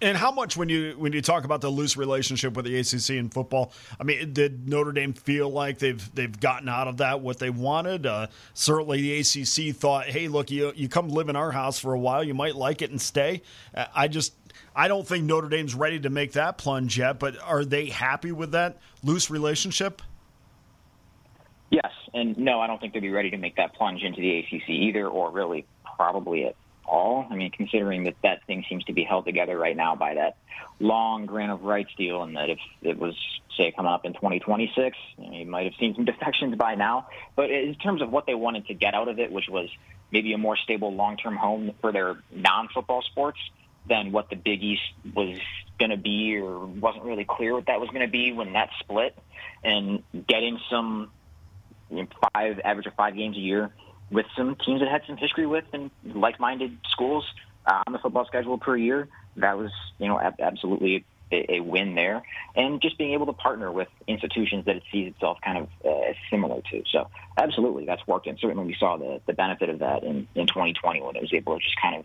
And 0.00 0.16
how 0.16 0.30
much 0.30 0.58
when 0.58 0.68
you 0.68 0.94
when 0.98 1.12
you 1.14 1.22
talk 1.22 1.44
about 1.44 1.62
the 1.62 1.70
loose 1.70 1.96
relationship 1.96 2.54
with 2.54 2.66
the 2.66 2.78
ACC 2.78 3.18
and 3.18 3.32
football? 3.32 3.72
I 3.98 4.04
mean, 4.04 4.34
did 4.34 4.68
Notre 4.68 4.92
Dame 4.92 5.14
feel 5.14 5.48
like 5.48 5.78
they've 5.78 6.14
they've 6.14 6.38
gotten 6.38 6.68
out 6.68 6.86
of 6.86 6.98
that 6.98 7.22
what 7.22 7.38
they 7.38 7.48
wanted? 7.48 8.04
Uh, 8.04 8.26
certainly, 8.52 9.00
the 9.00 9.20
ACC 9.20 9.74
thought, 9.74 10.06
"Hey, 10.06 10.28
look, 10.28 10.50
you 10.50 10.72
you 10.76 10.88
come 10.88 11.08
live 11.08 11.30
in 11.30 11.36
our 11.36 11.50
house 11.50 11.78
for 11.78 11.94
a 11.94 11.98
while, 11.98 12.22
you 12.22 12.34
might 12.34 12.56
like 12.56 12.82
it 12.82 12.90
and 12.90 13.00
stay." 13.00 13.42
Uh, 13.74 13.86
I 13.94 14.08
just 14.08 14.34
I 14.74 14.88
don't 14.88 15.06
think 15.06 15.24
Notre 15.24 15.48
Dame's 15.48 15.74
ready 15.74 15.98
to 16.00 16.10
make 16.10 16.32
that 16.32 16.58
plunge 16.58 16.98
yet. 16.98 17.18
But 17.18 17.40
are 17.42 17.64
they 17.64 17.86
happy 17.86 18.32
with 18.32 18.52
that 18.52 18.76
loose 19.02 19.30
relationship? 19.30 20.02
Yes, 21.70 21.90
and 22.12 22.36
no, 22.36 22.60
I 22.60 22.66
don't 22.66 22.80
think 22.80 22.92
they'd 22.92 23.00
be 23.00 23.10
ready 23.10 23.30
to 23.30 23.38
make 23.38 23.56
that 23.56 23.74
plunge 23.74 24.02
into 24.02 24.20
the 24.20 24.40
ACC 24.40 24.68
either, 24.68 25.08
or 25.08 25.30
really 25.30 25.64
probably 25.96 26.44
at 26.44 26.54
all. 26.88 27.26
I 27.30 27.34
mean, 27.34 27.50
considering 27.50 28.04
that 28.04 28.16
that 28.22 28.44
thing 28.46 28.64
seems 28.68 28.84
to 28.84 28.92
be 28.92 29.04
held 29.04 29.24
together 29.24 29.56
right 29.56 29.76
now 29.76 29.96
by 29.96 30.14
that 30.14 30.36
long 30.80 31.26
grant 31.26 31.52
of 31.52 31.62
rights 31.62 31.90
deal, 31.96 32.22
and 32.22 32.36
that 32.36 32.50
if 32.50 32.58
it 32.82 32.98
was, 32.98 33.14
say, 33.56 33.72
coming 33.72 33.90
up 33.90 34.04
in 34.04 34.12
2026, 34.12 34.96
you, 35.18 35.30
know, 35.30 35.38
you 35.38 35.46
might 35.46 35.64
have 35.64 35.74
seen 35.78 35.94
some 35.94 36.04
defections 36.04 36.56
by 36.56 36.74
now. 36.74 37.08
But 37.34 37.50
in 37.50 37.74
terms 37.76 38.02
of 38.02 38.10
what 38.10 38.26
they 38.26 38.34
wanted 38.34 38.66
to 38.66 38.74
get 38.74 38.94
out 38.94 39.08
of 39.08 39.18
it, 39.18 39.32
which 39.32 39.48
was 39.48 39.68
maybe 40.10 40.32
a 40.32 40.38
more 40.38 40.56
stable 40.56 40.94
long-term 40.94 41.36
home 41.36 41.72
for 41.80 41.92
their 41.92 42.16
non-football 42.30 43.02
sports 43.02 43.38
than 43.88 44.12
what 44.12 44.30
the 44.30 44.36
Big 44.36 44.62
East 44.62 44.82
was 45.14 45.38
going 45.78 45.90
to 45.90 45.96
be, 45.96 46.38
or 46.38 46.66
wasn't 46.66 47.04
really 47.04 47.24
clear 47.24 47.54
what 47.54 47.66
that 47.66 47.80
was 47.80 47.88
going 47.90 48.04
to 48.04 48.10
be 48.10 48.32
when 48.32 48.52
that 48.54 48.70
split, 48.80 49.16
and 49.62 50.02
getting 50.26 50.58
some 50.70 51.10
you 51.90 52.02
know, 52.02 52.08
five 52.34 52.60
average 52.64 52.86
of 52.86 52.94
five 52.94 53.14
games 53.14 53.36
a 53.36 53.40
year 53.40 53.70
with 54.10 54.26
some 54.36 54.56
teams 54.56 54.80
that 54.80 54.88
had 54.88 55.02
some 55.06 55.16
history 55.16 55.46
with 55.46 55.64
and 55.72 55.90
like-minded 56.04 56.78
schools 56.88 57.24
uh, 57.66 57.82
on 57.86 57.92
the 57.92 57.98
football 57.98 58.24
schedule 58.26 58.58
per 58.58 58.76
year. 58.76 59.08
That 59.36 59.58
was, 59.58 59.70
you 59.98 60.08
know, 60.08 60.18
ab- 60.18 60.40
absolutely 60.40 61.04
a, 61.32 61.56
a, 61.56 61.60
win 61.60 61.94
there, 61.94 62.22
and 62.54 62.80
just 62.80 62.96
being 62.98 63.12
able 63.12 63.26
to 63.26 63.32
partner 63.32 63.70
with 63.72 63.88
institutions 64.06 64.64
that 64.66 64.76
it 64.76 64.84
sees 64.92 65.08
itself 65.08 65.38
kind 65.44 65.58
of 65.58 65.68
uh, 65.84 66.12
similar 66.30 66.62
to. 66.70 66.84
So, 66.90 67.08
absolutely, 67.36 67.84
that's 67.84 68.06
worked, 68.06 68.28
and 68.28 68.38
certainly 68.38 68.64
we 68.64 68.76
saw 68.78 68.96
the 68.96 69.20
the 69.26 69.32
benefit 69.32 69.68
of 69.68 69.80
that 69.80 70.04
in 70.04 70.28
in 70.34 70.46
2020 70.46 71.02
when 71.02 71.16
it 71.16 71.22
was 71.22 71.32
able 71.34 71.58
to 71.58 71.62
just 71.62 71.76
kind 71.80 71.96
of 71.96 72.04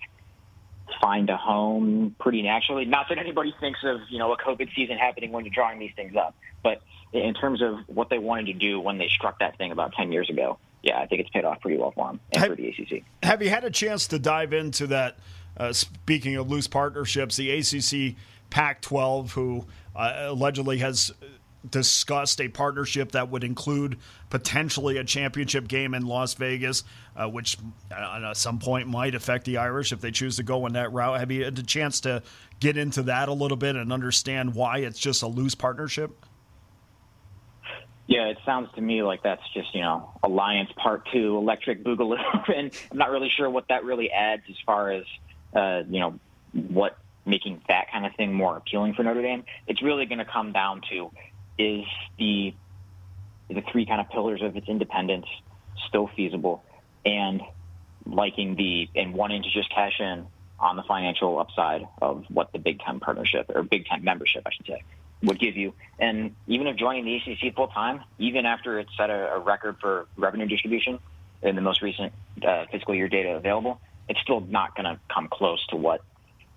find 1.00 1.30
a 1.30 1.38
home 1.38 2.16
pretty 2.20 2.42
naturally. 2.42 2.86
Not 2.86 3.08
that 3.10 3.20
anybody 3.20 3.54
thinks 3.60 3.80
of 3.84 4.02
you 4.10 4.18
know 4.18 4.34
a 4.34 4.38
COVID 4.38 4.74
season 4.76 4.98
happening 4.98 5.32
when 5.32 5.46
you're 5.46 5.54
drawing 5.54 5.80
these 5.80 5.94
things 5.96 6.16
up, 6.16 6.36
but 6.64 6.82
in 7.14 7.34
terms 7.34 7.62
of 7.62 7.78
what 7.88 8.10
they 8.10 8.18
wanted 8.18 8.48
to 8.48 8.54
do 8.54 8.80
when 8.80 8.98
they 8.98 9.08
struck 9.08 9.40
that 9.40 9.58
thing 9.58 9.72
about 9.72 9.94
10 9.94 10.12
years 10.12 10.30
ago, 10.30 10.58
yeah, 10.84 11.00
I 11.00 11.06
think 11.06 11.22
it's 11.22 11.30
paid 11.30 11.46
off 11.46 11.62
pretty 11.62 11.78
well 11.78 11.92
for 11.92 12.08
them 12.08 12.20
and 12.34 12.42
have, 12.42 12.50
for 12.52 12.56
the 12.56 12.68
ACC. 12.70 13.04
Have 13.24 13.42
you 13.42 13.50
had 13.50 13.64
a 13.64 13.70
chance 13.72 14.08
to 14.08 14.20
dive 14.20 14.54
into 14.54 14.88
that? 14.88 15.18
Uh, 15.58 15.74
speaking 15.74 16.38
of 16.38 16.50
loose 16.50 16.68
partnerships, 16.68 17.36
the 17.36 17.52
ACC 17.52 18.16
Pac-12, 18.50 19.32
who 19.32 19.66
uh, 19.96 20.14
allegedly 20.28 20.78
has 20.78 21.12
discussed 21.70 22.42
a 22.42 22.48
partnership 22.48 23.12
that 23.12 23.30
would 23.30 23.44
include 23.44 23.98
potentially 24.30 24.98
a 24.98 25.04
championship 25.04 25.68
game 25.68 25.94
in 25.94 26.06
Las 26.06 26.34
Vegas, 26.36 26.84
uh, 27.16 27.30
which 27.30 27.58
uh, 27.92 28.22
at 28.30 28.38
some 28.38 28.60
point 28.60 28.88
might 28.88 29.14
affect 29.14 29.46
the 29.46 29.58
Irish 29.58 29.92
if 29.92 30.02
they 30.02 30.12
choose 30.12 30.38
to 30.38 30.44
go 30.44 30.66
in 30.66 30.74
that 30.74 30.92
route. 30.92 31.20
Have 31.20 31.32
you 31.32 31.44
had 31.44 31.60
a 31.60 31.64
chance 31.64 32.00
to 32.02 32.24
get 32.60 32.78
into 32.78 33.04
that 33.04 33.30
a 33.30 33.34
little 33.34 33.58
bit 33.58 33.76
and 33.76 33.94
understand 33.94 34.56
why 34.56 34.80
it's 34.80 35.00
just 35.00 35.22
a 35.22 35.28
loose 35.28 35.54
partnership? 35.54 36.26
Yeah, 38.12 38.26
it 38.26 38.40
sounds 38.46 38.68
to 38.76 38.82
me 38.82 39.04
like 39.04 39.24
that's 39.24 39.42
just, 39.54 39.74
you 39.74 39.80
know, 39.80 40.12
Alliance 40.22 40.70
Part 40.76 41.08
2, 41.14 41.38
Electric 41.38 41.82
Boogaloo. 41.82 42.20
and 42.54 42.70
I'm 42.92 42.98
not 42.98 43.10
really 43.10 43.30
sure 43.30 43.50
what 43.50 43.70
that 43.70 43.86
really 43.86 44.12
adds 44.12 44.44
as 44.50 44.58
far 44.66 44.92
as, 44.92 45.06
uh, 45.56 45.84
you 45.90 46.02
know, 46.02 46.20
what 46.52 46.98
making 47.26 47.62
that 47.70 47.90
kind 47.90 48.06
of 48.06 48.14
thing 48.16 48.34
more 48.34 48.58
appealing 48.58 48.96
for 48.96 49.04
Notre 49.04 49.22
Dame. 49.22 49.46
It's 49.66 49.82
really 49.82 50.08
going 50.08 50.18
to 50.18 50.26
come 50.26 50.52
down 50.52 50.82
to 50.90 51.10
is 51.58 51.86
the 52.18 52.54
the 53.50 53.62
three 53.72 53.86
kind 53.86 54.02
of 54.02 54.10
pillars 54.10 54.42
of 54.42 54.58
its 54.58 54.68
independence 54.68 55.28
still 55.88 56.10
feasible 56.14 56.66
and 57.06 57.42
liking 58.06 58.58
the 58.58 58.90
and 58.94 59.14
wanting 59.14 59.42
to 59.44 59.50
just 59.50 59.74
cash 59.74 60.02
in 60.02 60.28
on 60.60 60.76
the 60.76 60.84
financial 60.84 61.40
upside 61.40 61.88
of 62.02 62.26
what 62.28 62.52
the 62.52 62.60
Big 62.60 62.82
Ten 62.82 63.00
partnership 63.00 63.50
or 63.56 63.64
Big 63.64 63.86
Ten 63.86 64.04
membership, 64.04 64.44
I 64.46 64.52
should 64.52 64.66
say, 64.66 64.84
would 65.24 65.40
give 65.40 65.56
you. 65.56 65.74
And 66.00 66.36
even 66.48 66.68
if 66.68 66.78
joining 66.78 67.06
the 67.06 67.16
ACC 67.16 67.56
full 67.56 67.68
time, 67.68 68.02
even 68.18 68.46
after 68.46 68.80
it 68.80 68.88
set 68.98 69.10
a, 69.10 69.36
a, 69.36 69.40
record 69.40 69.78
for 69.80 70.08
revenue 70.18 70.48
distribution 70.48 71.00
in 71.42 71.56
the 71.56 71.62
most 71.62 71.82
recent 71.82 72.14
uh, 72.46 72.66
fiscal 72.72 72.96
year 72.96 73.08
data 73.08 73.36
available, 73.36 73.80
it's 74.10 74.20
still 74.22 74.42
not 74.42 74.76
going 74.76 74.86
to 74.86 75.00
come 75.14 75.28
close 75.28 75.66
to 75.68 75.76
what 75.76 76.02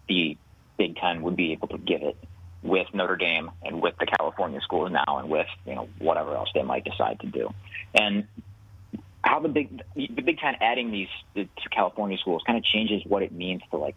the 0.09 0.37
Big 0.79 0.96
Ten 0.96 1.22
would 1.22 1.37
be 1.37 1.53
able 1.53 1.68
to 1.68 1.79
give 1.79 2.03
it 2.03 2.16
with 2.62 2.87
Notre 2.94 3.16
Dame 3.16 3.50
and 3.62 3.81
with 3.83 3.94
the 3.98 4.07
California 4.07 4.61
schools 4.62 4.90
now 4.90 5.18
and 5.18 5.29
with 5.29 5.46
you 5.66 5.74
know 5.74 5.88
whatever 5.98 6.35
else 6.35 6.48
they 6.55 6.62
might 6.62 6.85
decide 6.85 7.20
to 7.20 7.27
do. 7.27 7.53
And 7.94 8.27
how 9.22 9.40
the 9.40 9.48
big 9.48 9.83
the 9.94 10.22
Big 10.22 10.38
Ten 10.38 10.57
adding 10.61 10.90
these 10.90 11.09
to 11.35 11.46
California 11.70 12.18
schools 12.18 12.42
kind 12.46 12.59
of 12.59 12.64
changes 12.64 13.03
what 13.07 13.22
it 13.22 13.33
means 13.33 13.62
to 13.70 13.77
like 13.77 13.96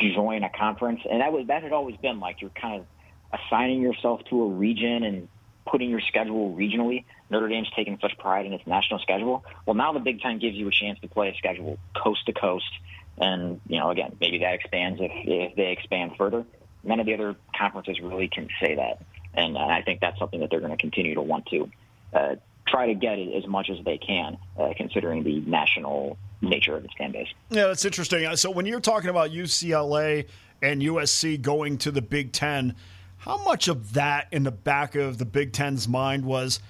join 0.00 0.42
a 0.42 0.50
conference, 0.50 1.00
and 1.10 1.20
that 1.20 1.32
was 1.32 1.46
that 1.46 1.62
had 1.62 1.72
always 1.72 1.96
been 1.96 2.20
like 2.20 2.40
you're 2.40 2.50
kind 2.50 2.80
of 2.80 2.86
assigning 3.32 3.80
yourself 3.82 4.22
to 4.30 4.42
a 4.42 4.48
region 4.48 5.02
and 5.04 5.28
putting 5.66 5.90
your 5.90 6.00
schedule 6.00 6.54
regionally. 6.54 7.04
Notre 7.30 7.48
Dame's 7.48 7.70
taken 7.76 7.98
such 8.00 8.16
pride 8.18 8.46
in 8.46 8.52
its 8.52 8.66
national 8.66 9.00
schedule. 9.00 9.44
Well, 9.66 9.74
now 9.74 9.92
the 9.92 10.00
Big 10.00 10.20
Ten 10.20 10.38
gives 10.38 10.56
you 10.56 10.68
a 10.68 10.70
chance 10.70 10.98
to 11.00 11.08
play 11.08 11.28
a 11.28 11.36
schedule 11.36 11.78
coast 11.94 12.26
to 12.26 12.32
coast, 12.32 12.70
and 13.18 13.60
you 13.66 13.78
know, 13.78 13.90
again, 13.90 14.16
maybe 14.20 14.38
that 14.38 14.54
expands 14.54 15.00
if 15.00 15.12
if 15.14 15.56
they 15.56 15.72
expand 15.72 16.12
further. 16.16 16.44
None 16.84 17.00
of 17.00 17.06
the 17.06 17.14
other 17.14 17.36
conferences 17.56 18.00
really 18.00 18.28
can 18.28 18.48
say 18.60 18.76
that, 18.76 19.02
and 19.34 19.56
uh, 19.56 19.60
I 19.60 19.82
think 19.82 20.00
that's 20.00 20.18
something 20.18 20.40
that 20.40 20.50
they're 20.50 20.60
going 20.60 20.72
to 20.72 20.78
continue 20.78 21.14
to 21.14 21.22
want 21.22 21.46
to 21.46 21.70
uh, 22.14 22.36
try 22.66 22.86
to 22.86 22.94
get 22.94 23.18
as 23.18 23.46
much 23.46 23.68
as 23.68 23.84
they 23.84 23.98
can, 23.98 24.38
uh, 24.58 24.72
considering 24.76 25.24
the 25.24 25.40
national 25.40 26.16
nature 26.40 26.76
of 26.76 26.84
its 26.84 26.94
fan 26.96 27.12
base. 27.12 27.28
Yeah, 27.50 27.66
that's 27.66 27.84
interesting. 27.84 28.34
So 28.36 28.50
when 28.50 28.64
you're 28.66 28.80
talking 28.80 29.10
about 29.10 29.30
UCLA 29.30 30.26
and 30.62 30.80
USC 30.80 31.40
going 31.40 31.78
to 31.78 31.90
the 31.90 32.02
Big 32.02 32.32
Ten 32.32 32.74
How 33.18 33.42
much 33.44 33.68
of 33.68 33.94
that 33.94 34.28
in 34.30 34.44
the 34.44 34.50
back 34.50 34.94
of 34.94 35.18
the 35.18 35.24
Big 35.24 35.52
Ten's 35.52 35.88
mind 35.88 36.24
was, 36.24 36.60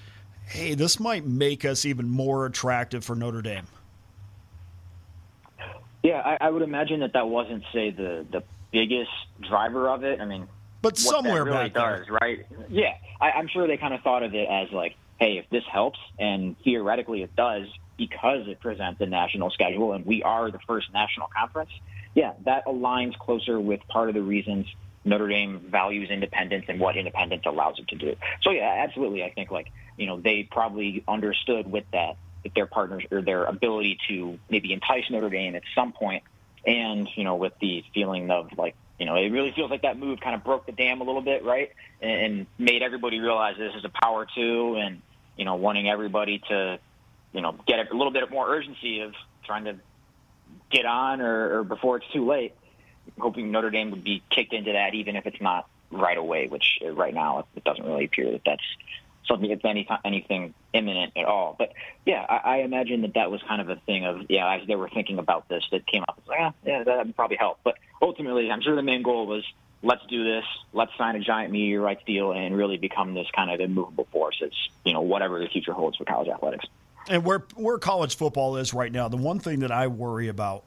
hey, 0.46 0.74
this 0.74 0.98
might 0.98 1.24
make 1.24 1.64
us 1.64 1.84
even 1.84 2.08
more 2.08 2.46
attractive 2.46 3.04
for 3.04 3.14
Notre 3.14 3.42
Dame? 3.42 3.66
Yeah, 6.02 6.22
I, 6.24 6.38
I 6.40 6.50
would 6.50 6.62
imagine 6.62 7.00
that 7.00 7.12
that 7.12 7.28
wasn't, 7.28 7.64
say, 7.72 7.90
the 7.90 8.24
the 8.30 8.42
biggest 8.72 9.10
driver 9.40 9.88
of 9.88 10.04
it. 10.04 10.20
I 10.20 10.24
mean, 10.24 10.46
but 10.80 10.92
what 10.92 10.98
somewhere 10.98 11.44
that 11.44 11.50
really 11.50 11.68
back 11.70 11.74
does, 11.74 12.06
there. 12.06 12.18
right? 12.20 12.46
Yeah, 12.68 12.94
I, 13.20 13.32
I'm 13.32 13.48
sure 13.48 13.66
they 13.66 13.76
kind 13.76 13.92
of 13.92 14.00
thought 14.02 14.22
of 14.22 14.34
it 14.34 14.48
as 14.48 14.70
like, 14.72 14.94
hey, 15.18 15.38
if 15.38 15.50
this 15.50 15.64
helps, 15.70 15.98
and 16.18 16.56
theoretically 16.62 17.22
it 17.22 17.34
does, 17.34 17.66
because 17.96 18.46
it 18.46 18.60
presents 18.60 19.00
a 19.00 19.06
national 19.06 19.50
schedule, 19.50 19.92
and 19.92 20.06
we 20.06 20.22
are 20.22 20.50
the 20.50 20.60
first 20.66 20.92
national 20.94 21.28
conference. 21.36 21.70
Yeah, 22.18 22.32
that 22.46 22.66
aligns 22.66 23.16
closer 23.16 23.60
with 23.60 23.78
part 23.86 24.08
of 24.08 24.16
the 24.16 24.22
reasons 24.22 24.66
Notre 25.04 25.28
Dame 25.28 25.60
values 25.70 26.10
independence 26.10 26.64
and 26.66 26.80
what 26.80 26.96
independence 26.96 27.44
allows 27.46 27.78
it 27.78 27.86
to 27.90 27.94
do. 27.94 28.16
So 28.42 28.50
yeah, 28.50 28.82
absolutely, 28.84 29.22
I 29.22 29.30
think 29.30 29.52
like 29.52 29.70
you 29.96 30.06
know 30.06 30.20
they 30.20 30.42
probably 30.42 31.04
understood 31.06 31.70
with 31.70 31.84
that 31.92 32.16
that 32.42 32.56
their 32.56 32.66
partners 32.66 33.04
or 33.12 33.22
their 33.22 33.44
ability 33.44 33.98
to 34.08 34.36
maybe 34.50 34.72
entice 34.72 35.04
Notre 35.10 35.30
Dame 35.30 35.54
at 35.54 35.62
some 35.76 35.92
point, 35.92 36.24
and 36.66 37.08
you 37.14 37.22
know 37.22 37.36
with 37.36 37.52
the 37.60 37.84
feeling 37.94 38.32
of 38.32 38.48
like 38.58 38.74
you 38.98 39.06
know, 39.06 39.14
it 39.14 39.28
really 39.28 39.52
feels 39.52 39.70
like 39.70 39.82
that 39.82 39.96
move 39.96 40.18
kind 40.18 40.34
of 40.34 40.42
broke 40.42 40.66
the 40.66 40.72
dam 40.72 41.00
a 41.00 41.04
little 41.04 41.22
bit, 41.22 41.44
right? 41.44 41.70
And, 42.02 42.20
and 42.20 42.46
made 42.58 42.82
everybody 42.82 43.20
realize 43.20 43.54
this 43.56 43.76
is 43.76 43.84
a 43.84 43.90
power 43.90 44.26
two, 44.34 44.74
and 44.74 45.02
you 45.36 45.44
know, 45.44 45.54
wanting 45.54 45.88
everybody 45.88 46.42
to, 46.48 46.80
you 47.32 47.42
know, 47.42 47.54
get 47.64 47.78
a 47.78 47.96
little 47.96 48.12
bit 48.12 48.28
more 48.28 48.52
urgency 48.52 49.02
of 49.02 49.14
trying 49.44 49.66
to 49.66 49.76
get 50.70 50.86
on 50.86 51.20
or, 51.20 51.58
or 51.58 51.64
before 51.64 51.98
it's 51.98 52.06
too 52.12 52.26
late. 52.26 52.54
Hoping 53.18 53.50
Notre 53.50 53.70
Dame 53.70 53.90
would 53.90 54.04
be 54.04 54.22
kicked 54.30 54.52
into 54.52 54.72
that, 54.72 54.94
even 54.94 55.16
if 55.16 55.26
it's 55.26 55.40
not 55.40 55.68
right 55.90 56.18
away, 56.18 56.46
which 56.46 56.78
uh, 56.84 56.90
right 56.90 57.14
now 57.14 57.46
it 57.56 57.64
doesn't 57.64 57.84
really 57.84 58.04
appear 58.04 58.30
that 58.32 58.42
that's 58.44 58.62
something 59.26 59.48
that's 59.48 59.64
any 59.64 59.88
anything 60.04 60.54
imminent 60.72 61.12
at 61.16 61.24
all. 61.24 61.54
But 61.58 61.72
yeah, 62.04 62.24
I, 62.28 62.36
I 62.36 62.56
imagine 62.58 63.02
that 63.02 63.14
that 63.14 63.30
was 63.30 63.42
kind 63.46 63.60
of 63.60 63.68
a 63.68 63.76
thing 63.76 64.04
of 64.04 64.26
yeah, 64.28 64.56
as 64.56 64.66
they 64.66 64.76
were 64.76 64.88
thinking 64.88 65.18
about 65.18 65.48
this, 65.48 65.64
that 65.70 65.86
came 65.86 66.02
up. 66.02 66.16
It's 66.18 66.28
like, 66.28 66.38
yeah, 66.38 66.50
yeah, 66.64 66.84
that 66.84 67.06
would 67.06 67.16
probably 67.16 67.36
help. 67.36 67.58
But 67.64 67.76
ultimately, 68.02 68.50
I'm 68.50 68.60
sure 68.62 68.74
the 68.76 68.82
main 68.82 69.02
goal 69.02 69.26
was 69.26 69.44
let's 69.82 70.04
do 70.06 70.24
this, 70.24 70.44
let's 70.72 70.90
sign 70.98 71.14
a 71.14 71.20
giant 71.20 71.52
media 71.52 71.80
rights 71.80 72.02
deal, 72.04 72.32
and 72.32 72.56
really 72.56 72.78
become 72.78 73.14
this 73.14 73.28
kind 73.34 73.50
of 73.50 73.60
immovable 73.60 74.08
force. 74.10 74.38
It's 74.40 74.68
you 74.84 74.92
know 74.92 75.02
whatever 75.02 75.38
the 75.38 75.48
future 75.48 75.72
holds 75.72 75.96
for 75.96 76.04
college 76.04 76.28
athletics. 76.28 76.66
And 77.08 77.24
where 77.24 77.44
where 77.54 77.78
college 77.78 78.16
football 78.16 78.56
is 78.56 78.74
right 78.74 78.92
now, 78.92 79.08
the 79.08 79.16
one 79.16 79.38
thing 79.38 79.60
that 79.60 79.72
I 79.72 79.86
worry 79.86 80.28
about 80.28 80.64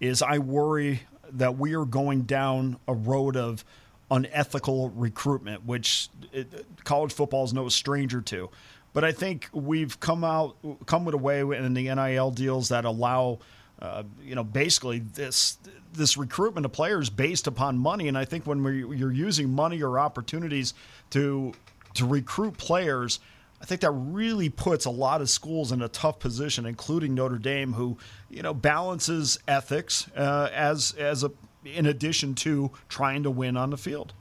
is 0.00 0.22
I 0.22 0.38
worry 0.38 1.02
that 1.32 1.56
we 1.56 1.74
are 1.74 1.84
going 1.84 2.22
down 2.22 2.78
a 2.88 2.94
road 2.94 3.36
of 3.36 3.64
unethical 4.10 4.90
recruitment, 4.90 5.64
which 5.64 6.08
it, 6.32 6.66
college 6.84 7.12
football 7.12 7.44
is 7.44 7.52
no 7.52 7.68
stranger 7.68 8.20
to. 8.22 8.50
But 8.92 9.04
I 9.04 9.12
think 9.12 9.48
we've 9.52 9.98
come 10.00 10.24
out 10.24 10.56
come 10.86 11.04
with 11.04 11.14
a 11.14 11.18
way 11.18 11.40
in 11.40 11.74
the 11.74 11.94
NIL 11.94 12.30
deals 12.30 12.68
that 12.68 12.84
allow, 12.84 13.40
uh, 13.80 14.04
you 14.22 14.34
know, 14.34 14.44
basically 14.44 15.00
this 15.00 15.58
this 15.92 16.16
recruitment 16.16 16.64
of 16.64 16.72
players 16.72 17.10
based 17.10 17.46
upon 17.46 17.78
money. 17.78 18.08
And 18.08 18.18
I 18.18 18.24
think 18.24 18.46
when 18.46 18.64
you're 18.64 19.12
using 19.12 19.50
money 19.50 19.82
or 19.82 19.98
opportunities 19.98 20.74
to 21.10 21.52
to 21.94 22.06
recruit 22.06 22.56
players, 22.56 23.20
I 23.64 23.66
think 23.66 23.80
that 23.80 23.92
really 23.92 24.50
puts 24.50 24.84
a 24.84 24.90
lot 24.90 25.22
of 25.22 25.30
schools 25.30 25.72
in 25.72 25.80
a 25.80 25.88
tough 25.88 26.18
position, 26.18 26.66
including 26.66 27.14
Notre 27.14 27.38
Dame, 27.38 27.72
who 27.72 27.96
you 28.28 28.42
know 28.42 28.52
balances 28.52 29.38
ethics 29.48 30.06
uh, 30.14 30.50
as 30.52 30.92
as 30.98 31.24
a 31.24 31.30
in 31.64 31.86
addition 31.86 32.34
to 32.34 32.72
trying 32.90 33.22
to 33.22 33.30
win 33.30 33.56
on 33.56 33.70
the 33.70 33.78
field. 33.78 34.12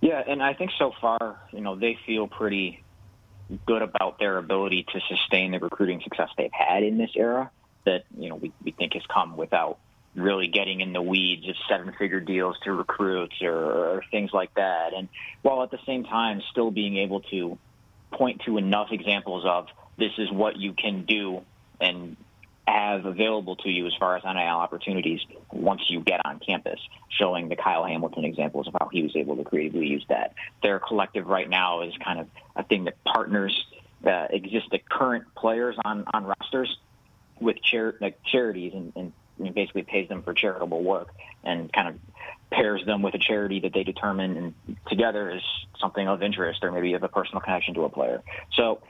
Yeah, 0.00 0.22
and 0.26 0.42
I 0.42 0.54
think 0.54 0.70
so 0.78 0.94
far, 1.02 1.38
you 1.52 1.60
know, 1.60 1.76
they 1.76 1.98
feel 2.06 2.26
pretty 2.28 2.82
good 3.66 3.82
about 3.82 4.18
their 4.18 4.38
ability 4.38 4.86
to 4.94 5.00
sustain 5.06 5.50
the 5.50 5.58
recruiting 5.58 6.00
success 6.00 6.30
they've 6.38 6.50
had 6.50 6.82
in 6.82 6.96
this 6.96 7.10
era 7.14 7.50
that, 7.84 8.04
you 8.18 8.30
know, 8.30 8.36
we, 8.36 8.52
we 8.64 8.70
think 8.70 8.94
has 8.94 9.02
come 9.12 9.36
without 9.36 9.78
really 10.14 10.48
getting 10.48 10.80
in 10.80 10.92
the 10.92 11.02
weeds 11.02 11.48
of 11.48 11.54
seven 11.68 11.94
figure 11.98 12.20
deals 12.20 12.56
to 12.64 12.72
recruits 12.72 13.36
or, 13.42 13.54
or 13.54 14.04
things 14.10 14.32
like 14.32 14.52
that. 14.54 14.92
And 14.92 15.08
while 15.42 15.62
at 15.62 15.70
the 15.70 15.78
same 15.86 16.04
time 16.04 16.42
still 16.50 16.70
being 16.70 16.96
able 16.96 17.20
to 17.30 17.58
point 18.10 18.42
to 18.44 18.58
enough 18.58 18.88
examples 18.90 19.44
of 19.46 19.68
this 19.98 20.12
is 20.18 20.30
what 20.30 20.56
you 20.56 20.72
can 20.72 21.04
do 21.04 21.42
and 21.80 22.16
have 22.66 23.04
available 23.04 23.56
to 23.56 23.68
you 23.68 23.86
as 23.86 23.94
far 23.98 24.16
as 24.16 24.24
NIL 24.24 24.36
opportunities 24.36 25.20
once 25.50 25.82
you 25.88 26.00
get 26.00 26.20
on 26.24 26.38
campus, 26.38 26.80
showing 27.08 27.48
the 27.48 27.56
Kyle 27.56 27.84
Hamilton 27.84 28.24
examples 28.24 28.68
of 28.68 28.74
how 28.78 28.88
he 28.88 29.02
was 29.02 29.16
able 29.16 29.36
to 29.36 29.44
creatively 29.44 29.86
use 29.86 30.04
that. 30.08 30.34
Their 30.62 30.78
collective 30.78 31.26
right 31.26 31.48
now 31.48 31.82
is 31.82 31.94
kind 32.04 32.20
of 32.20 32.28
a 32.56 32.62
thing 32.62 32.84
that 32.84 33.02
partners 33.04 33.66
uh, 34.04 34.28
the 34.70 34.80
current 34.88 35.24
players 35.34 35.76
on, 35.84 36.04
on 36.12 36.24
rosters 36.24 36.78
with 37.40 37.56
like 38.00 38.22
charities 38.22 38.72
and, 38.74 38.92
and 38.96 39.12
basically 39.48 39.82
pays 39.82 40.08
them 40.08 40.22
for 40.22 40.34
charitable 40.34 40.82
work 40.82 41.08
and 41.42 41.72
kind 41.72 41.88
of 41.88 41.94
pairs 42.50 42.84
them 42.84 43.02
with 43.02 43.14
a 43.14 43.18
charity 43.18 43.60
that 43.60 43.72
they 43.72 43.84
determine 43.84 44.36
and 44.36 44.76
together 44.88 45.30
is 45.30 45.42
something 45.80 46.06
of 46.08 46.22
interest 46.22 46.62
or 46.62 46.72
maybe 46.72 46.94
of 46.94 47.02
a 47.02 47.08
personal 47.08 47.40
connection 47.40 47.74
to 47.74 47.84
a 47.84 47.88
player. 47.88 48.22
So 48.54 48.82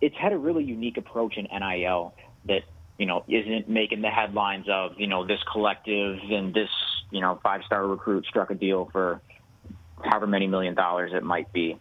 it's 0.00 0.16
had 0.16 0.32
a 0.32 0.38
really 0.38 0.64
unique 0.64 0.96
approach 0.96 1.36
in 1.36 1.44
NIL 1.44 2.14
that 2.46 2.62
you 3.00 3.06
know, 3.06 3.24
isn't 3.26 3.66
making 3.66 4.02
the 4.02 4.10
headlines 4.10 4.66
of, 4.68 5.00
you 5.00 5.06
know, 5.06 5.26
this 5.26 5.40
collective 5.50 6.18
and 6.30 6.52
this, 6.52 6.68
you 7.10 7.22
know, 7.22 7.40
five 7.42 7.62
star 7.64 7.86
recruit 7.86 8.26
struck 8.26 8.50
a 8.50 8.54
deal 8.54 8.90
for 8.92 9.22
however 10.04 10.26
many 10.26 10.46
million 10.46 10.74
dollars 10.74 11.10
it 11.14 11.22
might 11.22 11.50
be. 11.50 11.78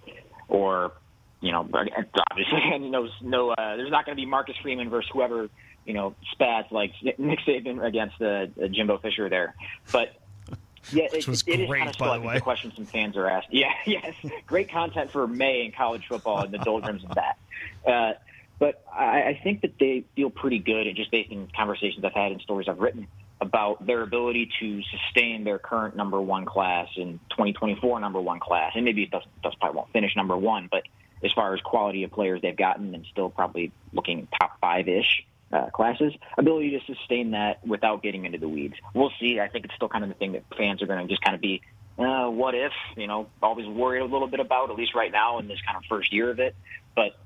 Or, 0.47 0.93
you 1.41 1.51
know, 1.51 1.67
obviously, 1.73 2.61
and, 2.73 2.89
know, 2.89 3.09
no, 3.21 3.49
uh, 3.49 3.75
there's 3.75 3.91
not 3.91 4.05
going 4.05 4.15
to 4.15 4.21
be 4.21 4.25
Marcus 4.25 4.55
Freeman 4.61 4.89
versus 4.89 5.11
whoever, 5.11 5.49
you 5.85 5.93
know, 5.93 6.15
spats 6.31 6.71
like 6.71 6.91
Nick 7.01 7.39
Saban 7.39 7.83
against 7.83 8.21
uh, 8.21 8.47
Jimbo 8.69 8.97
Fisher 8.99 9.29
there. 9.29 9.55
But 9.91 10.15
yeah, 10.91 11.05
it, 11.11 11.27
was 11.27 11.43
it 11.47 11.59
is 11.59 11.67
great, 11.67 11.79
kind 11.79 11.89
of 11.89 11.97
by 11.97 12.17
the 12.17 12.23
way. 12.23 12.35
the 12.35 12.41
question 12.41 12.71
some 12.75 12.85
fans 12.85 13.17
are 13.17 13.27
asked. 13.29 13.47
Yeah, 13.51 13.71
yes, 13.85 14.15
great 14.45 14.69
content 14.69 15.11
for 15.11 15.27
May 15.27 15.65
in 15.65 15.71
college 15.71 16.05
football 16.07 16.43
and 16.43 16.53
the 16.53 16.59
doldrums 16.59 17.03
of 17.03 17.15
that. 17.15 17.37
Uh, 17.85 18.13
but 18.59 18.83
I, 18.93 19.23
I 19.23 19.41
think 19.43 19.61
that 19.61 19.73
they 19.79 20.03
feel 20.15 20.29
pretty 20.29 20.59
good, 20.59 20.87
and 20.87 20.95
just 20.95 21.11
based 21.11 21.31
on 21.31 21.49
conversations 21.55 22.03
I've 22.03 22.13
had 22.13 22.31
and 22.31 22.41
stories 22.41 22.67
I've 22.67 22.79
written 22.79 23.07
about 23.41 23.85
their 23.85 24.01
ability 24.01 24.51
to 24.59 24.81
sustain 24.83 25.45
their 25.45 25.57
current 25.57 25.95
number 25.95 26.19
one 26.19 26.45
class 26.45 26.89
and 26.97 27.19
2024 27.31 27.99
number 27.99 28.19
one 28.19 28.39
class, 28.39 28.73
and 28.75 28.83
maybe 28.83 29.05
does 29.05 29.23
probably 29.41 29.77
won't 29.77 29.91
finish 29.91 30.15
number 30.15 30.37
one, 30.37 30.67
but 30.69 30.83
as 31.23 31.31
far 31.33 31.53
as 31.53 31.61
quality 31.61 32.03
of 32.03 32.11
players 32.11 32.41
they've 32.41 32.55
gotten, 32.55 32.93
and 32.93 33.05
still 33.11 33.29
probably 33.29 33.71
looking 33.93 34.27
top 34.39 34.59
five 34.59 34.87
ish 34.87 35.25
uh, 35.51 35.69
classes, 35.69 36.13
ability 36.37 36.71
to 36.71 36.93
sustain 36.93 37.31
that 37.31 37.65
without 37.65 38.03
getting 38.03 38.25
into 38.25 38.37
the 38.37 38.47
weeds. 38.47 38.75
We'll 38.93 39.11
see. 39.19 39.39
I 39.39 39.47
think 39.47 39.65
it's 39.65 39.75
still 39.75 39.89
kind 39.89 40.03
of 40.03 40.09
the 40.09 40.15
thing 40.15 40.33
that 40.33 40.43
fans 40.57 40.81
are 40.81 40.87
going 40.87 41.05
to 41.05 41.07
just 41.07 41.21
kind 41.21 41.35
of 41.35 41.41
be, 41.41 41.61
uh, 41.97 42.29
what 42.29 42.55
if? 42.55 42.71
You 42.95 43.07
know, 43.07 43.27
always 43.41 43.67
worried 43.67 44.01
a 44.01 44.05
little 44.05 44.27
bit 44.27 44.39
about, 44.39 44.69
at 44.69 44.77
least 44.77 44.95
right 44.95 45.11
now 45.11 45.39
in 45.39 45.47
this 45.47 45.59
kind 45.65 45.77
of 45.77 45.83
first 45.89 46.13
year 46.13 46.29
of 46.29 46.39
it. 46.39 46.55
But 46.95 47.17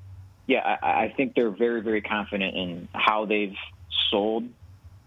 yeah, 0.47 0.77
I, 0.81 1.05
I 1.05 1.13
think 1.15 1.35
they're 1.35 1.49
very, 1.49 1.81
very 1.81 2.01
confident 2.01 2.55
in 2.55 2.87
how 2.93 3.25
they've 3.25 3.55
sold 4.09 4.49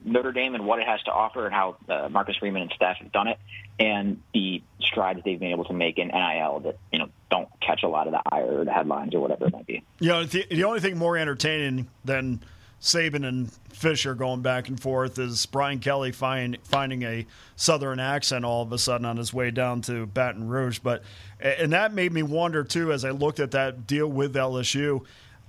Notre 0.05 0.33
Dame 0.33 0.55
and 0.55 0.67
what 0.67 0.79
it 0.79 0.87
has 0.87 1.03
to 1.03 1.11
offer, 1.11 1.47
and 1.47 1.55
how 1.55 1.77
uh, 1.89 2.09
Marcus 2.09 2.37
Freeman 2.37 2.63
and 2.63 2.73
staff 2.73 2.99
have 2.99 3.11
done 3.11 3.27
it, 3.27 3.39
and 3.79 4.23
the 4.33 4.63
strides 4.81 5.21
they've 5.25 5.41
been 5.41 5.51
able 5.51 5.65
to 5.65 5.73
make 5.73 5.99
in 5.99 6.09
NIL 6.09 6.61
that 6.61 6.79
you 6.93 7.01
know 7.01 7.09
don't 7.31 7.49
catch 7.61 7.83
a 7.83 7.89
lot 7.89 8.07
of 8.07 8.13
the 8.13 8.23
eye 8.31 8.43
or 8.43 8.65
the 8.65 8.73
headlines 8.73 9.15
or 9.15 9.21
whatever 9.21 9.47
it 9.47 9.53
might 9.53 9.67
be. 9.67 9.83
You 9.99 10.09
know, 10.09 10.25
the, 10.25 10.47
the 10.49 10.65
only 10.65 10.81
thing 10.81 10.97
more 10.97 11.17
entertaining 11.17 11.89
than 12.05 12.41
Saban 12.81 13.27
and 13.27 13.51
Fisher 13.71 14.15
going 14.15 14.43
back 14.43 14.69
and 14.69 14.81
forth 14.81 15.19
is 15.19 15.45
Brian 15.47 15.79
Kelly 15.79 16.13
find, 16.13 16.59
finding 16.65 17.03
a 17.03 17.27
Southern 17.57 17.99
accent 17.99 18.45
all 18.45 18.63
of 18.63 18.73
a 18.73 18.79
sudden 18.79 19.07
on 19.07 19.17
his 19.17 19.33
way 19.33 19.51
down 19.51 19.81
to 19.83 20.07
Baton 20.07 20.49
Rouge. 20.49 20.79
But 20.79 21.03
and 21.41 21.73
that 21.73 21.93
made 21.93 22.13
me 22.13 22.23
wonder 22.23 22.65
too 22.65 22.93
as 22.93 23.05
I 23.05 23.11
looked 23.11 23.41
at 23.41 23.51
that 23.53 23.87
deal 23.87 24.09
with 24.09 24.35
LSU. 24.35 25.05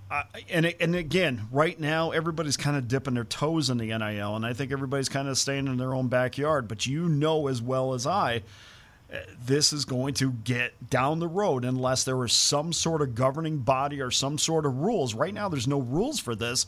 Uh, 0.10 0.24
and 0.50 0.66
and 0.80 0.96
again, 0.96 1.48
right 1.52 1.78
now 1.78 2.12
everybody's 2.12 2.56
kind 2.56 2.78
of 2.78 2.88
dipping 2.88 3.16
their 3.16 3.26
toes 3.26 3.70
in 3.70 3.78
the 3.78 3.88
NIL, 3.88 4.36
and 4.36 4.46
I 4.46 4.54
think 4.54 4.72
everybody's 4.72 5.10
kind 5.10 5.28
of 5.28 5.38
staying 5.38 5.68
in 5.68 5.78
their 5.78 5.94
own 5.94 6.08
backyard. 6.08 6.70
But 6.70 6.86
you 6.86 7.10
know 7.10 7.48
as 7.48 7.62
well 7.62 7.94
as 7.94 8.08
I, 8.08 8.44
uh, 9.12 9.18
this 9.46 9.74
is 9.74 9.84
going 9.84 10.14
to 10.16 10.32
get 10.32 10.90
down 10.90 11.20
the 11.20 11.28
road 11.28 11.66
unless 11.66 12.06
there 12.06 12.24
is 12.24 12.32
some 12.32 12.72
sort 12.72 13.02
of 13.02 13.16
governing 13.16 13.60
body 13.60 14.02
or 14.02 14.12
some 14.12 14.38
sort 14.38 14.66
of 14.66 14.78
rules. 14.78 15.14
Right 15.14 15.34
now, 15.34 15.50
there's 15.50 15.68
no 15.68 15.80
rules 15.80 16.20
for 16.20 16.36
this. 16.36 16.68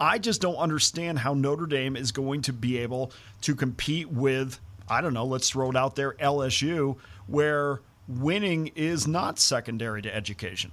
I 0.00 0.18
just 0.18 0.40
don't 0.40 0.56
understand 0.56 1.18
how 1.18 1.34
Notre 1.34 1.66
Dame 1.66 1.96
is 1.96 2.12
going 2.12 2.42
to 2.42 2.52
be 2.52 2.78
able 2.78 3.12
to 3.42 3.54
compete 3.54 4.10
with, 4.10 4.60
I 4.88 5.00
don't 5.00 5.14
know, 5.14 5.24
let's 5.24 5.50
throw 5.50 5.70
it 5.70 5.76
out 5.76 5.96
there, 5.96 6.12
LSU, 6.14 6.96
where 7.26 7.80
winning 8.06 8.68
is 8.74 9.06
not 9.06 9.38
secondary 9.38 10.02
to 10.02 10.14
education. 10.14 10.72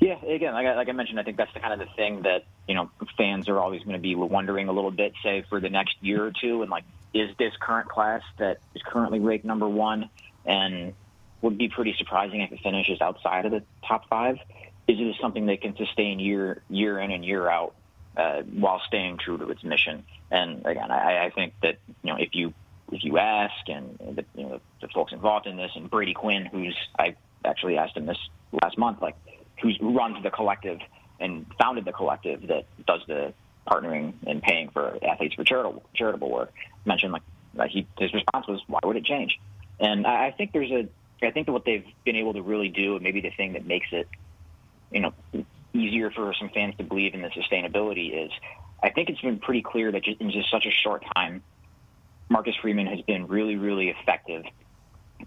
Yeah, 0.00 0.22
again, 0.22 0.52
like 0.52 0.66
I, 0.66 0.74
like 0.74 0.88
I 0.88 0.92
mentioned, 0.92 1.18
I 1.18 1.22
think 1.22 1.38
that's 1.38 1.52
the 1.54 1.60
kind 1.60 1.72
of 1.72 1.78
the 1.78 1.94
thing 1.94 2.22
that 2.22 2.44
you 2.68 2.74
know 2.74 2.90
fans 3.16 3.48
are 3.48 3.58
always 3.58 3.82
going 3.84 3.94
to 3.94 4.02
be 4.02 4.14
wondering 4.14 4.68
a 4.68 4.72
little 4.72 4.90
bit, 4.90 5.14
say 5.22 5.44
for 5.48 5.60
the 5.60 5.70
next 5.70 5.96
year 6.02 6.26
or 6.26 6.32
two, 6.32 6.60
and 6.60 6.70
like 6.70 6.84
is 7.14 7.30
this 7.38 7.54
current 7.58 7.88
class 7.88 8.20
that 8.38 8.58
is 8.74 8.82
currently 8.82 9.20
ranked 9.20 9.46
number 9.46 9.68
one 9.68 10.10
and 10.44 10.92
would 11.40 11.56
be 11.56 11.68
pretty 11.68 11.94
surprising 11.96 12.40
if 12.40 12.52
it 12.52 12.60
finishes 12.60 13.00
outside 13.00 13.46
of 13.46 13.52
the 13.52 13.62
top 13.86 14.08
five. 14.08 14.38
Is 14.86 14.98
it 14.98 15.16
something 15.20 15.46
that 15.46 15.62
can 15.62 15.76
sustain 15.76 16.20
year 16.20 16.62
year 16.68 16.98
in 16.98 17.10
and 17.10 17.24
year 17.24 17.48
out 17.48 17.74
uh, 18.16 18.42
while 18.42 18.80
staying 18.86 19.18
true 19.18 19.38
to 19.38 19.48
its 19.50 19.64
mission? 19.64 20.04
And 20.30 20.66
again, 20.66 20.90
I, 20.90 21.26
I 21.26 21.30
think 21.30 21.54
that 21.62 21.78
you 22.02 22.12
know 22.12 22.18
if 22.18 22.34
you 22.34 22.52
if 22.92 23.02
you 23.02 23.18
ask 23.18 23.68
and 23.68 23.98
the, 23.98 24.24
you 24.34 24.44
know, 24.44 24.60
the 24.80 24.88
folks 24.88 25.12
involved 25.12 25.46
in 25.46 25.56
this 25.56 25.70
and 25.74 25.90
Brady 25.90 26.14
Quinn, 26.14 26.46
who's 26.46 26.76
I 26.98 27.16
actually 27.44 27.78
asked 27.78 27.96
him 27.96 28.06
this 28.06 28.18
last 28.62 28.78
month, 28.78 29.00
like 29.00 29.16
who's, 29.60 29.76
who 29.78 29.96
runs 29.96 30.22
the 30.22 30.30
collective 30.30 30.78
and 31.20 31.46
founded 31.58 31.84
the 31.84 31.92
collective 31.92 32.46
that 32.48 32.66
does 32.86 33.00
the 33.06 33.32
partnering 33.66 34.12
and 34.26 34.42
paying 34.42 34.68
for 34.68 34.98
athletes 35.02 35.34
for 35.34 35.44
charitable 35.44 35.82
charitable 35.94 36.30
work, 36.30 36.52
mentioned 36.84 37.12
like, 37.12 37.70
he 37.70 37.86
his 37.98 38.12
response 38.12 38.46
was, 38.46 38.60
"Why 38.66 38.80
would 38.84 38.96
it 38.96 39.04
change?" 39.04 39.40
And 39.80 40.06
I, 40.06 40.26
I 40.26 40.30
think 40.32 40.52
there's 40.52 40.70
a 40.70 40.88
I 41.22 41.30
think 41.30 41.46
that 41.46 41.52
what 41.52 41.64
they've 41.64 41.86
been 42.04 42.16
able 42.16 42.34
to 42.34 42.42
really 42.42 42.68
do, 42.68 42.94
and 42.94 43.02
maybe 43.02 43.20
the 43.20 43.30
thing 43.30 43.54
that 43.54 43.64
makes 43.64 43.86
it, 43.92 44.08
you 44.94 45.00
know, 45.00 45.12
easier 45.74 46.10
for 46.10 46.32
some 46.38 46.48
fans 46.50 46.74
to 46.76 46.84
believe 46.84 47.14
in 47.14 47.20
the 47.20 47.28
sustainability 47.28 48.24
is, 48.24 48.30
I 48.82 48.90
think 48.90 49.10
it's 49.10 49.20
been 49.20 49.40
pretty 49.40 49.62
clear 49.62 49.90
that 49.90 50.06
in 50.06 50.30
just 50.30 50.50
such 50.50 50.66
a 50.66 50.70
short 50.70 51.04
time, 51.16 51.42
Marcus 52.28 52.54
Freeman 52.62 52.86
has 52.86 53.00
been 53.02 53.26
really, 53.26 53.56
really 53.56 53.88
effective 53.90 54.44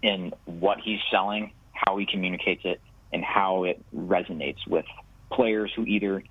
in 0.02 0.32
what 0.46 0.78
he's 0.80 1.00
selling, 1.10 1.52
how 1.72 1.98
he 1.98 2.06
communicates 2.06 2.62
it, 2.64 2.80
and 3.12 3.22
how 3.22 3.64
it 3.64 3.82
resonates 3.94 4.66
with 4.66 4.86
players 5.30 5.70
who 5.76 5.84
either 5.84 6.22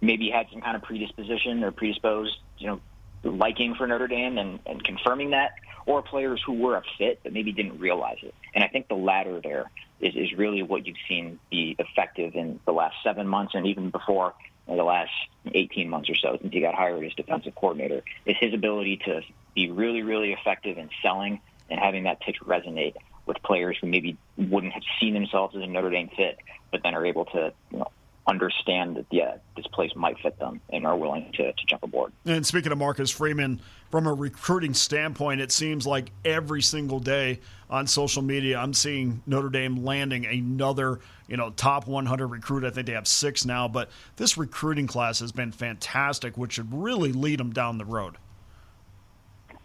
maybe 0.00 0.30
had 0.30 0.46
some 0.50 0.62
kind 0.62 0.76
of 0.76 0.82
predisposition 0.82 1.62
or 1.62 1.70
predisposed, 1.70 2.36
you 2.58 2.66
know, 2.68 2.80
liking 3.22 3.74
for 3.74 3.86
Notre 3.86 4.08
Dame 4.08 4.38
and, 4.38 4.58
and 4.66 4.82
confirming 4.82 5.30
that, 5.30 5.52
or 5.84 6.02
players 6.02 6.42
who 6.44 6.54
were 6.54 6.76
a 6.76 6.82
fit 6.98 7.20
but 7.22 7.32
maybe 7.32 7.52
didn't 7.52 7.78
realize 7.78 8.18
it. 8.22 8.34
And 8.54 8.64
I 8.64 8.68
think 8.68 8.88
the 8.88 8.94
latter 8.94 9.40
there 9.40 9.70
is, 10.00 10.14
is 10.14 10.32
really 10.36 10.62
what 10.62 10.86
you've 10.86 10.96
seen 11.08 11.38
be 11.50 11.76
effective 11.78 12.34
in 12.34 12.60
the 12.64 12.72
last 12.72 12.96
seven 13.02 13.26
months 13.26 13.54
and 13.54 13.66
even 13.66 13.90
before 13.90 14.34
in 14.68 14.76
the 14.76 14.84
last 14.84 15.12
18 15.52 15.88
months 15.88 16.10
or 16.10 16.14
so 16.14 16.36
since 16.40 16.52
he 16.52 16.60
got 16.60 16.74
hired 16.74 17.04
as 17.04 17.14
defensive 17.14 17.54
coordinator 17.54 18.02
is 18.24 18.36
his 18.40 18.52
ability 18.52 18.96
to 19.04 19.22
be 19.54 19.70
really, 19.70 20.02
really 20.02 20.32
effective 20.32 20.76
in 20.76 20.90
selling 21.02 21.40
and 21.70 21.80
having 21.80 22.04
that 22.04 22.20
pitch 22.20 22.36
resonate 22.44 22.94
with 23.26 23.42
players 23.42 23.76
who 23.80 23.86
maybe 23.86 24.16
wouldn't 24.36 24.72
have 24.72 24.82
seen 25.00 25.14
themselves 25.14 25.56
as 25.56 25.62
a 25.62 25.66
Notre 25.66 25.90
Dame 25.90 26.08
fit, 26.16 26.38
but 26.70 26.82
then 26.82 26.94
are 26.94 27.04
able 27.04 27.24
to 27.26 27.52
you 27.70 27.78
know, 27.78 27.90
understand 28.26 28.96
that 28.96 29.06
yeah, 29.10 29.36
this 29.56 29.66
place 29.68 29.92
might 29.94 30.18
fit 30.18 30.38
them 30.38 30.60
and 30.70 30.86
are 30.86 30.96
willing 30.96 31.30
to, 31.34 31.52
to 31.52 31.66
jump 31.68 31.82
aboard. 31.82 32.12
And 32.24 32.44
speaking 32.46 32.72
of 32.72 32.78
Marcus 32.78 33.10
Freeman, 33.10 33.60
from 33.90 34.06
a 34.06 34.12
recruiting 34.12 34.74
standpoint, 34.74 35.40
it 35.40 35.52
seems 35.52 35.86
like 35.86 36.10
every 36.24 36.60
single 36.60 36.98
day 36.98 37.40
on 37.70 37.86
social 37.86 38.22
media, 38.22 38.58
I'm 38.58 38.74
seeing 38.74 39.22
Notre 39.26 39.48
Dame 39.48 39.84
landing 39.84 40.26
another, 40.26 41.00
you 41.28 41.36
know, 41.36 41.50
top 41.50 41.86
100 41.86 42.26
recruit. 42.26 42.64
I 42.64 42.70
think 42.70 42.86
they 42.86 42.94
have 42.94 43.06
six 43.06 43.44
now, 43.44 43.68
but 43.68 43.90
this 44.16 44.36
recruiting 44.36 44.86
class 44.86 45.20
has 45.20 45.30
been 45.32 45.52
fantastic, 45.52 46.36
which 46.36 46.54
should 46.54 46.72
really 46.72 47.12
lead 47.12 47.38
them 47.38 47.52
down 47.52 47.78
the 47.78 47.84
road. 47.84 48.16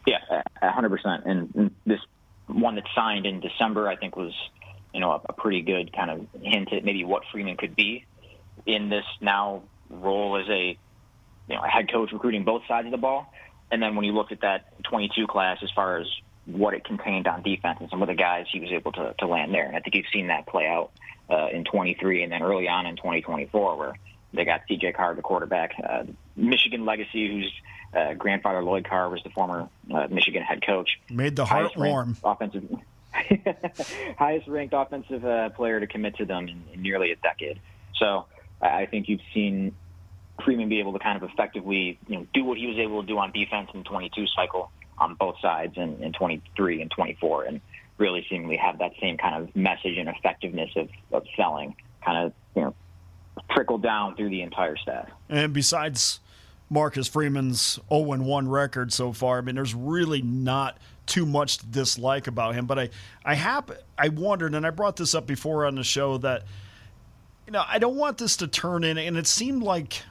Yeah, 0.05 0.20
100%. 0.62 1.26
And, 1.26 1.53
and 1.55 1.72
this 1.86 1.99
one 2.47 2.76
that 2.76 2.86
signed 2.95 3.26
in 3.26 3.39
December, 3.39 3.88
I 3.88 3.95
think, 3.95 4.16
was, 4.16 4.34
you 4.93 4.99
know, 4.99 5.12
a, 5.12 5.22
a 5.30 5.34
pretty 5.34 5.62
good 5.62 5.93
kind 5.93 6.09
of 6.12 6.28
hint 6.41 6.74
at 6.74 6.84
maybe 6.84 7.03
what 7.03 7.24
Freeman 7.32 7.57
could 7.57 7.76
be 7.76 8.05
in 8.66 8.89
this 8.89 9.05
now 9.20 9.64
role 9.89 10.38
as 10.38 10.47
a 10.49 10.78
you 11.47 11.55
know 11.55 11.62
a 11.64 11.68
head 11.68 11.91
coach 11.91 12.12
recruiting 12.12 12.43
both 12.43 12.64
sides 12.68 12.86
of 12.86 12.91
the 12.91 12.97
ball. 12.97 13.32
And 13.72 13.82
then 13.82 13.95
when 13.95 14.05
you 14.05 14.12
looked 14.12 14.32
at 14.32 14.41
that 14.41 14.84
22 14.84 15.28
class 15.28 15.59
as 15.64 15.70
far 15.72 15.97
as 15.97 16.07
what 16.45 16.74
it 16.74 16.84
contained 16.84 17.28
on 17.28 17.41
defense 17.41 17.78
and 17.80 17.89
some 17.89 18.01
of 18.01 18.09
the 18.09 18.16
guys 18.16 18.45
he 18.51 18.59
was 18.59 18.72
able 18.72 18.91
to, 18.91 19.16
to 19.20 19.28
land 19.28 19.53
there, 19.53 19.66
and 19.66 19.76
I 19.76 19.80
think 19.80 19.95
you've 19.95 20.12
seen 20.12 20.28
that 20.28 20.45
play 20.45 20.68
out 20.68 20.91
uh, 21.30 21.47
in 21.51 21.64
23 21.64 22.24
and 22.24 22.32
then 22.32 22.41
early 22.41 22.68
on 22.68 22.86
in 22.86 22.97
2024 22.97 23.78
where 23.78 23.93
they 24.34 24.45
got 24.45 24.62
C.J. 24.68 24.93
Carr, 24.93 25.16
the 25.16 25.22
quarterback, 25.22 25.74
uh, 25.82 26.03
Michigan 26.36 26.86
legacy, 26.86 27.28
whose 27.28 27.53
uh, 27.93 28.14
grandfather 28.14 28.64
Lloyd 28.64 28.88
Carr 28.88 29.09
was 29.09 29.22
the 29.24 29.30
former 29.30 29.68
uh, 29.93 30.07
Michigan 30.09 30.41
head 30.41 30.66
coach. 30.66 30.99
Made 31.09 31.36
the 31.36 31.45
heart 31.45 31.76
warm. 31.76 32.18
Offensive, 32.24 32.64
highest 34.18 34.47
ranked 34.47 34.74
offensive 34.74 35.26
uh, 35.26 35.49
player 35.49 35.80
to 35.80 35.88
commit 35.88 36.16
to 36.18 36.26
them 36.26 36.47
in, 36.47 36.64
in 36.74 36.82
nearly 36.82 37.12
a 37.12 37.16
decade. 37.18 37.59
So 37.95 38.26
I 38.62 38.86
think 38.86 39.09
you've 39.09 39.22
seen 39.34 39.74
Freeman 40.43 40.70
be 40.70 40.80
able 40.80 40.93
to 40.93 40.99
kind 40.99 41.22
of 41.22 41.30
effectively, 41.30 41.99
you 42.07 42.18
know, 42.18 42.28
do 42.34 42.43
what 42.43 42.57
he 42.57 42.68
was 42.68 42.78
able 42.78 43.01
to 43.01 43.07
do 43.07 43.18
on 43.18 43.32
defense 43.32 43.70
in 43.74 43.80
the 43.80 43.86
22 43.86 44.26
cycle 44.28 44.72
on 44.97 45.16
both 45.16 45.36
sides 45.41 45.74
in, 45.78 46.01
in 46.03 46.14
23 46.14 46.82
and 46.82 46.91
24, 46.91 47.45
and 47.45 47.62
really 47.97 48.26
seemingly 48.30 48.57
have 48.57 48.80
that 48.80 48.91
same 49.01 49.18
kind 49.18 49.43
of 49.43 49.55
message 49.55 49.97
and 49.97 50.09
effectiveness 50.09 50.70
of, 50.76 50.89
of 51.12 51.24
selling 51.36 51.76
kind 52.03 52.26
of, 52.26 52.34
you 52.55 52.62
know, 52.62 52.76
trickle 53.51 53.78
down 53.78 54.16
through 54.16 54.30
the 54.30 54.41
entire 54.41 54.78
staff. 54.78 55.09
And 55.30 55.53
besides 55.53 56.20
Marcus 56.70 57.07
Freeman's 57.07 57.80
0 57.89 58.01
1 58.01 58.47
record 58.47 58.93
so 58.93 59.12
far, 59.12 59.39
I 59.39 59.41
mean, 59.41 59.55
there's 59.55 59.76
really 59.76 60.22
not 60.22 60.78
too 61.05 61.26
much 61.26 61.57
to 61.59 61.66
dislike 61.66 62.28
about 62.28 62.55
him. 62.55 62.66
But 62.66 62.80
I, 62.80 62.89
I 63.26 63.36
have, 63.36 63.72
I 63.97 64.09
wondered, 64.09 64.55
and 64.55 64.66
I 64.66 64.70
brought 64.70 64.95
this 64.95 65.16
up 65.16 65.28
before 65.28 65.66
on 65.66 65.76
the 65.76 65.84
show 65.84 66.18
that 66.20 66.43
you 67.52 67.58
know, 67.58 67.66
I 67.68 67.80
don't 67.80 67.97
want 67.97 68.18
this 68.18 68.38
to 68.38 68.47
turn 68.47 68.86
in, 68.86 68.97
and 68.97 69.18
it 69.18 69.28
seemed 69.28 69.62
like 69.62 70.04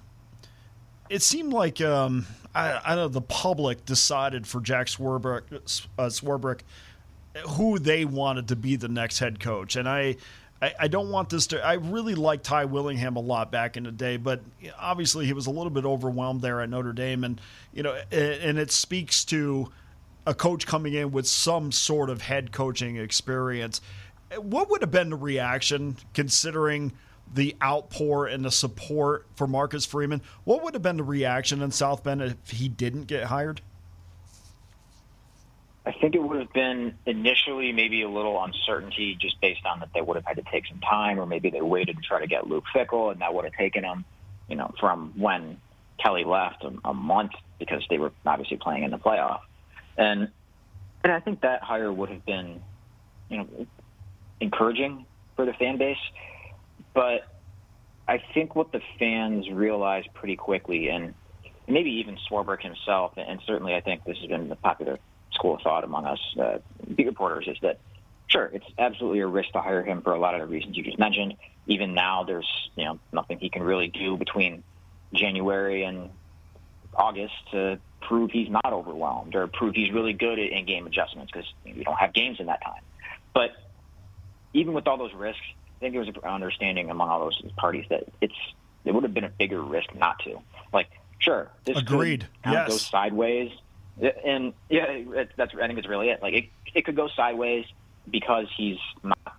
it 1.09 1.22
seemed 1.22 1.55
like 1.55 1.80
um, 1.80 2.26
I, 2.55 2.78
I 2.84 2.95
know 2.95 3.09
the 3.09 3.22
public 3.22 3.86
decided 3.86 4.47
for 4.47 4.61
Jack 4.61 4.88
Swarbrick, 4.88 5.45
uh, 5.99 6.09
Swarbrick 6.09 6.61
who 7.49 7.78
they 7.78 8.05
wanted 8.05 8.49
to 8.49 8.57
be 8.57 8.76
the 8.76 8.88
next 8.88 9.20
head 9.20 9.41
coach, 9.41 9.74
and 9.76 9.88
I. 9.88 10.16
I, 10.62 10.74
I 10.78 10.88
don't 10.88 11.09
want 11.09 11.30
this 11.30 11.47
to. 11.47 11.64
I 11.64 11.72
really 11.72 12.14
liked 12.14 12.45
Ty 12.45 12.66
Willingham 12.66 13.16
a 13.16 13.20
lot 13.20 13.51
back 13.51 13.78
in 13.78 13.84
the 13.84 13.91
day, 13.91 14.18
but 14.18 14.43
obviously 14.78 15.24
he 15.24 15.32
was 15.32 15.47
a 15.47 15.51
little 15.51 15.70
bit 15.70 15.86
overwhelmed 15.86 16.43
there 16.43 16.61
at 16.61 16.68
Notre 16.68 16.93
Dame, 16.93 17.24
and 17.24 17.41
you 17.72 17.82
know, 17.82 17.95
and 18.12 18.59
it 18.59 18.70
speaks 18.70 19.24
to 19.24 19.72
a 20.26 20.34
coach 20.34 20.66
coming 20.66 20.93
in 20.93 21.12
with 21.12 21.26
some 21.26 21.72
sort 21.72 22.11
of 22.11 22.20
head 22.20 22.53
coaching 22.53 22.99
experience. 22.99 23.80
What 24.36 24.68
would 24.68 24.82
have 24.82 24.91
been 24.91 25.09
the 25.09 25.16
reaction 25.16 25.97
considering 26.12 26.93
the 27.33 27.57
outpour 27.62 28.26
and 28.26 28.45
the 28.45 28.51
support 28.51 29.26
for 29.35 29.47
Marcus 29.47 29.87
Freeman, 29.87 30.20
what 30.45 30.62
would 30.62 30.74
have 30.74 30.83
been 30.83 30.97
the 30.97 31.05
reaction 31.05 31.62
in 31.62 31.70
South 31.70 32.03
Bend 32.03 32.22
if 32.22 32.51
he 32.51 32.68
didn't 32.68 33.05
get 33.05 33.24
hired? 33.24 33.61
I 35.87 35.93
think 35.93 36.14
it 36.14 36.22
would 36.22 36.39
have 36.39 36.53
been 36.53 36.95
initially 37.07 37.72
maybe 37.72 38.03
a 38.03 38.09
little 38.09 38.43
uncertainty 38.43 39.16
just 39.18 39.41
based 39.41 39.64
on 39.64 39.81
that 39.81 39.89
they 39.95 40.01
would 40.01 40.16
have 40.16 40.26
had 40.26 40.37
to 40.37 40.51
take 40.51 40.66
some 40.66 40.81
time, 40.81 41.18
or 41.18 41.26
maybe 41.26 41.51
they 41.51 41.62
waited 41.62 41.97
to 41.97 42.03
try 42.03 42.20
to 42.20 42.26
get 42.26 42.47
Luke 42.47 42.64
Fickell, 42.74 43.12
and 43.12 43.20
that 43.22 43.33
would 43.33 43.45
have 43.45 43.55
taken 43.55 43.83
them, 43.83 44.05
you 44.49 44.57
know, 44.57 44.72
from 44.78 45.14
when 45.16 45.57
Kelly 45.99 46.24
left 46.24 46.64
a, 46.85 46.95
month 46.95 47.33
because 47.59 47.83
they 47.89 47.99
were 47.99 48.12
obviously 48.26 48.59
playing 48.59 48.85
in 48.85 48.91
the 48.91 48.99
playoff, 48.99 49.41
and 49.97 50.28
and 51.03 51.12
I 51.12 51.20
think 51.20 51.41
that 51.41 51.62
hire 51.62 51.91
would 51.91 52.11
have 52.11 52.26
been, 52.26 52.62
you 53.31 53.39
know, 53.39 53.66
encouraging 54.39 55.07
for 55.35 55.47
the 55.47 55.55
fan 55.55 55.78
base 55.78 55.97
but 56.95 57.26
I 58.09 58.22
think 58.34 58.57
what 58.57 58.72
the 58.72 58.80
fans 58.99 59.49
realized 59.51 60.09
pretty 60.14 60.36
quickly, 60.36 60.88
and 60.88 61.14
maybe 61.68 61.91
even 62.01 62.18
Swarbrick 62.28 62.62
himself, 62.62 63.12
and 63.16 63.41
certainly 63.47 63.74
I 63.74 63.80
think 63.80 64.05
this 64.05 64.18
has 64.18 64.26
been 64.28 64.49
the 64.49 64.57
popular 64.57 64.99
school 65.32 65.55
of 65.55 65.62
thought 65.62 65.84
among 65.84 66.07
us 66.07 66.18
uh, 66.41 66.59
beat 66.95 67.07
reporters, 67.07 67.47
is 67.47 67.57
that 67.62 67.78
sure, 68.26 68.51
it's 68.53 68.66
absolutely 68.78 69.20
a 69.20 69.26
risk 69.26 69.53
to 69.53 69.61
hire 69.61 69.84
him 69.84 70.03
for 70.03 70.12
a 70.12 70.18
lot 70.18 70.34
of 70.34 70.41
the 70.41 70.47
reasons 70.47 70.76
you 70.76 70.82
just 70.82 70.99
mentioned. 70.99 71.34
Even 71.66 71.95
now, 71.95 72.24
there's 72.24 72.49
you 72.76 72.84
know 72.84 72.99
nothing 73.12 73.38
he 73.38 73.51
can 73.51 73.62
really 73.62 73.88
do 73.88 74.16
between 74.16 74.62
January 75.12 75.84
and 75.84 76.11
August 76.95 77.34
to 77.53 77.78
prove 78.01 78.30
he's 78.30 78.51
not 78.51 78.72
overwhelmed 78.72 79.34
or 79.34 79.47
prove 79.47 79.74
he's 79.74 79.93
really 79.93 80.12
good 80.12 80.38
at 80.38 80.51
in-game 80.51 80.86
adjustments 80.86 81.30
because 81.32 81.49
we 81.64 81.84
don't 81.84 81.99
have 81.99 82.12
games 82.12 82.41
in 82.41 82.47
that 82.47 82.62
time. 82.62 82.82
But 83.34 83.51
even 84.53 84.72
with 84.72 84.88
all 84.88 84.97
those 84.97 85.14
risks, 85.14 85.43
think 85.81 85.95
there 85.95 86.01
was 86.01 86.09
an 86.09 86.16
understanding 86.24 86.91
among 86.91 87.09
all 87.09 87.20
those 87.20 87.43
parties 87.57 87.87
that 87.91 88.05
it's 88.20 88.35
it 88.85 88.93
would 88.93 89.03
have 89.03 89.14
been 89.14 89.24
a 89.24 89.31
bigger 89.31 89.61
risk 89.61 89.95
not 89.95 90.18
to. 90.20 90.39
Like, 90.72 90.89
sure, 91.18 91.51
this 91.64 91.76
agreed. 91.76 92.26
could 92.45 92.53
yes. 92.53 92.68
go 92.68 92.76
sideways, 92.76 93.51
and 94.24 94.53
yeah, 94.68 94.85
it, 94.85 95.31
that's 95.37 95.55
I 95.55 95.66
think 95.66 95.78
it's 95.78 95.89
really 95.89 96.11
it. 96.11 96.22
Like, 96.22 96.35
it 96.35 96.45
it 96.74 96.85
could 96.85 96.97
go 96.97 97.09
sideways 97.09 97.66
because 98.11 98.47
he's 98.57 98.78
not 99.03 99.37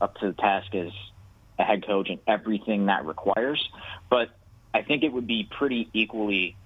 up 0.00 0.16
to 0.18 0.28
the 0.28 0.32
task 0.34 0.74
as 0.74 0.92
a 1.58 1.64
head 1.64 1.86
coach 1.86 2.08
and 2.08 2.20
everything 2.26 2.86
that 2.86 3.04
requires. 3.04 3.68
But 4.08 4.30
I 4.72 4.82
think 4.82 5.02
it 5.02 5.12
would 5.12 5.26
be 5.26 5.48
pretty 5.50 5.88
equally 5.92 6.56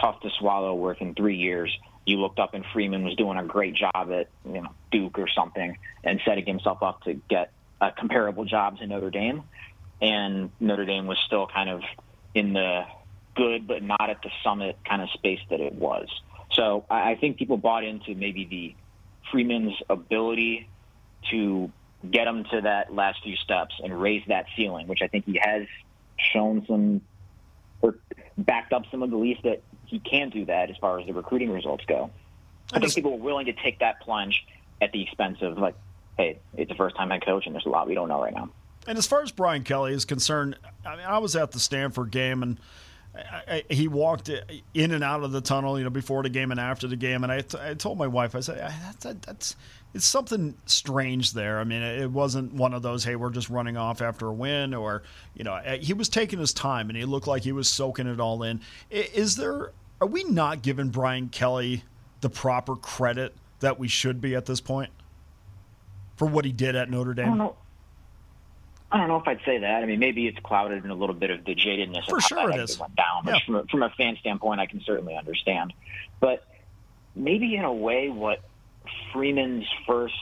tough 0.00 0.20
to 0.20 0.30
swallow. 0.38 0.74
Within 0.74 1.14
three 1.14 1.36
years, 1.36 1.76
you 2.06 2.18
looked 2.18 2.38
up 2.38 2.54
and 2.54 2.64
Freeman 2.72 3.04
was 3.04 3.14
doing 3.14 3.38
a 3.38 3.44
great 3.44 3.74
job 3.74 4.10
at 4.12 4.28
you 4.44 4.62
know 4.62 4.70
Duke 4.90 5.18
or 5.18 5.28
something, 5.28 5.76
and 6.02 6.20
setting 6.24 6.46
himself 6.46 6.82
up 6.82 7.02
to 7.02 7.14
get 7.28 7.52
uh, 7.80 7.90
comparable 7.96 8.44
jobs 8.44 8.80
in 8.80 8.88
Notre 8.88 9.10
Dame, 9.10 9.44
and 10.00 10.50
Notre 10.60 10.84
Dame 10.84 11.06
was 11.06 11.18
still 11.26 11.46
kind 11.46 11.70
of 11.70 11.82
in 12.34 12.52
the 12.52 12.84
good 13.34 13.66
but 13.66 13.82
not 13.82 14.10
at 14.10 14.20
the 14.22 14.30
summit 14.42 14.76
kind 14.88 15.00
of 15.00 15.10
space 15.10 15.40
that 15.50 15.60
it 15.60 15.74
was. 15.74 16.08
So 16.52 16.84
I, 16.90 17.12
I 17.12 17.16
think 17.16 17.38
people 17.38 17.56
bought 17.56 17.84
into 17.84 18.14
maybe 18.14 18.44
the 18.44 18.74
Freeman's 19.30 19.74
ability 19.88 20.68
to 21.30 21.70
get 22.08 22.26
him 22.26 22.44
to 22.44 22.60
that 22.62 22.94
last 22.94 23.22
few 23.22 23.36
steps 23.36 23.74
and 23.82 24.00
raise 24.00 24.22
that 24.28 24.46
ceiling, 24.56 24.86
which 24.86 25.00
I 25.02 25.08
think 25.08 25.24
he 25.24 25.40
has 25.42 25.66
shown 26.16 26.64
some 26.66 27.00
or 27.80 27.96
backed 28.36 28.72
up 28.72 28.84
some 28.90 29.02
of 29.02 29.10
the 29.10 29.16
belief 29.16 29.38
that 29.44 29.62
he 29.86 29.98
can 30.00 30.30
do 30.30 30.44
that 30.46 30.70
as 30.70 30.76
far 30.76 30.98
as 30.98 31.06
the 31.06 31.12
recruiting 31.12 31.50
results 31.50 31.84
go. 31.86 32.10
I 32.72 32.80
think 32.80 32.94
people 32.94 33.12
were 33.18 33.24
willing 33.24 33.46
to 33.46 33.52
take 33.52 33.78
that 33.78 34.00
plunge 34.00 34.44
at 34.80 34.92
the 34.92 35.02
expense 35.02 35.38
of 35.42 35.58
like, 35.58 35.74
hey, 36.18 36.40
it's 36.56 36.70
a 36.70 36.74
first 36.74 36.96
time 36.96 37.10
head 37.10 37.24
coach 37.24 37.46
and 37.46 37.54
there's 37.54 37.64
a 37.64 37.70
lot 37.70 37.86
we 37.86 37.94
don't 37.94 38.08
know 38.08 38.20
right 38.20 38.34
now. 38.34 38.50
And 38.86 38.98
as 38.98 39.06
far 39.06 39.22
as 39.22 39.30
Brian 39.30 39.62
Kelly 39.62 39.92
is 39.92 40.04
concerned, 40.04 40.56
I 40.84 40.96
mean, 40.96 41.06
I 41.06 41.18
was 41.18 41.36
at 41.36 41.52
the 41.52 41.60
Stanford 41.60 42.10
game 42.10 42.42
and 42.42 42.60
I, 43.14 43.64
I, 43.70 43.74
he 43.74 43.88
walked 43.88 44.30
in 44.74 44.90
and 44.92 45.04
out 45.04 45.22
of 45.22 45.32
the 45.32 45.40
tunnel, 45.40 45.78
you 45.78 45.84
know, 45.84 45.90
before 45.90 46.22
the 46.22 46.28
game 46.28 46.50
and 46.50 46.60
after 46.60 46.86
the 46.86 46.96
game. 46.96 47.22
And 47.22 47.32
I, 47.32 47.40
t- 47.40 47.58
I 47.60 47.74
told 47.74 47.98
my 47.98 48.06
wife, 48.06 48.34
I 48.34 48.40
said, 48.40 48.58
that's, 48.58 49.04
that's 49.26 49.56
it's 49.94 50.06
something 50.06 50.54
strange 50.66 51.32
there. 51.32 51.58
I 51.58 51.64
mean, 51.64 51.82
it 51.82 52.10
wasn't 52.10 52.52
one 52.52 52.74
of 52.74 52.82
those, 52.82 53.04
hey, 53.04 53.16
we're 53.16 53.30
just 53.30 53.48
running 53.48 53.76
off 53.76 54.02
after 54.02 54.26
a 54.26 54.32
win, 54.32 54.74
or 54.74 55.02
you 55.34 55.44
know, 55.44 55.56
he 55.80 55.94
was 55.94 56.08
taking 56.08 56.38
his 56.38 56.52
time 56.52 56.90
and 56.90 56.96
he 56.96 57.04
looked 57.04 57.26
like 57.26 57.42
he 57.42 57.52
was 57.52 57.68
soaking 57.68 58.06
it 58.06 58.20
all 58.20 58.42
in. 58.42 58.60
Is 58.90 59.36
there? 59.36 59.72
Are 60.00 60.06
we 60.06 60.24
not 60.24 60.62
giving 60.62 60.90
Brian 60.90 61.28
Kelly 61.28 61.84
the 62.20 62.30
proper 62.30 62.76
credit 62.76 63.34
that 63.60 63.78
we 63.78 63.88
should 63.88 64.20
be 64.20 64.34
at 64.34 64.46
this 64.46 64.60
point 64.60 64.90
for 66.18 66.26
what 66.26 66.44
he 66.44 66.52
did 66.52 66.76
at 66.76 66.90
Notre 66.90 67.14
Dame? 67.14 67.26
I 67.26 67.28
don't 67.28 67.38
know. 67.38 67.56
I 68.90 68.98
don't 68.98 69.08
know 69.08 69.16
if 69.16 69.28
I'd 69.28 69.40
say 69.44 69.58
that. 69.58 69.82
I 69.82 69.86
mean, 69.86 69.98
maybe 70.00 70.26
it's 70.26 70.38
clouded 70.40 70.84
in 70.84 70.90
a 70.90 70.94
little 70.94 71.14
bit 71.14 71.30
of 71.30 71.44
the 71.44 71.54
jadedness 71.54 72.08
for 72.08 72.16
of 72.16 72.22
sure 72.24 72.38
how 72.40 72.46
it 72.48 72.56
that 72.56 72.60
is. 72.60 72.78
went 72.78 72.96
down. 72.96 73.22
Yeah. 73.26 73.38
from, 73.44 73.54
a, 73.56 73.64
from 73.64 73.82
a 73.82 73.90
fan 73.90 74.16
standpoint, 74.20 74.60
I 74.60 74.66
can 74.66 74.80
certainly 74.84 75.14
understand. 75.14 75.74
But 76.20 76.44
maybe 77.14 77.54
in 77.54 77.64
a 77.64 77.72
way, 77.72 78.08
what 78.08 78.40
Freeman's 79.12 79.66
first 79.86 80.14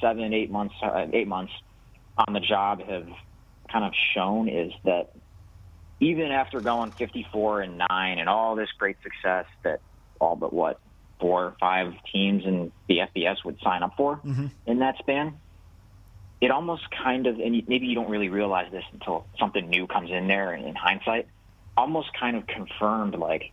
seven, 0.00 0.32
eight 0.32 0.50
months, 0.50 0.74
uh, 0.82 1.06
eight 1.12 1.26
months 1.26 1.52
on 2.16 2.32
the 2.32 2.40
job 2.40 2.80
have 2.80 3.08
kind 3.70 3.84
of 3.84 3.92
shown 4.14 4.48
is 4.48 4.72
that 4.84 5.10
even 5.98 6.30
after 6.30 6.60
going 6.60 6.92
54 6.92 7.62
and 7.62 7.82
nine 7.90 8.18
and 8.18 8.28
all 8.28 8.54
this 8.54 8.68
great 8.78 8.96
success 9.02 9.46
that 9.64 9.80
all 10.20 10.36
but 10.36 10.52
what 10.52 10.78
four 11.24 11.44
or 11.44 11.56
five 11.58 11.94
teams 12.12 12.44
in 12.44 12.70
the 12.86 12.98
FBS 12.98 13.42
would 13.46 13.58
sign 13.64 13.82
up 13.82 13.96
for 13.96 14.16
mm-hmm. 14.16 14.48
in 14.66 14.80
that 14.80 14.98
span, 14.98 15.32
it 16.42 16.50
almost 16.50 16.82
kind 16.90 17.26
of, 17.26 17.40
and 17.40 17.66
maybe 17.66 17.86
you 17.86 17.94
don't 17.94 18.10
really 18.10 18.28
realize 18.28 18.70
this 18.70 18.84
until 18.92 19.24
something 19.38 19.70
new 19.70 19.86
comes 19.86 20.10
in 20.10 20.28
there 20.28 20.52
and 20.52 20.66
in 20.66 20.74
hindsight, 20.74 21.26
almost 21.78 22.08
kind 22.12 22.36
of 22.36 22.46
confirmed 22.46 23.14
like 23.14 23.52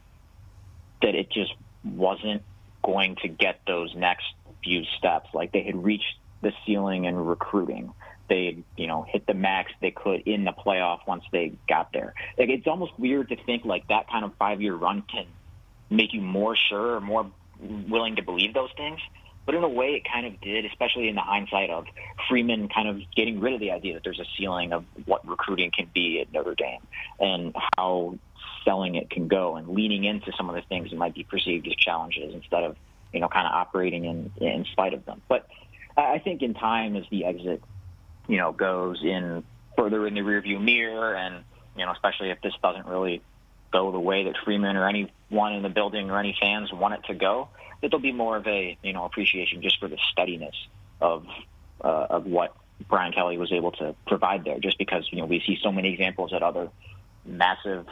that 1.01 1.15
it 1.15 1.31
just 1.31 1.53
wasn't 1.85 2.43
going 2.83 3.15
to 3.21 3.29
get 3.29 3.61
those 3.65 3.95
next 3.95 4.25
few 4.61 4.83
steps. 4.97 5.29
Like 5.33 5.53
they 5.53 5.63
had 5.63 5.81
reached 5.81 6.17
the 6.41 6.51
ceiling 6.65 7.05
in 7.05 7.15
recruiting. 7.15 7.93
They, 8.27 8.65
you 8.75 8.87
know, 8.87 9.05
hit 9.07 9.25
the 9.27 9.33
max 9.33 9.71
they 9.79 9.91
could 9.91 10.27
in 10.27 10.43
the 10.43 10.51
playoff 10.51 11.07
once 11.07 11.23
they 11.31 11.53
got 11.69 11.93
there. 11.93 12.15
Like 12.37 12.49
it's 12.49 12.67
almost 12.67 12.99
weird 12.99 13.29
to 13.29 13.37
think 13.45 13.63
like 13.63 13.87
that 13.87 14.09
kind 14.09 14.25
of 14.25 14.33
five 14.37 14.61
year 14.61 14.75
run 14.75 15.03
can 15.03 15.27
make 15.89 16.13
you 16.13 16.19
more 16.19 16.57
sure 16.57 16.97
or 16.97 17.01
more 17.01 17.31
willing 17.61 18.15
to 18.17 18.23
believe 18.23 18.53
those 18.53 18.71
things. 18.75 18.99
But 19.45 19.55
in 19.55 19.63
a 19.63 19.69
way, 19.69 19.95
it 19.95 20.03
kind 20.11 20.27
of 20.27 20.39
did, 20.39 20.65
especially 20.65 21.09
in 21.09 21.15
the 21.15 21.21
hindsight 21.21 21.71
of 21.71 21.85
Freeman 22.29 22.69
kind 22.69 22.87
of 22.87 23.01
getting 23.15 23.39
rid 23.39 23.53
of 23.53 23.59
the 23.59 23.71
idea 23.71 23.95
that 23.95 24.03
there's 24.03 24.19
a 24.19 24.25
ceiling 24.37 24.71
of 24.71 24.85
what 25.05 25.27
recruiting 25.27 25.71
can 25.75 25.89
be 25.93 26.21
at 26.21 26.31
Notre 26.31 26.53
Dame 26.55 26.81
and 27.19 27.55
how 27.75 28.17
selling 28.63 28.95
it 28.95 29.09
can 29.09 29.27
go 29.27 29.55
and 29.55 29.69
leaning 29.69 30.03
into 30.03 30.31
some 30.37 30.49
of 30.49 30.55
the 30.55 30.61
things 30.61 30.91
that 30.91 30.95
might 30.95 31.15
be 31.15 31.23
perceived 31.23 31.67
as 31.67 31.73
challenges 31.75 32.33
instead 32.35 32.63
of, 32.63 32.75
you 33.11 33.19
know, 33.19 33.27
kind 33.27 33.47
of 33.47 33.53
operating 33.53 34.05
in, 34.05 34.31
in 34.37 34.65
spite 34.65 34.93
of 34.93 35.05
them. 35.05 35.21
But 35.27 35.47
I 35.97 36.19
think 36.19 36.43
in 36.43 36.53
time, 36.53 36.95
as 36.95 37.05
the 37.09 37.25
exit, 37.25 37.63
you 38.27 38.37
know, 38.37 38.51
goes 38.51 39.01
in 39.03 39.43
further 39.75 40.05
in 40.05 40.13
the 40.13 40.21
rearview 40.21 40.61
mirror 40.61 41.15
and, 41.15 41.43
you 41.75 41.85
know, 41.85 41.91
especially 41.91 42.29
if 42.29 42.41
this 42.41 42.53
doesn't 42.61 42.85
really 42.85 43.21
go 43.73 43.91
the 43.91 43.99
way 43.99 44.25
that 44.25 44.35
Freeman 44.43 44.77
or 44.77 44.87
anyone 45.31 45.53
in 45.53 45.63
the 45.63 45.69
building 45.69 46.09
or 46.09 46.19
any 46.19 46.35
fans 46.39 46.71
want 46.73 46.93
it 46.93 47.03
to 47.05 47.13
go, 47.13 47.49
there'll 47.81 47.99
be 47.99 48.11
more 48.11 48.37
of 48.37 48.47
a 48.47 48.77
you 48.83 48.93
know 48.93 49.05
appreciation 49.05 49.61
just 49.61 49.79
for 49.79 49.87
the 49.87 49.97
steadiness 50.11 50.55
of 50.99 51.25
uh, 51.83 52.07
of 52.09 52.25
what 52.25 52.55
Brian 52.87 53.13
Kelly 53.13 53.37
was 53.37 53.51
able 53.51 53.71
to 53.73 53.95
provide 54.07 54.43
there. 54.43 54.59
Just 54.59 54.77
because 54.77 55.07
you 55.11 55.19
know 55.19 55.25
we 55.25 55.41
see 55.45 55.57
so 55.61 55.71
many 55.71 55.93
examples 55.93 56.33
at 56.33 56.43
other 56.43 56.69
massive 57.25 57.87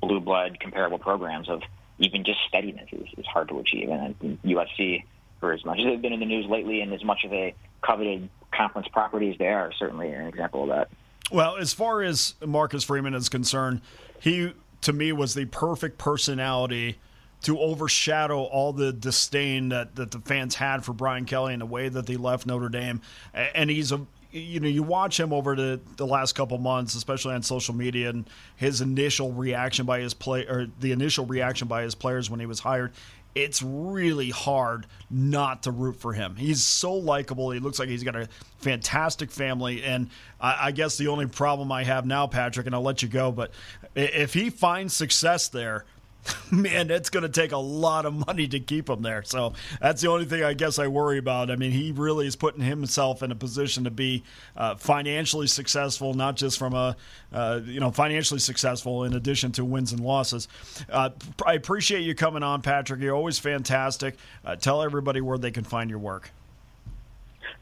blue 0.00 0.20
blood 0.20 0.58
comparable 0.60 0.98
programs 0.98 1.48
of 1.48 1.62
even 1.98 2.24
just 2.24 2.40
steadiness 2.48 2.88
is, 2.90 3.06
is 3.16 3.26
hard 3.26 3.48
to 3.48 3.58
achieve. 3.58 3.88
And 3.88 4.42
USC, 4.42 5.04
for 5.40 5.52
as 5.52 5.64
much 5.64 5.78
as 5.78 5.84
they've 5.84 6.02
been 6.02 6.12
in 6.12 6.20
the 6.20 6.26
news 6.26 6.46
lately, 6.46 6.80
and 6.80 6.92
as 6.92 7.04
much 7.04 7.24
of 7.24 7.32
a 7.32 7.54
coveted 7.82 8.28
conference 8.50 8.88
property 8.88 9.30
as 9.30 9.38
they 9.38 9.48
are, 9.48 9.72
certainly 9.78 10.10
an 10.10 10.26
example 10.26 10.64
of 10.64 10.68
that. 10.70 10.88
Well, 11.30 11.56
as 11.56 11.72
far 11.72 12.02
as 12.02 12.34
Marcus 12.44 12.84
Freeman 12.84 13.14
is 13.14 13.28
concerned, 13.28 13.80
he 14.20 14.52
to 14.82 14.92
me 14.92 15.12
was 15.12 15.34
the 15.34 15.46
perfect 15.46 15.98
personality 15.98 16.98
to 17.42 17.58
overshadow 17.58 18.42
all 18.44 18.72
the 18.72 18.92
disdain 18.92 19.70
that, 19.70 19.96
that 19.96 20.10
the 20.12 20.20
fans 20.20 20.54
had 20.54 20.84
for 20.84 20.92
Brian 20.92 21.24
Kelly 21.24 21.52
and 21.52 21.62
the 21.62 21.66
way 21.66 21.88
that 21.88 22.06
they 22.06 22.16
left 22.16 22.46
Notre 22.46 22.68
Dame. 22.68 23.00
And 23.34 23.68
he's 23.68 23.90
a 23.90 24.06
you 24.32 24.60
know 24.60 24.68
you 24.68 24.82
watch 24.82 25.20
him 25.20 25.32
over 25.32 25.54
the, 25.54 25.80
the 25.96 26.06
last 26.06 26.32
couple 26.32 26.56
months, 26.58 26.94
especially 26.94 27.34
on 27.34 27.42
social 27.42 27.74
media, 27.74 28.10
and 28.10 28.28
his 28.56 28.80
initial 28.80 29.32
reaction 29.32 29.86
by 29.86 30.00
his 30.00 30.14
play 30.14 30.46
or 30.46 30.68
the 30.80 30.92
initial 30.92 31.26
reaction 31.26 31.68
by 31.68 31.82
his 31.82 31.94
players 31.94 32.30
when 32.30 32.40
he 32.40 32.46
was 32.46 32.60
hired. 32.60 32.92
It's 33.34 33.62
really 33.62 34.28
hard 34.28 34.86
not 35.10 35.62
to 35.62 35.70
root 35.70 35.96
for 35.96 36.12
him. 36.12 36.36
He's 36.36 36.62
so 36.62 36.92
likable. 36.92 37.50
He 37.50 37.60
looks 37.60 37.78
like 37.78 37.88
he's 37.88 38.02
got 38.02 38.14
a 38.14 38.28
fantastic 38.58 39.30
family. 39.30 39.82
And 39.82 40.10
I, 40.38 40.66
I 40.66 40.70
guess 40.70 40.98
the 40.98 41.08
only 41.08 41.24
problem 41.26 41.72
I 41.72 41.82
have 41.84 42.04
now, 42.04 42.26
Patrick, 42.26 42.66
and 42.66 42.74
I'll 42.74 42.82
let 42.82 43.00
you 43.00 43.08
go, 43.08 43.32
but 43.32 43.52
if 43.94 44.34
he 44.34 44.50
finds 44.50 44.94
success 44.94 45.48
there, 45.48 45.84
man, 46.50 46.90
it's 46.90 47.10
going 47.10 47.22
to 47.22 47.28
take 47.28 47.52
a 47.52 47.58
lot 47.58 48.06
of 48.06 48.26
money 48.26 48.46
to 48.48 48.60
keep 48.60 48.88
him 48.88 49.02
there. 49.02 49.22
So 49.22 49.54
that's 49.80 50.02
the 50.02 50.08
only 50.08 50.24
thing 50.24 50.44
I 50.44 50.54
guess 50.54 50.78
I 50.78 50.86
worry 50.86 51.18
about. 51.18 51.50
I 51.50 51.56
mean, 51.56 51.72
he 51.72 51.92
really 51.92 52.26
is 52.26 52.36
putting 52.36 52.62
himself 52.62 53.22
in 53.22 53.30
a 53.32 53.34
position 53.34 53.84
to 53.84 53.90
be 53.90 54.22
uh, 54.56 54.76
financially 54.76 55.46
successful, 55.46 56.14
not 56.14 56.36
just 56.36 56.58
from 56.58 56.74
a, 56.74 56.96
uh, 57.32 57.60
you 57.64 57.80
know, 57.80 57.90
financially 57.90 58.40
successful 58.40 59.04
in 59.04 59.14
addition 59.14 59.52
to 59.52 59.64
wins 59.64 59.92
and 59.92 60.00
losses. 60.00 60.48
Uh, 60.88 61.10
I 61.44 61.54
appreciate 61.54 62.02
you 62.02 62.14
coming 62.14 62.42
on, 62.42 62.62
Patrick. 62.62 63.00
You're 63.00 63.16
always 63.16 63.38
fantastic. 63.38 64.16
Uh, 64.44 64.56
tell 64.56 64.82
everybody 64.82 65.20
where 65.20 65.38
they 65.38 65.50
can 65.50 65.64
find 65.64 65.90
your 65.90 65.98
work. 65.98 66.30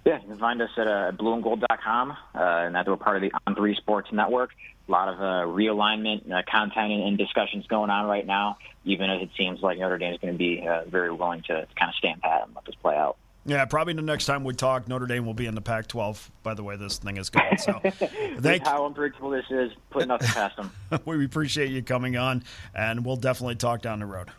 Yeah, 0.04 0.18
you 0.20 0.28
can 0.28 0.38
find 0.38 0.62
us 0.62 0.70
at 0.78 0.86
uh, 0.86 1.12
blueandgold.com, 1.12 2.10
uh, 2.10 2.16
and 2.34 2.74
that 2.74 2.88
we're 2.88 2.96
part 2.96 3.16
of 3.16 3.22
the 3.22 3.32
On 3.46 3.54
Three 3.54 3.74
Sports 3.76 4.08
Network. 4.12 4.50
A 4.88 4.90
lot 4.90 5.08
of 5.08 5.20
uh, 5.20 5.46
realignment, 5.46 6.30
uh, 6.32 6.42
content, 6.50 6.90
and, 6.92 7.02
and 7.02 7.18
discussions 7.18 7.66
going 7.66 7.90
on 7.90 8.06
right 8.06 8.26
now. 8.26 8.56
Even 8.84 9.10
as 9.10 9.20
it 9.22 9.28
seems 9.36 9.60
like 9.60 9.78
Notre 9.78 9.98
Dame 9.98 10.14
is 10.14 10.20
going 10.20 10.32
to 10.32 10.38
be 10.38 10.66
uh, 10.66 10.84
very 10.88 11.12
willing 11.12 11.42
to 11.42 11.66
kind 11.78 11.90
of 11.90 11.94
stand 11.96 12.22
pat 12.22 12.44
and 12.46 12.54
let 12.54 12.64
this 12.64 12.74
play 12.76 12.96
out. 12.96 13.18
Yeah, 13.46 13.64
probably 13.64 13.94
the 13.94 14.02
next 14.02 14.26
time 14.26 14.44
we 14.44 14.54
talk, 14.54 14.88
Notre 14.88 15.06
Dame 15.06 15.24
will 15.24 15.34
be 15.34 15.46
in 15.46 15.54
the 15.54 15.62
Pac-12. 15.62 16.28
By 16.42 16.54
the 16.54 16.62
way, 16.62 16.76
this 16.76 16.98
thing 16.98 17.16
is 17.16 17.30
going. 17.30 17.56
So, 17.58 17.72
thank 18.38 18.66
how 18.66 18.86
unpredictable 18.86 19.30
this 19.30 19.46
is, 19.50 19.72
put 19.90 20.08
nothing 20.08 20.28
past 20.28 20.56
them. 20.56 20.70
we 21.04 21.24
appreciate 21.24 21.70
you 21.70 21.82
coming 21.82 22.16
on, 22.16 22.42
and 22.74 23.04
we'll 23.04 23.16
definitely 23.16 23.54
talk 23.54 23.80
down 23.80 24.00
the 24.00 24.06
road. 24.06 24.30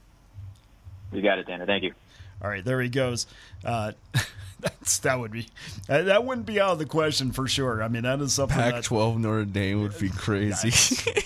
You 1.12 1.22
got 1.22 1.40
it, 1.40 1.48
Dana. 1.48 1.66
Thank 1.66 1.84
you. 1.84 1.94
All 2.44 2.50
right, 2.50 2.64
there 2.64 2.82
he 2.82 2.90
goes. 2.90 3.28
Uh, 3.66 3.94
that's 4.62 5.00
that 5.00 5.20
would 5.20 5.32
be 5.32 5.48
that 5.88 6.24
wouldn't 6.26 6.46
be 6.46 6.60
out 6.62 6.72
of 6.74 6.80
the 6.80 6.86
question 6.86 7.32
for 7.32 7.48
sure. 7.48 7.82
I 7.84 7.88
mean, 7.88 8.04
that 8.04 8.22
is 8.22 8.34
something. 8.34 8.58
that- 8.58 8.74
Pac-12 8.76 9.18
Notre 9.20 9.46
Dame 9.46 9.82
would 9.82 9.98
be 10.00 10.10
crazy. 10.10 10.72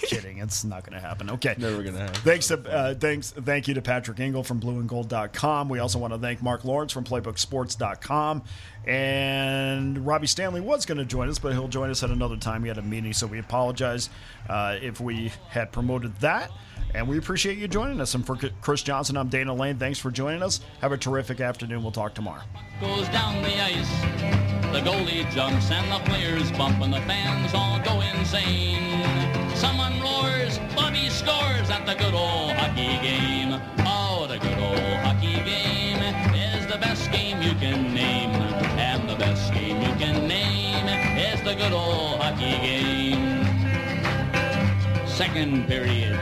kidding. 0.07 0.37
It's 0.39 0.63
not 0.63 0.83
going 0.83 0.93
to 0.99 1.05
happen. 1.05 1.29
Okay. 1.31 1.55
Never 1.57 1.83
gonna 1.83 1.99
happen. 1.99 2.15
Thanks 2.21 2.47
to 2.47 2.57
uh, 2.71 2.93
thanks 2.95 3.31
thank 3.31 3.67
you 3.67 3.73
to 3.75 3.81
Patrick 3.81 4.19
Engel 4.19 4.43
from 4.43 4.59
blueandgold.com. 4.59 5.69
We 5.69 5.79
also 5.79 5.99
want 5.99 6.13
to 6.13 6.19
thank 6.19 6.41
Mark 6.41 6.63
Lawrence 6.65 6.91
from 6.91 7.03
playbooksports.com. 7.03 8.43
And 8.87 10.05
Robbie 10.05 10.27
Stanley 10.27 10.61
was 10.61 10.85
going 10.85 10.99
to 10.99 11.05
join 11.05 11.27
us, 11.29 11.39
but 11.39 11.53
he'll 11.53 11.67
join 11.67 11.89
us 11.89 12.03
at 12.03 12.11
another 12.11 12.37
time. 12.37 12.61
He 12.61 12.67
had 12.67 12.77
a 12.77 12.83
meeting, 12.83 13.13
so 13.13 13.25
we 13.25 13.39
apologize 13.39 14.09
uh, 14.47 14.77
if 14.81 14.99
we 14.99 15.31
had 15.49 15.71
promoted 15.71 16.15
that. 16.19 16.51
And 16.93 17.07
we 17.07 17.17
appreciate 17.17 17.57
you 17.57 17.67
joining 17.67 17.99
us. 17.99 18.15
And 18.15 18.25
for 18.25 18.37
Chris 18.61 18.81
Johnson, 18.83 19.17
I'm 19.17 19.27
Dana 19.27 19.53
Lane. 19.53 19.77
Thanks 19.77 19.99
for 19.99 20.11
joining 20.11 20.41
us. 20.41 20.61
Have 20.81 20.91
a 20.91 20.97
terrific 20.97 21.41
afternoon. 21.41 21.81
We'll 21.83 21.91
talk 21.91 22.13
tomorrow. 22.13 22.43
goes 22.79 23.09
down 23.09 23.41
the 23.41 23.61
ice. 23.61 23.89
The 24.71 24.81
goalie 24.81 25.29
jumps 25.31 25.71
and 25.71 25.91
the 25.91 25.99
players 26.09 26.51
bump 26.51 26.79
and 26.81 26.93
the 26.93 27.01
fans 27.01 27.53
all 27.53 27.79
go 27.81 28.01
insane. 28.01 29.03
Someone 29.55 29.99
roars, 29.99 30.59
Bobby 30.75 31.09
scores 31.09 31.69
at 31.69 31.85
the 31.85 31.95
good 31.95 32.13
old 32.13 32.51
hockey 32.51 32.97
game. 33.01 33.59
Oh, 33.79 34.25
the 34.27 34.37
good 34.37 34.57
old 34.59 34.94
the 41.45 41.53
good 41.53 41.73
old 41.73 42.19
hockey 42.19 42.57
game. 42.65 43.45
Second 45.05 45.67
period 45.67 46.19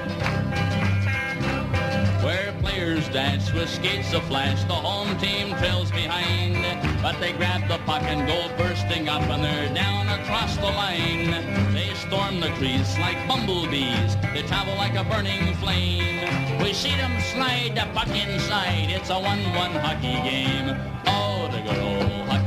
where 2.21 2.51
players 2.61 3.07
dash 3.07 3.53
with 3.53 3.69
skates 3.69 4.09
aflash. 4.09 4.67
The 4.67 4.73
home 4.73 5.17
team 5.19 5.55
trails 5.59 5.91
behind, 5.91 6.57
but 7.01 7.17
they 7.21 7.31
grab 7.31 7.69
the 7.69 7.77
puck 7.85 8.03
and 8.03 8.27
go 8.27 8.49
bursting 8.57 9.07
up, 9.07 9.21
and 9.21 9.41
they're 9.41 9.73
down 9.73 10.09
across 10.09 10.57
the 10.57 10.63
line. 10.63 11.31
They 11.73 11.93
storm 11.93 12.41
the 12.41 12.49
crease 12.59 12.97
like 12.99 13.17
bumblebees. 13.25 14.17
They 14.33 14.41
travel 14.41 14.75
like 14.75 14.95
a 14.95 15.05
burning 15.05 15.55
flame. 15.55 16.59
We 16.61 16.73
see 16.73 16.95
them 16.97 17.13
slide 17.31 17.75
the 17.75 17.87
puck 17.93 18.09
inside. 18.09 18.89
It's 18.89 19.09
a 19.09 19.13
1-1 19.13 19.79
hockey 19.79 20.19
game. 20.27 20.75
Oh, 21.07 21.47
the 21.49 21.61
good 21.61 21.81
old 21.81 22.27
hockey 22.27 22.42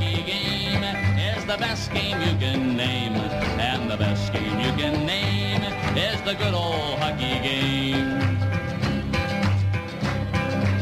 the 1.57 1.63
best 1.63 1.91
game 1.91 2.21
you 2.21 2.37
can 2.37 2.77
name, 2.77 3.15
and 3.15 3.89
the 3.89 3.97
best 3.97 4.31
game 4.31 4.59
you 4.59 4.71
can 4.73 5.05
name 5.07 5.61
is 5.97 6.21
the 6.21 6.35
good 6.35 6.53
old 6.53 6.99
hockey 6.99 7.39
game. 7.41 8.19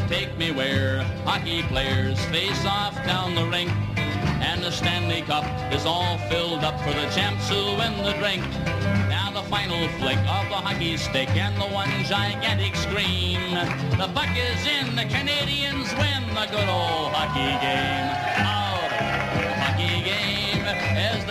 Take 0.06 0.36
me 0.36 0.50
where 0.52 1.02
hockey 1.24 1.62
players 1.62 2.22
face 2.26 2.64
off 2.66 2.94
down 3.06 3.34
the 3.34 3.46
rink. 3.46 3.70
And 4.42 4.62
the 4.62 4.70
Stanley 4.70 5.22
Cup 5.22 5.44
is 5.72 5.86
all 5.86 6.18
filled 6.28 6.62
up 6.62 6.78
for 6.80 6.92
the 6.92 7.08
champs 7.08 7.48
who 7.48 7.64
win 7.76 7.96
the 8.04 8.12
drink. 8.18 8.44
Now 9.08 9.30
the 9.32 9.42
final 9.48 9.88
flick 9.98 10.18
of 10.18 10.44
the 10.50 10.60
hockey 10.66 10.98
stick 10.98 11.30
and 11.30 11.56
the 11.56 11.68
one 11.68 11.90
gigantic 12.04 12.76
scream. 12.76 13.40
The 13.96 14.10
puck 14.12 14.36
is 14.36 14.66
in, 14.66 14.94
the 14.94 15.06
Canadians 15.06 15.90
win 15.94 16.34
the 16.34 16.46
good 16.50 16.68
old 16.68 17.12
hockey 17.12 17.64
game 17.64 18.65